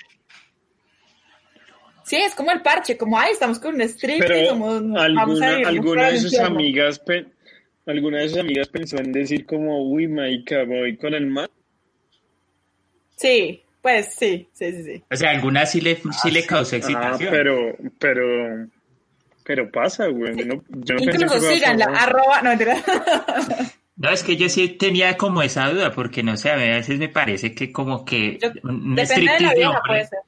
Sí, 2.05 2.17
es 2.17 2.35
como 2.35 2.51
el 2.53 2.61
parche, 2.63 2.97
como, 2.99 3.19
ay, 3.19 3.33
estamos 3.33 3.59
con 3.59 3.75
un 3.77 3.81
strip 3.83 4.17
y 4.17 4.21
Pero 4.21 4.49
somos, 4.51 4.83
vamos 4.83 5.01
a 5.01 5.05
alguna, 5.05 5.53
irnos 5.53 5.69
alguna 5.69 6.11
de 6.11 6.19
sus 6.19 6.39
amigas, 6.39 6.99
pe- 6.99 7.27
alguna 7.87 8.19
de 8.19 8.29
sus 8.29 8.39
amigas 8.39 8.69
pensó 8.69 8.99
en 8.99 9.11
decir 9.13 9.47
como, 9.47 9.83
uy, 9.91 10.07
marica, 10.09 10.65
voy 10.65 10.97
con 10.99 11.15
el 11.15 11.27
man. 11.27 11.49
Sí, 13.17 13.63
pues 13.83 14.15
sí, 14.15 14.49
sí, 14.53 14.73
sí, 14.73 14.83
sí. 14.85 15.03
O 15.11 15.17
sea, 15.17 15.31
alguna 15.31 15.67
sí 15.67 15.81
le, 15.81 15.97
sí 16.23 16.31
le 16.31 16.45
causó 16.47 16.77
Ah, 16.77 16.79
excitación. 16.79 17.31
pero, 17.31 17.77
pero, 17.99 18.67
pero 19.45 19.71
pasa, 19.71 20.07
güey. 20.07 20.35
No, 20.37 20.63
yo 20.69 20.95
no 20.95 21.01
Incluso 21.03 21.35
que 21.41 21.55
síganla, 21.55 21.85
arroba, 21.87 22.43
no 22.43 22.51
mentira. 22.51 22.77
No, 23.97 24.11
es 24.11 24.25
que 24.25 24.37
yo 24.37 24.49
sí 24.49 24.69
tenía 24.71 25.17
como 25.17 25.41
esa 25.43 25.69
duda, 25.71 25.93
porque 25.93 26.23
no 26.25 26.37
sé, 26.37 26.51
a 26.51 26.57
veces 26.57 26.99
me 26.99 27.09
parece 27.09 27.55
que 27.55 27.71
como 27.71 28.05
que 28.05 28.39
Yo- 28.43 28.51
un 28.65 28.97
de 28.97 29.03
striptease 29.07 29.47
de, 29.49 29.55
vieja, 29.55 29.81
puede 29.87 30.01
hombres, 30.01 30.09
ser. 30.09 30.19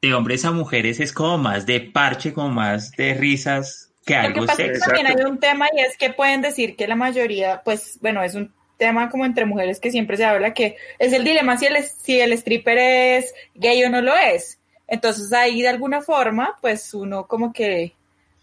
de 0.00 0.14
hombres 0.14 0.44
a 0.46 0.52
mujeres 0.52 1.00
es 1.00 1.12
como 1.12 1.36
más 1.36 1.66
de 1.66 1.80
parche, 1.80 2.32
como 2.32 2.48
más 2.48 2.92
de 2.92 3.12
risas 3.14 3.92
que 4.06 4.14
Lo 4.14 4.20
que 4.20 4.26
algo 4.26 4.46
pasa 4.46 4.62
es 4.64 4.72
que 4.72 4.78
también 4.78 5.06
hay 5.08 5.24
un 5.26 5.38
tema 5.38 5.66
y 5.76 5.80
es 5.80 5.98
que 5.98 6.10
pueden 6.14 6.40
decir 6.40 6.76
que 6.76 6.88
la 6.88 6.96
mayoría, 6.96 7.60
pues, 7.62 7.98
bueno, 8.00 8.22
es 8.22 8.34
un 8.34 8.54
tema 8.80 9.08
como 9.10 9.24
entre 9.26 9.44
mujeres 9.44 9.78
que 9.78 9.92
siempre 9.92 10.16
se 10.16 10.24
habla 10.24 10.54
que 10.54 10.76
es 10.98 11.12
el 11.12 11.22
dilema 11.22 11.56
si 11.58 11.66
el, 11.66 11.76
si 11.84 12.18
el 12.18 12.32
stripper 12.32 12.78
es 12.78 13.32
gay 13.54 13.84
o 13.84 13.90
no 13.90 14.00
lo 14.00 14.16
es. 14.16 14.58
Entonces 14.88 15.32
ahí 15.32 15.62
de 15.62 15.68
alguna 15.68 16.00
forma, 16.00 16.56
pues 16.60 16.92
uno 16.94 17.26
como 17.28 17.52
que 17.52 17.92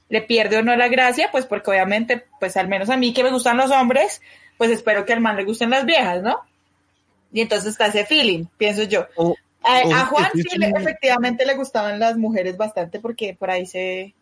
le 0.07 0.21
pierde 0.21 0.57
o 0.57 0.61
no 0.63 0.73
la 0.77 0.87
gracia, 0.87 1.27
pues 1.31 1.45
porque 1.45 1.71
obviamente, 1.71 2.23
pues 2.39 2.55
al 2.55 2.69
menos 2.69 2.89
a 2.89 2.95
mí 2.95 3.13
que 3.13 3.23
me 3.23 3.31
gustan 3.31 3.57
los 3.57 3.71
hombres, 3.71 4.21
pues 4.57 4.71
espero 4.71 5.03
que 5.05 5.11
al 5.11 5.19
man 5.19 5.35
le 5.35 5.43
gusten 5.43 5.71
las 5.71 5.85
viejas, 5.85 6.21
¿no? 6.23 6.39
Y 7.33 7.41
entonces 7.41 7.71
está 7.71 7.87
ese 7.87 8.05
feeling, 8.05 8.45
pienso 8.57 8.83
yo. 8.83 9.07
A, 9.63 10.05
Juan 10.05 10.29
sí 10.33 10.57
le- 10.57 10.69
efectivamente 10.69 11.45
le 11.45 11.55
gustaban 11.55 11.99
las 11.99 12.15
mujeres 12.15 12.55
bastante 12.55 12.99
porque 13.01 13.35
por 13.37 13.49
ahí 13.49 13.65
se 13.65 14.13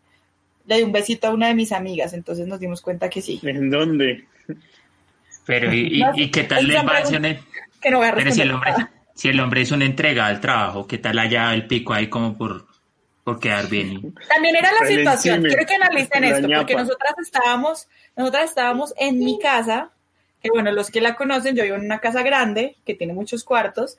le 0.66 0.78
di 0.78 0.82
un 0.84 0.92
besito 0.92 1.28
a 1.28 1.32
una 1.32 1.48
de 1.50 1.54
mis 1.54 1.72
amigas, 1.72 2.14
entonces 2.14 2.48
nos 2.48 2.60
dimos 2.60 2.82
cuenta 2.82 3.10
que 3.10 3.22
sí. 3.22 3.40
¿En 3.44 3.70
dónde? 3.70 4.26
Pero 5.46 5.74
¿y, 5.74 5.98
y, 5.98 6.00
No, 6.02 6.12
y 6.16 6.32
qué 6.32 6.44
tal 6.44 6.68
le 6.68 6.82
va 6.82 7.00
el- 7.00 7.40
Que 7.82 7.92
no 7.92 8.00
voy 8.00 8.08
a 8.08 8.14
Pero 8.16 8.32
si 8.32 8.42
el 8.42 8.52
hombre, 8.52 8.74
si 9.14 9.30
el 9.30 9.40
hombre 9.40 9.62
es 9.62 9.72
un 9.72 9.82
entregado 9.82 10.30
al 10.30 10.42
trabajo, 10.42 10.88
¿qué 10.88 10.98
tal 10.98 11.20
allá 11.20 11.54
el 11.54 11.68
pico 11.68 11.94
ahí 11.94 12.08
como 12.08 12.38
por, 12.38 12.66
por 13.24 13.40
quedar 13.40 13.70
bien? 13.70 14.14
También 14.28 14.56
era 14.56 14.70
la 14.80 14.88
situación, 14.88 15.44
quiero 15.44 15.66
que 15.66 15.76
analicen 15.76 16.22
la 16.22 16.30
esto, 16.30 16.48
porque 16.56 16.76
nosotras 16.76 17.14
estábamos, 17.22 17.88
nosotras 18.16 18.46
estábamos 18.50 18.94
en 18.98 19.20
mi 19.20 19.40
casa, 19.40 19.92
que 20.42 20.50
bueno, 20.50 20.72
los 20.72 20.90
que 20.90 21.02
la 21.02 21.16
conocen, 21.16 21.56
yo 21.56 21.64
vivo 21.64 21.76
en 21.76 21.86
una 21.86 22.00
casa 22.00 22.24
grande, 22.24 22.76
que 22.86 22.96
tiene 22.96 23.14
muchos 23.14 23.44
cuartos, 23.44 23.98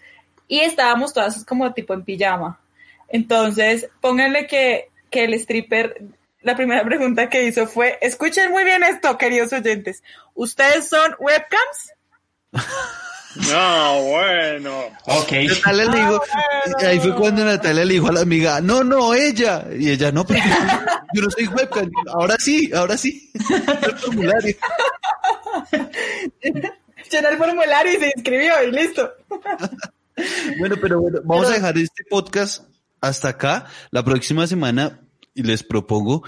y 0.49 0.61
estábamos 0.61 1.13
todas 1.13 1.45
como 1.45 1.73
tipo 1.73 1.95
en 1.95 2.03
pijama. 2.05 2.61
Entonces, 3.09 3.89
pónganle 4.01 4.47
que, 4.47 4.89
que 5.11 5.25
el 5.25 5.35
stripper, 5.35 6.03
la 6.47 6.55
primera 6.55 6.85
pregunta 6.85 7.29
que 7.29 7.45
hizo 7.45 7.67
fue, 7.67 7.99
escuchen 8.01 8.53
muy 8.53 8.63
bien 8.63 8.85
esto, 8.85 9.19
queridos 9.19 9.53
oyentes, 9.53 10.05
¿ustedes 10.33 10.89
son 10.89 11.17
webcams? 11.19 11.93
No, 13.51 14.03
bueno. 14.03 14.85
Ok. 15.07 15.33
Natalia 15.49 15.85
le 15.87 15.99
dijo, 15.99 16.23
ahí 16.87 17.01
fue 17.01 17.17
cuando 17.17 17.45
Natalia 17.45 17.85
le 17.85 17.95
dijo 17.95 18.07
a 18.07 18.13
la 18.13 18.21
amiga, 18.21 18.61
no, 18.61 18.85
no, 18.85 19.13
ella. 19.13 19.67
Y 19.77 19.91
ella, 19.91 20.13
no, 20.13 20.25
pero 20.25 20.39
yo, 20.39 20.55
yo 21.15 21.23
no 21.23 21.31
soy 21.31 21.49
webcam. 21.49 21.91
Ahora 22.15 22.37
sí, 22.39 22.71
ahora 22.73 22.97
sí. 22.97 23.33
El 23.83 23.99
formulario. 23.99 24.57
Llena 27.11 27.29
el 27.29 27.39
formulario 27.39 27.93
y 27.93 27.97
se 27.97 28.13
inscribió 28.15 28.63
y 28.63 28.71
listo. 28.71 29.13
Bueno, 30.59 30.77
pero 30.81 31.01
bueno, 31.01 31.19
vamos 31.25 31.51
a 31.51 31.55
dejar 31.55 31.77
este 31.77 32.05
podcast 32.09 32.63
hasta 33.01 33.31
acá. 33.31 33.67
La 33.91 34.05
próxima 34.05 34.47
semana 34.47 35.06
y 35.37 35.43
les 35.45 35.63
propongo 35.63 36.25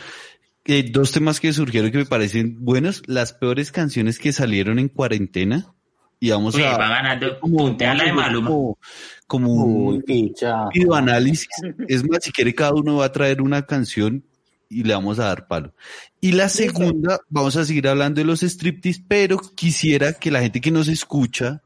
eh, 0.65 0.89
dos 0.91 1.13
temas 1.13 1.41
que 1.41 1.53
surgieron 1.53 1.91
que 1.91 1.99
me 1.99 2.07
parecen 2.07 2.63
buenos. 2.63 3.03
Las 3.07 3.33
peores 3.33 3.73
canciones 3.73 4.19
que 4.19 4.33
salieron 4.33 4.79
en 4.79 4.89
cuarentena. 4.89 5.75
Y 6.21 6.31
vamos 6.31 6.55
Uy, 6.57 6.63
a 6.63 6.77
va 6.77 6.89
ganando. 6.89 7.41
como, 7.41 7.57
Puntea 7.59 7.95
la 7.95 8.05
de 8.05 8.11
a 8.11 8.15
Maluma. 8.15 8.49
como, 8.49 8.79
como 9.27 9.65
Uy, 9.65 9.97
un 9.97 10.03
picha. 10.03 10.69
videoanálisis. 10.75 11.49
Es 11.89 12.07
más, 12.07 12.19
si 12.23 12.33
quiere 12.33 12.55
cada 12.55 12.75
uno 12.75 12.97
va 12.97 13.07
a 13.07 13.13
traer 13.13 13.41
una 13.41 13.65
canción 13.65 14.25
y 14.69 14.83
le 14.83 14.93
vamos 14.93 15.19
a 15.19 15.25
dar 15.25 15.47
palo. 15.49 15.73
Y 16.21 16.33
la 16.33 16.51
segunda, 16.51 17.21
vamos 17.31 17.57
a 17.57 17.65
seguir 17.65 17.89
hablando 17.89 18.21
de 18.21 18.27
los 18.27 18.43
striptease, 18.43 19.03
pero 19.09 19.39
quisiera 19.39 20.13
que 20.15 20.31
la 20.31 20.41
gente 20.43 20.61
que 20.61 20.71
nos 20.71 20.89
escucha, 20.89 21.63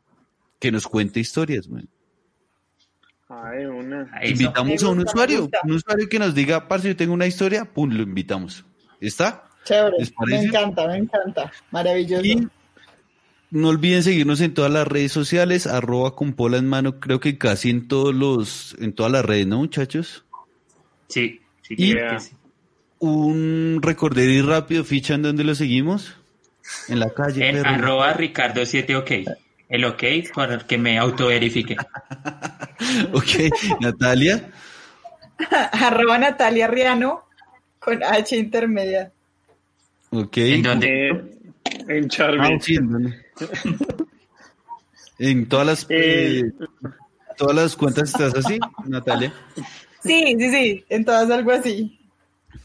que 0.61 0.70
nos 0.70 0.86
cuente 0.86 1.18
historias, 1.18 1.66
güey. 1.66 1.88
Ay, 3.35 3.64
una. 3.64 4.03
Eso. 4.20 4.43
Invitamos 4.43 4.83
a 4.83 4.89
un 4.89 5.01
usuario, 5.01 5.49
un 5.64 5.72
usuario 5.72 6.09
que 6.09 6.18
nos 6.18 6.35
diga, 6.35 6.68
parce, 6.68 6.89
yo 6.89 6.97
tengo 6.97 7.14
una 7.14 7.26
historia, 7.26 7.64
pum, 7.64 7.91
lo 7.91 8.03
invitamos. 8.03 8.64
¿Está? 9.01 9.45
Chévere. 9.64 9.97
¿Les 9.99 10.12
Me 10.26 10.43
encanta, 10.43 10.87
me 10.87 10.97
encanta. 10.99 11.51
Maravilloso. 11.70 12.24
Y 12.24 12.49
no 13.51 13.68
olviden 13.68 14.03
seguirnos 14.03 14.41
en 14.41 14.53
todas 14.55 14.70
las 14.70 14.87
redes 14.87 15.12
sociales, 15.12 15.66
arroba 15.66 16.14
con 16.14 16.35
pola 16.35 16.59
en 16.59 16.68
mano, 16.68 17.01
creo 17.01 17.20
que 17.20 17.39
casi 17.39 17.70
en 17.70 17.89
todos 17.89 18.14
los, 18.14 18.76
en 18.80 18.93
todas 18.93 19.12
las 19.12 19.24
redes, 19.24 19.47
¿no, 19.47 19.59
muchachos? 19.59 20.24
Sí, 21.09 21.41
sí, 21.62 21.74
Y- 21.78 21.93
creo 21.93 22.11
que 22.12 22.20
sí. 22.20 22.33
Un 22.99 23.80
recorderis 23.83 24.45
rápido, 24.45 24.85
ficha 24.85 25.14
en 25.14 25.22
donde 25.22 25.43
lo 25.43 25.55
seguimos. 25.57 26.16
En 26.89 27.01
la 27.01 27.11
calle. 27.11 27.49
En 27.49 27.66
arroba 27.66 28.12
Ricardo 28.12 28.64
7 28.64 28.95
OK. 28.95 29.11
El 29.68 29.85
OK 29.85 30.03
para 30.33 30.59
que 30.59 30.78
me 30.78 30.99
autoverifique. 30.99 31.76
Ok, 33.12 33.80
Natalia. 33.80 34.51
Arroba 35.72 36.18
Natalia 36.18 36.66
Riano 36.66 37.24
con 37.78 38.03
H 38.03 38.37
intermedia. 38.37 39.11
Ok. 40.11 40.37
¿En 40.39 40.62
dónde? 40.62 41.09
Eh, 41.09 41.24
en 41.89 42.05
Ah, 42.05 42.09
Charlie. 42.09 42.61
sí, 42.61 42.74
¿en 42.76 42.91
dónde? 42.93 43.24
En 45.18 45.47
todas 45.49 45.66
las, 45.66 45.87
Eh, 45.89 46.41
eh, 46.41 46.53
todas 47.37 47.55
las 47.55 47.76
cuentas 47.76 48.09
estás 48.09 48.35
así, 48.35 48.59
Natalia. 48.87 49.33
Sí, 50.03 50.35
sí, 50.37 50.51
sí, 50.51 50.85
en 50.89 51.05
todas 51.05 51.30
algo 51.30 51.53
así. 51.53 52.01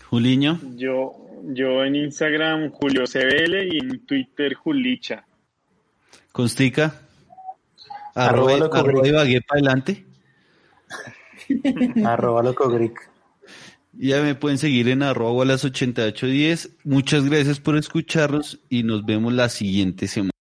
Juliño. 0.10 0.60
Yo, 0.76 1.14
yo 1.44 1.84
en 1.84 1.96
Instagram 1.96 2.72
Julio 2.72 3.04
CBL 3.06 3.68
y 3.76 3.78
en 3.78 4.06
Twitter 4.08 4.56
Julicha. 4.56 5.24
Constica. 6.32 6.96
Arroba 8.16 8.54
Arroba, 8.54 8.58
loco 8.58 8.78
arroba. 8.78 9.08
Ibagué 9.08 9.42
para 9.42 9.60
adelante. 9.60 10.06
Arroba 12.06 12.44
loco 12.44 12.70
Grick. 12.70 13.10
Ya 13.94 14.22
me 14.22 14.36
pueden 14.36 14.60
seguir 14.60 14.90
en 14.90 15.02
arroba 15.02 15.44
las 15.44 15.66
8810. 15.66 16.78
Muchas 16.84 17.26
gracias 17.26 17.60
por 17.60 17.78
escucharnos 17.78 18.60
y 18.70 18.84
nos 18.84 19.06
vemos 19.06 19.34
la 19.34 19.50
siguiente 19.50 20.08
semana. 20.08 20.37